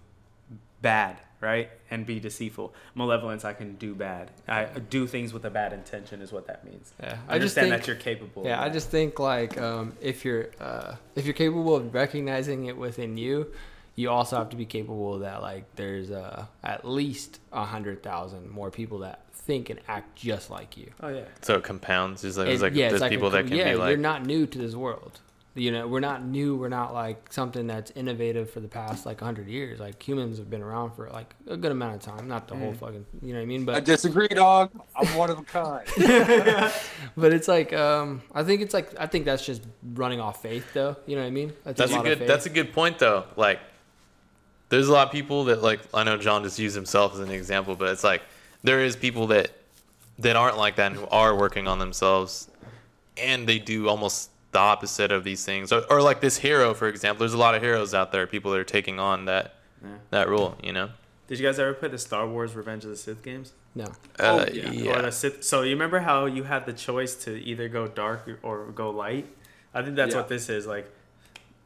bad, 0.81 1.17
right, 1.41 1.69
and 1.89 2.05
be 2.05 2.19
deceitful. 2.19 2.73
Malevolence, 2.95 3.45
I 3.45 3.53
can 3.53 3.75
do 3.75 3.93
bad. 3.95 4.31
I 4.47 4.65
do 4.65 5.07
things 5.07 5.33
with 5.33 5.45
a 5.45 5.49
bad 5.49 5.73
intention, 5.73 6.21
is 6.21 6.31
what 6.31 6.47
that 6.47 6.65
means. 6.65 6.93
Yeah, 6.99 7.17
I 7.27 7.35
I 7.35 7.39
just 7.39 7.57
understand 7.57 7.69
think, 7.69 7.81
that 7.81 7.87
you're 7.87 7.95
capable. 7.95 8.41
of 8.43 8.47
Yeah, 8.47 8.61
I 8.61 8.69
just 8.69 8.89
think 8.89 9.19
like 9.19 9.59
um, 9.59 9.93
if 10.01 10.25
you're 10.25 10.49
uh, 10.59 10.95
if 11.15 11.25
you're 11.25 11.33
capable 11.33 11.75
of 11.75 11.93
recognizing 11.93 12.65
it 12.65 12.77
within 12.77 13.17
you, 13.17 13.51
you 13.95 14.09
also 14.09 14.37
have 14.37 14.49
to 14.49 14.57
be 14.57 14.65
capable 14.65 15.19
that 15.19 15.41
like 15.41 15.75
there's 15.75 16.11
uh, 16.11 16.45
at 16.63 16.87
least 16.87 17.39
a 17.51 17.65
hundred 17.65 18.03
thousand 18.03 18.49
more 18.49 18.71
people 18.71 18.99
that 18.99 19.21
think 19.33 19.69
and 19.69 19.79
act 19.87 20.15
just 20.15 20.49
like 20.49 20.75
you. 20.75 20.91
Oh 21.01 21.09
yeah. 21.09 21.25
So 21.41 21.55
it 21.55 21.63
compounds. 21.63 22.23
It's 22.23 22.37
like, 22.37 22.47
it's 22.47 22.61
like 22.61 22.73
yeah, 22.73 22.85
it's 22.85 22.93
there's 22.93 23.01
like 23.01 23.11
people 23.11 23.29
co- 23.29 23.37
that 23.37 23.47
can 23.47 23.57
yeah, 23.57 23.71
be 23.71 23.77
like 23.77 23.89
you're 23.89 23.97
not 23.97 24.25
new 24.25 24.45
to 24.47 24.57
this 24.57 24.75
world. 24.75 25.19
You 25.57 25.71
know, 25.71 25.87
we're 25.87 26.01
not 26.01 26.21
new. 26.25 26.57
We're 26.57 26.67
not 26.67 26.93
like 26.93 27.31
something 27.31 27.65
that's 27.65 27.89
innovative 27.91 28.49
for 28.49 28.59
the 28.59 28.67
past 28.67 29.05
like 29.05 29.21
hundred 29.21 29.47
years. 29.47 29.79
Like 29.79 30.05
humans 30.05 30.37
have 30.37 30.49
been 30.49 30.61
around 30.61 30.91
for 30.95 31.09
like 31.11 31.33
a 31.47 31.55
good 31.55 31.71
amount 31.71 31.95
of 31.95 32.01
time, 32.01 32.27
not 32.27 32.49
the 32.49 32.55
whole 32.57 32.73
Mm. 32.73 32.77
fucking. 32.77 33.05
You 33.21 33.29
know 33.33 33.39
what 33.39 33.43
I 33.43 33.45
mean? 33.45 33.63
But 33.63 33.75
I 33.75 33.79
disagree, 33.79 34.27
dog. 34.27 34.69
I'm 34.97 35.07
one 35.15 35.29
of 35.29 35.39
a 35.39 35.43
kind. 35.43 35.87
but 37.15 37.31
it's 37.31 37.47
like 37.47 37.71
um, 37.71 38.21
I 38.33 38.43
think 38.43 38.61
it's 38.61 38.73
like 38.73 38.89
I 38.99 39.07
think 39.07 39.23
that's 39.23 39.45
just 39.45 39.61
running 39.93 40.19
off 40.19 40.41
faith, 40.41 40.65
though. 40.73 40.97
You 41.05 41.15
know 41.15 41.21
what 41.21 41.27
I 41.29 41.31
mean? 41.31 41.53
That's 41.63 41.79
a 41.79 41.87
lot 41.87 42.05
of 42.05 42.19
good. 42.19 42.27
That's 42.27 42.45
a 42.45 42.49
good 42.49 42.73
point, 42.73 42.99
though. 42.99 43.23
Like, 43.37 43.61
there's 44.67 44.89
a 44.89 44.91
lot 44.93 45.07
of 45.07 45.13
people 45.13 45.45
that 45.45 45.61
like. 45.63 45.79
I 45.93 46.03
know 46.03 46.17
John 46.17 46.43
just 46.43 46.59
used 46.59 46.75
himself 46.75 47.13
as 47.13 47.19
an 47.21 47.31
example, 47.31 47.77
but 47.77 47.87
it's 47.91 48.03
like 48.03 48.23
there 48.61 48.81
is 48.81 48.97
people 48.97 49.27
that 49.27 49.51
that 50.19 50.35
aren't 50.35 50.57
like 50.57 50.75
that 50.75 50.87
and 50.91 50.99
who 50.99 51.07
are 51.07 51.33
working 51.33 51.65
on 51.65 51.79
themselves, 51.79 52.49
and 53.15 53.47
they 53.47 53.57
do 53.59 53.87
almost 53.87 54.31
the 54.55 54.59
opposite 54.59 55.11
of 55.11 55.23
these 55.23 55.45
things. 55.45 55.71
Or, 55.71 55.83
or 55.91 56.01
like 56.01 56.19
this 56.21 56.37
hero, 56.37 56.73
for 56.73 56.87
example. 56.87 57.19
There's 57.19 57.33
a 57.33 57.37
lot 57.37 57.53
of 57.55 57.61
heroes 57.61 57.93
out 57.93 58.11
there. 58.11 58.25
People 58.27 58.51
that 58.51 58.59
are 58.59 58.63
taking 58.63 58.99
on 58.99 59.25
that 59.25 59.53
Yeah. 59.83 59.89
that 60.11 60.27
role. 60.29 60.55
You 60.63 60.73
know. 60.73 60.89
Did 61.27 61.39
you 61.39 61.45
guys 61.45 61.57
ever 61.59 61.73
play 61.73 61.89
the 61.89 61.97
Star 61.97 62.27
Wars 62.27 62.55
Revenge 62.55 62.83
of 62.83 62.89
the 62.91 62.95
Sith 62.97 63.21
games? 63.23 63.53
no. 63.75 63.87
Oh, 64.19 64.39
Uh, 64.39 64.45
yeah. 64.53 64.71
yeah. 64.71 64.97
Or 64.97 65.01
the 65.01 65.11
Sith. 65.11 65.43
So 65.43 65.61
you 65.63 65.71
remember 65.71 65.99
how 65.99 66.25
you 66.25 66.43
had 66.43 66.65
the 66.65 66.73
choice 66.73 67.13
to 67.25 67.31
either 67.51 67.67
go 67.67 67.87
dark 67.87 68.27
or 68.43 68.65
go 68.67 68.89
light? 68.89 69.27
I 69.73 69.81
think 69.83 69.95
that's 69.95 70.13
Yeah. 70.13 70.21
what 70.21 70.29
this 70.29 70.49
is. 70.49 70.65
Like, 70.65 70.87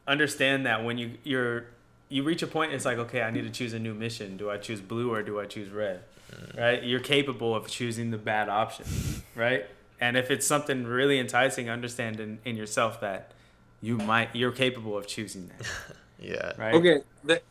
understand 0.06 0.66
that 0.66 0.84
when 0.84 0.98
you 0.98 1.12
you're 1.24 1.66
you 2.08 2.24
reach 2.24 2.42
a 2.42 2.46
point, 2.46 2.72
it's 2.72 2.84
like 2.84 2.98
okay, 2.98 3.22
I 3.22 3.30
need 3.30 3.42
to 3.42 3.50
choose 3.50 3.72
a 3.72 3.78
new 3.78 3.94
mission. 3.94 4.36
Do 4.36 4.50
I 4.50 4.56
choose 4.56 4.80
blue 4.80 5.12
or 5.14 5.22
do 5.22 5.38
I 5.40 5.46
choose 5.46 5.68
red? 5.70 6.00
Right? 6.56 6.82
You're 6.82 7.00
capable 7.00 7.54
of 7.54 7.66
choosing 7.68 8.10
the 8.10 8.18
bad 8.18 8.48
option, 8.48 8.84
right? 9.34 9.66
And 10.00 10.16
if 10.16 10.30
it's 10.30 10.46
something 10.46 10.84
really 10.84 11.18
enticing, 11.18 11.68
understand 11.68 12.20
in, 12.20 12.38
in 12.44 12.56
yourself 12.56 13.00
that 13.02 13.32
you 13.82 13.98
might 13.98 14.34
you're 14.34 14.50
capable 14.52 14.96
of 14.96 15.06
choosing 15.06 15.48
that, 15.48 15.66
Yeah. 16.18 16.52
right? 16.58 16.74
Okay, 16.74 16.98
that, 17.24 17.42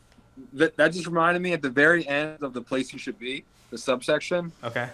that 0.54 0.76
that 0.76 0.92
just 0.92 1.06
reminded 1.06 1.40
me 1.42 1.52
at 1.52 1.62
the 1.62 1.70
very 1.70 2.06
end 2.06 2.42
of 2.42 2.52
the 2.52 2.60
place 2.60 2.92
you 2.92 2.98
should 2.98 3.18
be, 3.18 3.44
the 3.70 3.78
subsection. 3.78 4.52
Okay. 4.64 4.88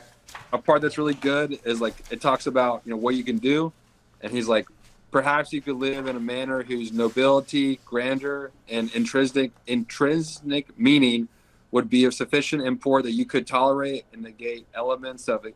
A 0.53 0.59
part 0.59 0.83
that's 0.83 0.99
really 0.99 1.15
good 1.15 1.59
is 1.65 1.81
like 1.81 1.95
it 2.11 2.21
talks 2.21 2.47
about 2.47 2.83
you 2.85 2.91
know 2.91 2.97
what 2.99 3.15
you 3.15 3.25
can 3.25 3.39
do, 3.39 3.73
and 4.21 4.33
he's 4.33 4.49
like, 4.49 4.67
perhaps 5.11 5.53
you 5.53 5.63
could 5.63 5.77
live 5.77 6.09
in 6.09 6.17
a 6.17 6.21
manner 6.21 6.63
whose 6.63 6.93
nobility, 6.93 7.81
grandeur, 7.85 8.51
and 8.69 8.93
intrinsic 8.95 9.53
intrinsic 9.67 10.79
meaning 10.79 11.29
would 11.71 11.89
be 11.89 12.05
of 12.05 12.15
sufficient 12.15 12.63
import 12.67 13.05
that 13.05 13.13
you 13.13 13.25
could 13.25 13.47
tolerate 13.47 14.05
and 14.13 14.23
negate 14.23 14.67
elements 14.75 15.29
of 15.29 15.45
it. 15.45 15.55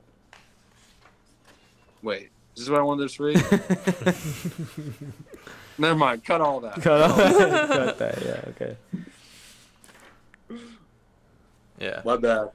Wait, 2.02 2.30
is 2.56 2.62
this 2.64 2.68
what 2.70 2.80
I 2.80 2.82
wanted 2.82 3.08
to 3.08 3.22
read? 3.22 3.36
Never 5.78 5.94
mind. 5.96 6.24
Cut 6.24 6.40
all 6.40 6.60
that. 6.60 6.80
Cut, 6.82 7.02
all 7.10 7.16
that. 7.16 7.68
cut 7.68 7.98
that. 7.98 8.22
Yeah. 8.22 8.44
Okay. 8.50 8.76
Yeah. 11.78 12.02
My 12.04 12.16
bad. 12.16 12.50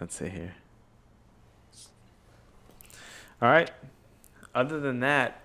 Let's 0.00 0.14
see 0.16 0.28
here. 0.28 0.54
All 3.40 3.48
right. 3.48 3.70
Other 4.54 4.78
than 4.80 5.00
that, 5.00 5.40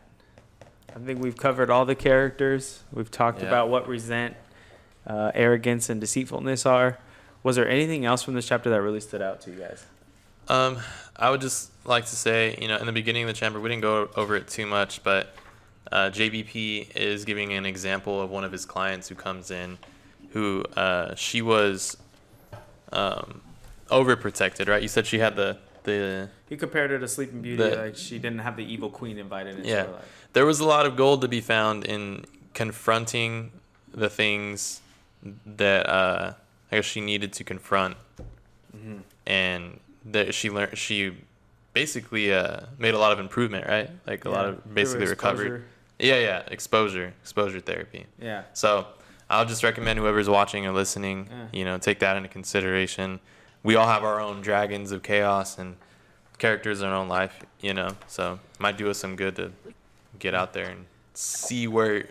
I 0.96 1.00
think 1.00 1.20
we've 1.22 1.38
covered 1.38 1.70
all 1.70 1.86
the 1.86 1.96
characters. 1.96 2.84
We've 2.92 3.10
talked 3.10 3.42
Yeah. 3.42 3.48
about 3.48 3.70
what 3.70 3.88
resent, 3.88 4.36
uh, 5.08 5.32
arrogance, 5.34 5.90
and 5.90 6.00
deceitfulness 6.02 6.66
are. 6.66 7.00
Was 7.44 7.56
there 7.56 7.68
anything 7.68 8.06
else 8.06 8.22
from 8.24 8.34
this 8.36 8.48
chapter 8.48 8.70
that 8.70 8.82
really 8.82 9.00
stood 9.00 9.22
out 9.22 9.42
to 9.42 9.52
you 9.52 9.58
guys? 9.60 9.86
Um, 10.50 10.78
I 11.16 11.30
would 11.30 11.42
just 11.42 11.72
like 11.86 12.06
to 12.06 12.16
say, 12.16 12.58
you 12.62 12.68
know, 12.68 12.78
in 12.78 12.86
the 12.86 12.92
beginning 12.92 13.24
of 13.24 13.28
the 13.28 13.34
chamber, 13.34 13.60
we 13.60 13.70
didn't 13.70 13.82
go 13.82 14.10
over 14.16 14.36
it 14.36 14.48
too 14.48 14.66
much, 14.66 15.04
but 15.04 15.34
uh, 15.92 16.10
JBP 16.14 16.96
is 16.96 17.26
giving 17.26 17.54
an 17.54 17.66
example 17.66 18.22
of 18.22 18.30
one 18.30 18.44
of 18.44 18.52
his 18.52 18.66
clients 18.66 19.08
who 19.10 19.16
comes 19.16 19.52
in, 19.52 19.78
who 20.32 20.64
uh, 20.76 21.16
she 21.16 21.42
was 21.42 21.98
um, 22.92 23.42
overprotected, 23.90 24.68
right? 24.68 24.82
You 24.82 24.88
said 24.88 25.06
she 25.08 25.20
had 25.20 25.36
the 25.36 25.58
the 25.84 26.30
He 26.50 26.58
compared 26.58 26.92
her 26.92 27.00
to 27.00 27.08
Sleeping 27.08 27.42
Beauty, 27.42 27.64
The- 27.64 27.76
like 27.78 27.96
she 27.96 28.20
didn't 28.20 28.40
have 28.40 28.58
the 28.58 28.66
evil 28.66 28.90
queen 28.90 29.18
invited 29.18 29.56
into 29.58 29.70
Yeah. 29.70 29.86
her 29.86 29.92
life. 29.94 30.28
there 30.34 30.46
was 30.46 30.60
a 30.60 30.66
lot 30.66 30.86
of 30.86 30.98
gold 30.98 31.22
to 31.22 31.28
be 31.30 31.40
found 31.42 31.86
in 31.86 32.26
confronting 32.54 33.52
the 33.94 34.10
things 34.10 34.82
that 35.46 35.88
uh, 35.88 36.34
I 36.72 36.76
guess 36.76 36.86
she 36.86 37.00
needed 37.02 37.32
to 37.34 37.44
confront, 37.44 37.96
Mm-hmm. 38.76 38.98
and 39.26 39.80
that 40.12 40.34
she 40.34 40.50
learned. 40.50 40.78
She 40.78 41.14
basically 41.74 42.34
uh, 42.34 42.62
made 42.78 42.94
a 42.94 43.00
lot 43.00 43.12
of 43.12 43.20
improvement, 43.20 43.68
right? 43.68 43.90
Like 44.06 44.26
a 44.26 44.30
lot 44.30 44.46
of 44.46 44.74
basically 44.74 45.06
recovered. 45.08 45.66
Yeah, 46.00 46.20
yeah, 46.20 46.44
exposure, 46.48 47.14
exposure 47.22 47.60
therapy. 47.60 48.06
Yeah. 48.22 48.44
So 48.54 48.88
I'll 49.30 49.46
just 49.46 49.64
recommend 49.64 50.00
whoever's 50.00 50.30
watching 50.30 50.66
or 50.66 50.72
listening, 50.72 51.28
Yeah. 51.30 51.48
you 51.52 51.66
know, 51.66 51.78
take 51.78 52.00
that 52.00 52.18
into 52.18 52.30
consideration. 52.30 53.20
We 53.64 53.76
all 53.76 53.88
have 53.88 54.04
our 54.04 54.20
own 54.20 54.42
dragons 54.42 54.92
of 54.92 55.02
chaos 55.04 55.58
and 55.58 55.76
characters 56.38 56.82
in 56.82 56.88
our 56.88 56.94
own 56.96 57.08
life, 57.08 57.44
you 57.62 57.74
know. 57.74 57.90
So 58.08 58.40
might 58.60 58.78
do 58.78 58.90
us 58.90 59.00
some 59.00 59.16
good 59.16 59.36
to 59.38 59.52
get 60.20 60.34
out 60.36 60.54
there 60.54 60.70
and 60.70 60.86
see 61.16 61.68
where 61.68 62.08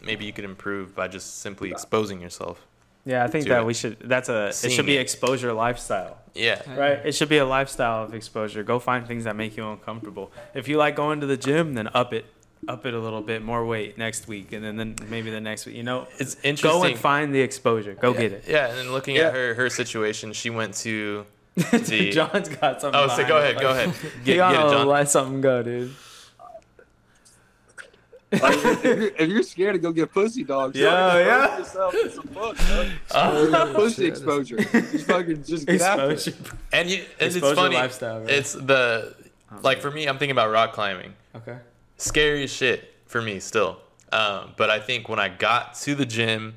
maybe 0.00 0.24
you 0.24 0.32
could 0.32 0.44
improve 0.44 0.94
by 0.94 1.08
just 1.08 1.40
simply 1.40 1.70
exposing 1.70 2.20
yourself. 2.20 2.66
Yeah, 3.04 3.24
I 3.24 3.26
think 3.28 3.46
that 3.48 3.60
it. 3.62 3.66
we 3.66 3.74
should. 3.74 3.98
That's 4.00 4.28
a. 4.28 4.48
it 4.48 4.70
should 4.70 4.86
be 4.86 4.96
it. 4.96 5.00
exposure 5.00 5.52
lifestyle. 5.52 6.18
Yeah. 6.34 6.62
Right. 6.78 7.00
It 7.04 7.14
should 7.14 7.28
be 7.28 7.38
a 7.38 7.44
lifestyle 7.44 8.04
of 8.04 8.14
exposure. 8.14 8.62
Go 8.62 8.78
find 8.78 9.06
things 9.06 9.24
that 9.24 9.36
make 9.36 9.56
you 9.56 9.68
uncomfortable. 9.68 10.30
If 10.54 10.68
you 10.68 10.76
like 10.78 10.96
going 10.96 11.20
to 11.20 11.26
the 11.26 11.36
gym, 11.36 11.74
then 11.74 11.88
up 11.92 12.12
it, 12.14 12.24
up 12.68 12.86
it 12.86 12.94
a 12.94 12.98
little 12.98 13.20
bit 13.20 13.42
more 13.42 13.66
weight 13.66 13.98
next 13.98 14.28
week, 14.28 14.52
and 14.52 14.64
then, 14.64 14.76
then 14.76 14.94
maybe 15.08 15.30
the 15.30 15.40
next 15.40 15.66
week. 15.66 15.74
You 15.76 15.82
know, 15.82 16.06
It's 16.18 16.36
interesting. 16.42 16.70
go 16.70 16.84
and 16.84 16.96
find 16.96 17.34
the 17.34 17.40
exposure. 17.40 17.94
Go 17.94 18.12
yeah, 18.14 18.20
get 18.20 18.32
it. 18.32 18.44
Yeah, 18.46 18.68
and 18.68 18.78
then 18.78 18.92
looking 18.92 19.16
Yeah. 19.16 19.28
at 19.28 19.34
her 19.34 19.54
her 19.54 19.68
situation, 19.68 20.32
she 20.32 20.48
went 20.50 20.74
to 20.76 21.26
the 21.56 22.10
John's 22.12 22.48
got 22.48 22.80
something. 22.80 22.98
Oh, 22.98 23.08
so 23.08 23.26
go 23.28 23.36
ahead, 23.38 23.60
go 23.60 23.70
ahead. 23.70 23.88
You 23.88 24.10
Get, 24.24 24.36
gotta 24.36 24.56
get 24.56 24.66
it, 24.66 24.70
John. 24.70 24.86
let 24.86 25.10
something 25.10 25.40
go, 25.42 25.62
dude. 25.62 25.92
Like, 28.32 28.54
if, 28.64 28.84
you're, 28.84 29.02
if 29.16 29.28
you're 29.28 29.42
scared 29.42 29.74
to 29.74 29.78
go 29.78 29.92
get 29.92 30.12
pussy 30.12 30.42
dogs, 30.44 30.76
Yeah, 30.78 31.18
yeah. 31.18 31.58
Yourself 31.58 31.94
in 31.94 32.10
some 32.10 32.26
books, 32.32 32.60
huh? 33.10 33.72
pussy 33.74 34.06
exposure. 34.06 34.56
Just 34.72 35.06
fucking 35.06 35.44
just 35.44 35.66
get 35.66 35.80
after 35.82 36.10
it. 36.10 36.12
Exposure. 36.12 36.56
And 36.72 36.88
you, 36.90 37.04
and 37.20 37.36
it's 37.36 37.38
funny. 37.38 37.74
lifestyle, 37.74 38.20
right? 38.20 38.30
It's 38.30 38.52
the 38.54 39.14
like 39.62 39.80
for 39.80 39.90
me, 39.90 40.06
I'm 40.06 40.16
thinking 40.18 40.32
about 40.32 40.50
rock 40.50 40.72
climbing. 40.72 41.12
Okay. 41.36 41.58
Scary 41.98 42.44
as 42.44 42.50
shit 42.52 42.94
for 43.06 43.20
me 43.20 43.38
still. 43.40 43.78
Um, 44.12 44.52
but 44.56 44.70
I 44.70 44.80
think 44.80 45.08
when 45.08 45.18
I 45.18 45.28
got 45.28 45.74
to 45.82 45.94
the 45.94 46.06
gym, 46.06 46.56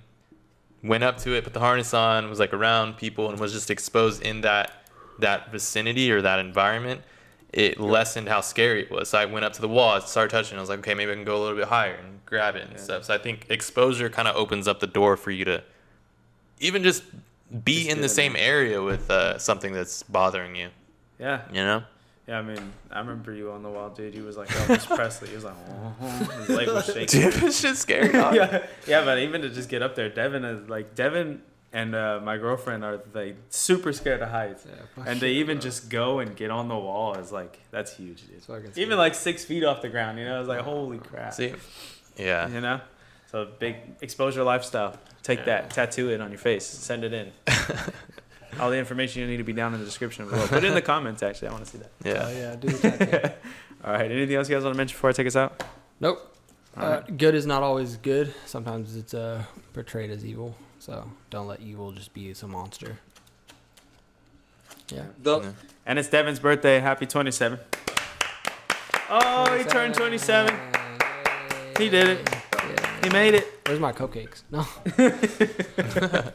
went 0.84 1.04
up 1.04 1.18
to 1.20 1.34
it, 1.34 1.44
put 1.44 1.54
the 1.54 1.60
harness 1.60 1.94
on, 1.94 2.30
was 2.30 2.40
like 2.40 2.54
around 2.54 2.98
people, 2.98 3.30
and 3.30 3.40
was 3.40 3.54
just 3.54 3.70
exposed 3.72 4.22
in 4.22 4.42
that 4.42 4.72
that 5.20 5.52
vicinity 5.52 6.12
or 6.12 6.22
that 6.22 6.40
environment, 6.40 7.02
it 7.56 7.80
lessened 7.80 8.28
how 8.28 8.42
scary 8.42 8.84
it 8.84 8.92
was. 8.92 9.10
So 9.10 9.18
I 9.18 9.26
went 9.26 9.46
up 9.46 9.54
to 9.54 9.62
the 9.62 9.68
wall, 9.70 9.96
I 9.96 10.00
started 10.00 10.30
touching. 10.30 10.58
I 10.58 10.62
was 10.62 10.70
like, 10.70 10.80
okay, 10.80 10.94
maybe 10.94 11.12
I 11.12 11.16
can 11.16 11.24
go 11.24 11.38
a 11.38 11.42
little 11.42 11.58
bit 11.58 11.68
higher 11.68 11.94
and 11.96 12.20
grab 12.26 12.56
it 12.56 12.64
and 12.64 12.74
Yeah. 12.74 12.78
stuff. 12.80 13.06
So 13.06 13.14
I 13.14 13.18
think 13.18 13.48
exposure 13.50 14.10
kind 14.10 14.28
of 14.28 14.36
opens 14.36 14.68
up 14.68 14.80
the 14.82 14.88
door 14.88 15.16
for 15.16 15.32
you 15.32 15.46
to 15.46 15.64
even 16.60 16.84
just 16.84 17.04
be 17.64 17.84
Just 17.86 17.96
in 17.96 18.02
the 18.02 18.10
same 18.10 18.36
area 18.36 18.82
with 18.82 19.10
uh, 19.10 19.38
something 19.38 19.72
that's 19.74 20.04
bothering 20.04 20.56
you. 20.56 20.70
Yeah. 21.18 21.42
You 21.50 21.64
know? 21.64 21.84
Yeah, 22.28 22.40
I 22.40 22.42
mean, 22.42 22.74
I 22.92 23.00
remember 23.00 23.32
you 23.34 23.52
on 23.52 23.62
the 23.62 23.70
wall, 23.70 23.90
dude. 23.90 24.14
He 24.14 24.22
was 24.22 24.36
like 24.36 24.48
Elvis 24.50 24.94
Presley. 24.96 25.30
He 25.30 25.36
was 25.36 25.44
like, 25.44 25.54
oh, 25.70 26.04
his 26.40 26.50
leg 26.58 26.68
was 26.68 26.86
shaking. 26.88 27.22
Dude, 27.22 27.44
it's 27.44 27.62
just 27.62 27.84
scary. 27.84 28.12
yeah, 28.14 28.66
yeah, 28.88 29.06
but 29.06 29.20
even 29.20 29.44
to 29.44 29.50
just 29.50 29.70
get 29.70 29.84
up 29.84 29.94
there, 29.96 30.10
Devin 30.10 30.44
is 30.44 30.68
like 30.68 30.96
Devin 30.96 31.44
and 31.76 31.94
uh, 31.94 32.22
my 32.24 32.38
girlfriend 32.38 32.86
are 32.86 33.02
like 33.14 33.36
super 33.50 33.92
scared 33.92 34.22
of 34.22 34.30
heights, 34.30 34.66
and 35.06 35.20
they 35.20 35.34
even 35.34 35.60
just 35.60 35.90
go 35.90 36.20
and 36.20 36.34
get 36.34 36.50
on 36.50 36.70
the 36.70 36.76
wall 36.76 37.16
is 37.16 37.34
like 37.34 37.60
that's 37.70 37.98
huge, 37.98 38.26
dude. 38.26 38.42
It's 38.48 38.78
Even 38.78 38.98
like 38.98 39.14
six 39.14 39.44
feet 39.44 39.66
off 39.66 39.82
the 39.82 39.90
ground, 39.90 40.18
you 40.18 40.24
know, 40.24 40.40
it's 40.40 40.48
like 40.48 40.62
holy 40.62 41.00
crap. 41.00 41.34
See, 41.34 41.54
yeah. 42.16 42.48
You 42.48 42.62
know, 42.62 42.80
so 43.30 43.50
big 43.60 43.76
exposure 44.00 44.42
lifestyle. 44.42 44.98
Take 45.22 45.44
that, 45.46 45.70
tattoo 45.72 46.10
it 46.12 46.22
on 46.22 46.32
your 46.32 46.38
face, 46.38 46.66
send 46.66 47.04
it 47.04 47.12
in. 47.12 47.34
All 48.62 48.70
the 48.70 48.78
information 48.78 49.22
you 49.24 49.28
need 49.28 49.38
to 49.38 49.44
be 49.44 49.52
down 49.52 49.74
in 49.74 49.82
the 49.82 49.86
description 49.86 50.30
below. 50.30 50.48
Put 50.48 50.64
it 50.64 50.68
in 50.68 50.76
the 50.76 50.82
comments. 50.82 51.24
Actually, 51.24 51.50
I 51.50 51.52
want 51.52 51.66
to 51.66 51.72
see 51.72 51.78
that. 51.80 51.92
Yeah. 52.06 52.26
Oh 52.26 52.32
yeah, 52.32 52.56
do 52.56 52.70
the 52.70 52.90
tattoo. 52.90 53.34
All 53.84 53.92
right. 53.92 54.10
Anything 54.10 54.38
else 54.38 54.48
you 54.48 54.56
guys 54.56 54.64
want 54.64 54.76
to 54.76 54.78
mention 54.78 54.96
before 54.96 55.10
I 55.10 55.14
take 55.14 55.28
us 55.28 55.36
out? 55.36 55.62
Nope. 56.00 56.38
Uh, 56.78 57.02
right. 57.04 57.18
good 57.18 57.36
is 57.36 57.46
not 57.46 57.64
always 57.64 57.98
good. 57.98 58.34
Sometimes 58.46 58.96
it's 58.96 59.14
uh, 59.14 59.44
portrayed 59.74 60.10
as 60.10 60.26
evil. 60.26 60.56
So 60.86 61.10
don't 61.32 61.48
let 61.48 61.62
evil 61.62 61.92
just 61.94 62.14
be 62.14 62.32
some 62.36 62.52
monster. 62.52 63.00
Yeah. 64.90 65.06
The, 65.24 65.40
Yeah. 65.40 65.52
And 65.88 65.98
it's 65.98 66.10
Devin's 66.10 66.40
birthday. 66.40 66.80
Happy 66.80 67.08
27. 67.08 67.58
Oh, 69.10 69.58
he 69.58 69.64
turned 69.64 69.96
27. 69.96 70.56
He 71.80 71.90
did 71.90 72.08
it. 72.10 72.30
Yeah. 72.54 73.04
He 73.04 73.10
made 73.10 73.34
it. 73.34 73.48
Where's 73.66 73.80
my 73.80 73.94
cupcakes? 73.94 74.44
No. 74.52 74.60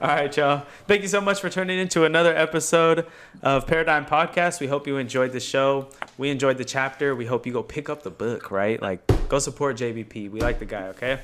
All 0.00 0.08
right, 0.08 0.34
y'all. 0.34 0.64
Thank 0.86 1.02
you 1.02 1.08
so 1.08 1.20
much 1.20 1.42
for 1.42 1.50
tuning 1.50 1.78
into 1.78 2.06
another 2.06 2.34
episode 2.34 3.06
of 3.42 3.66
Paradigm 3.66 4.06
Podcast. 4.06 4.60
We 4.60 4.66
hope 4.66 4.86
you 4.86 4.96
enjoyed 4.96 5.32
the 5.32 5.40
show. 5.40 5.90
We 6.16 6.30
enjoyed 6.30 6.56
the 6.56 6.64
chapter. 6.64 7.14
We 7.14 7.26
hope 7.26 7.46
you 7.46 7.52
go 7.52 7.62
pick 7.62 7.90
up 7.90 8.02
the 8.02 8.10
book, 8.10 8.50
right? 8.50 8.80
Like, 8.80 9.02
go 9.28 9.38
support 9.38 9.76
JBP. 9.76 10.30
We 10.30 10.40
like 10.40 10.58
the 10.58 10.64
guy, 10.64 10.84
okay? 10.84 11.20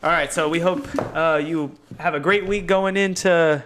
All 0.00 0.10
right, 0.10 0.32
so 0.32 0.48
we 0.48 0.60
hope 0.60 0.86
uh, 1.16 1.42
you 1.44 1.72
have 1.98 2.14
a 2.14 2.20
great 2.20 2.46
week 2.46 2.66
going 2.66 2.96
into. 2.96 3.64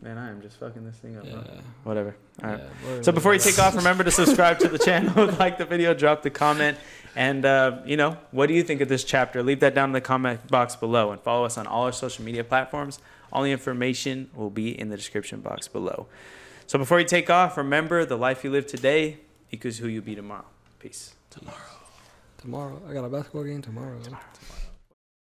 Man, 0.00 0.16
I 0.16 0.30
am 0.30 0.40
just 0.40 0.58
fucking 0.60 0.84
this 0.84 0.94
thing 0.96 1.16
up. 1.18 1.24
Yeah. 1.24 1.32
bro. 1.32 1.42
Whatever. 1.82 2.14
All 2.44 2.50
right. 2.50 2.60
Yeah, 2.86 3.02
So 3.02 3.10
before 3.10 3.34
you 3.34 3.40
take 3.40 3.58
off, 3.58 3.74
remember 3.74 4.04
to 4.04 4.12
subscribe 4.12 4.60
to 4.60 4.68
the 4.68 4.78
channel, 4.78 5.26
like 5.40 5.58
the 5.58 5.64
video, 5.64 5.92
drop 5.92 6.22
the 6.22 6.30
comment, 6.30 6.78
and 7.16 7.44
uh, 7.44 7.78
you 7.84 7.96
know 7.96 8.16
what 8.30 8.46
do 8.46 8.54
you 8.54 8.62
think 8.62 8.80
of 8.80 8.88
this 8.88 9.02
chapter? 9.02 9.42
Leave 9.42 9.58
that 9.60 9.74
down 9.74 9.88
in 9.88 9.92
the 9.92 10.00
comment 10.00 10.46
box 10.46 10.76
below, 10.76 11.10
and 11.10 11.20
follow 11.20 11.44
us 11.44 11.58
on 11.58 11.66
all 11.66 11.82
our 11.82 11.92
social 11.92 12.24
media 12.24 12.44
platforms. 12.44 13.00
All 13.32 13.42
the 13.42 13.50
information 13.50 14.30
will 14.36 14.50
be 14.50 14.78
in 14.78 14.88
the 14.88 14.96
description 14.96 15.40
box 15.40 15.66
below. 15.66 16.06
So 16.68 16.78
before 16.78 17.00
you 17.00 17.06
take 17.06 17.28
off, 17.28 17.56
remember 17.56 18.04
the 18.04 18.16
life 18.16 18.44
you 18.44 18.50
live 18.52 18.68
today 18.68 19.18
equals 19.50 19.78
who 19.78 19.88
you 19.88 20.00
be 20.00 20.14
tomorrow. 20.14 20.44
Peace. 20.78 21.14
Tomorrow. 21.30 21.56
Tomorrow. 22.38 22.82
I 22.88 22.92
got 22.92 23.04
a 23.04 23.08
basketball 23.08 23.42
game 23.42 23.62
tomorrow. 23.62 23.98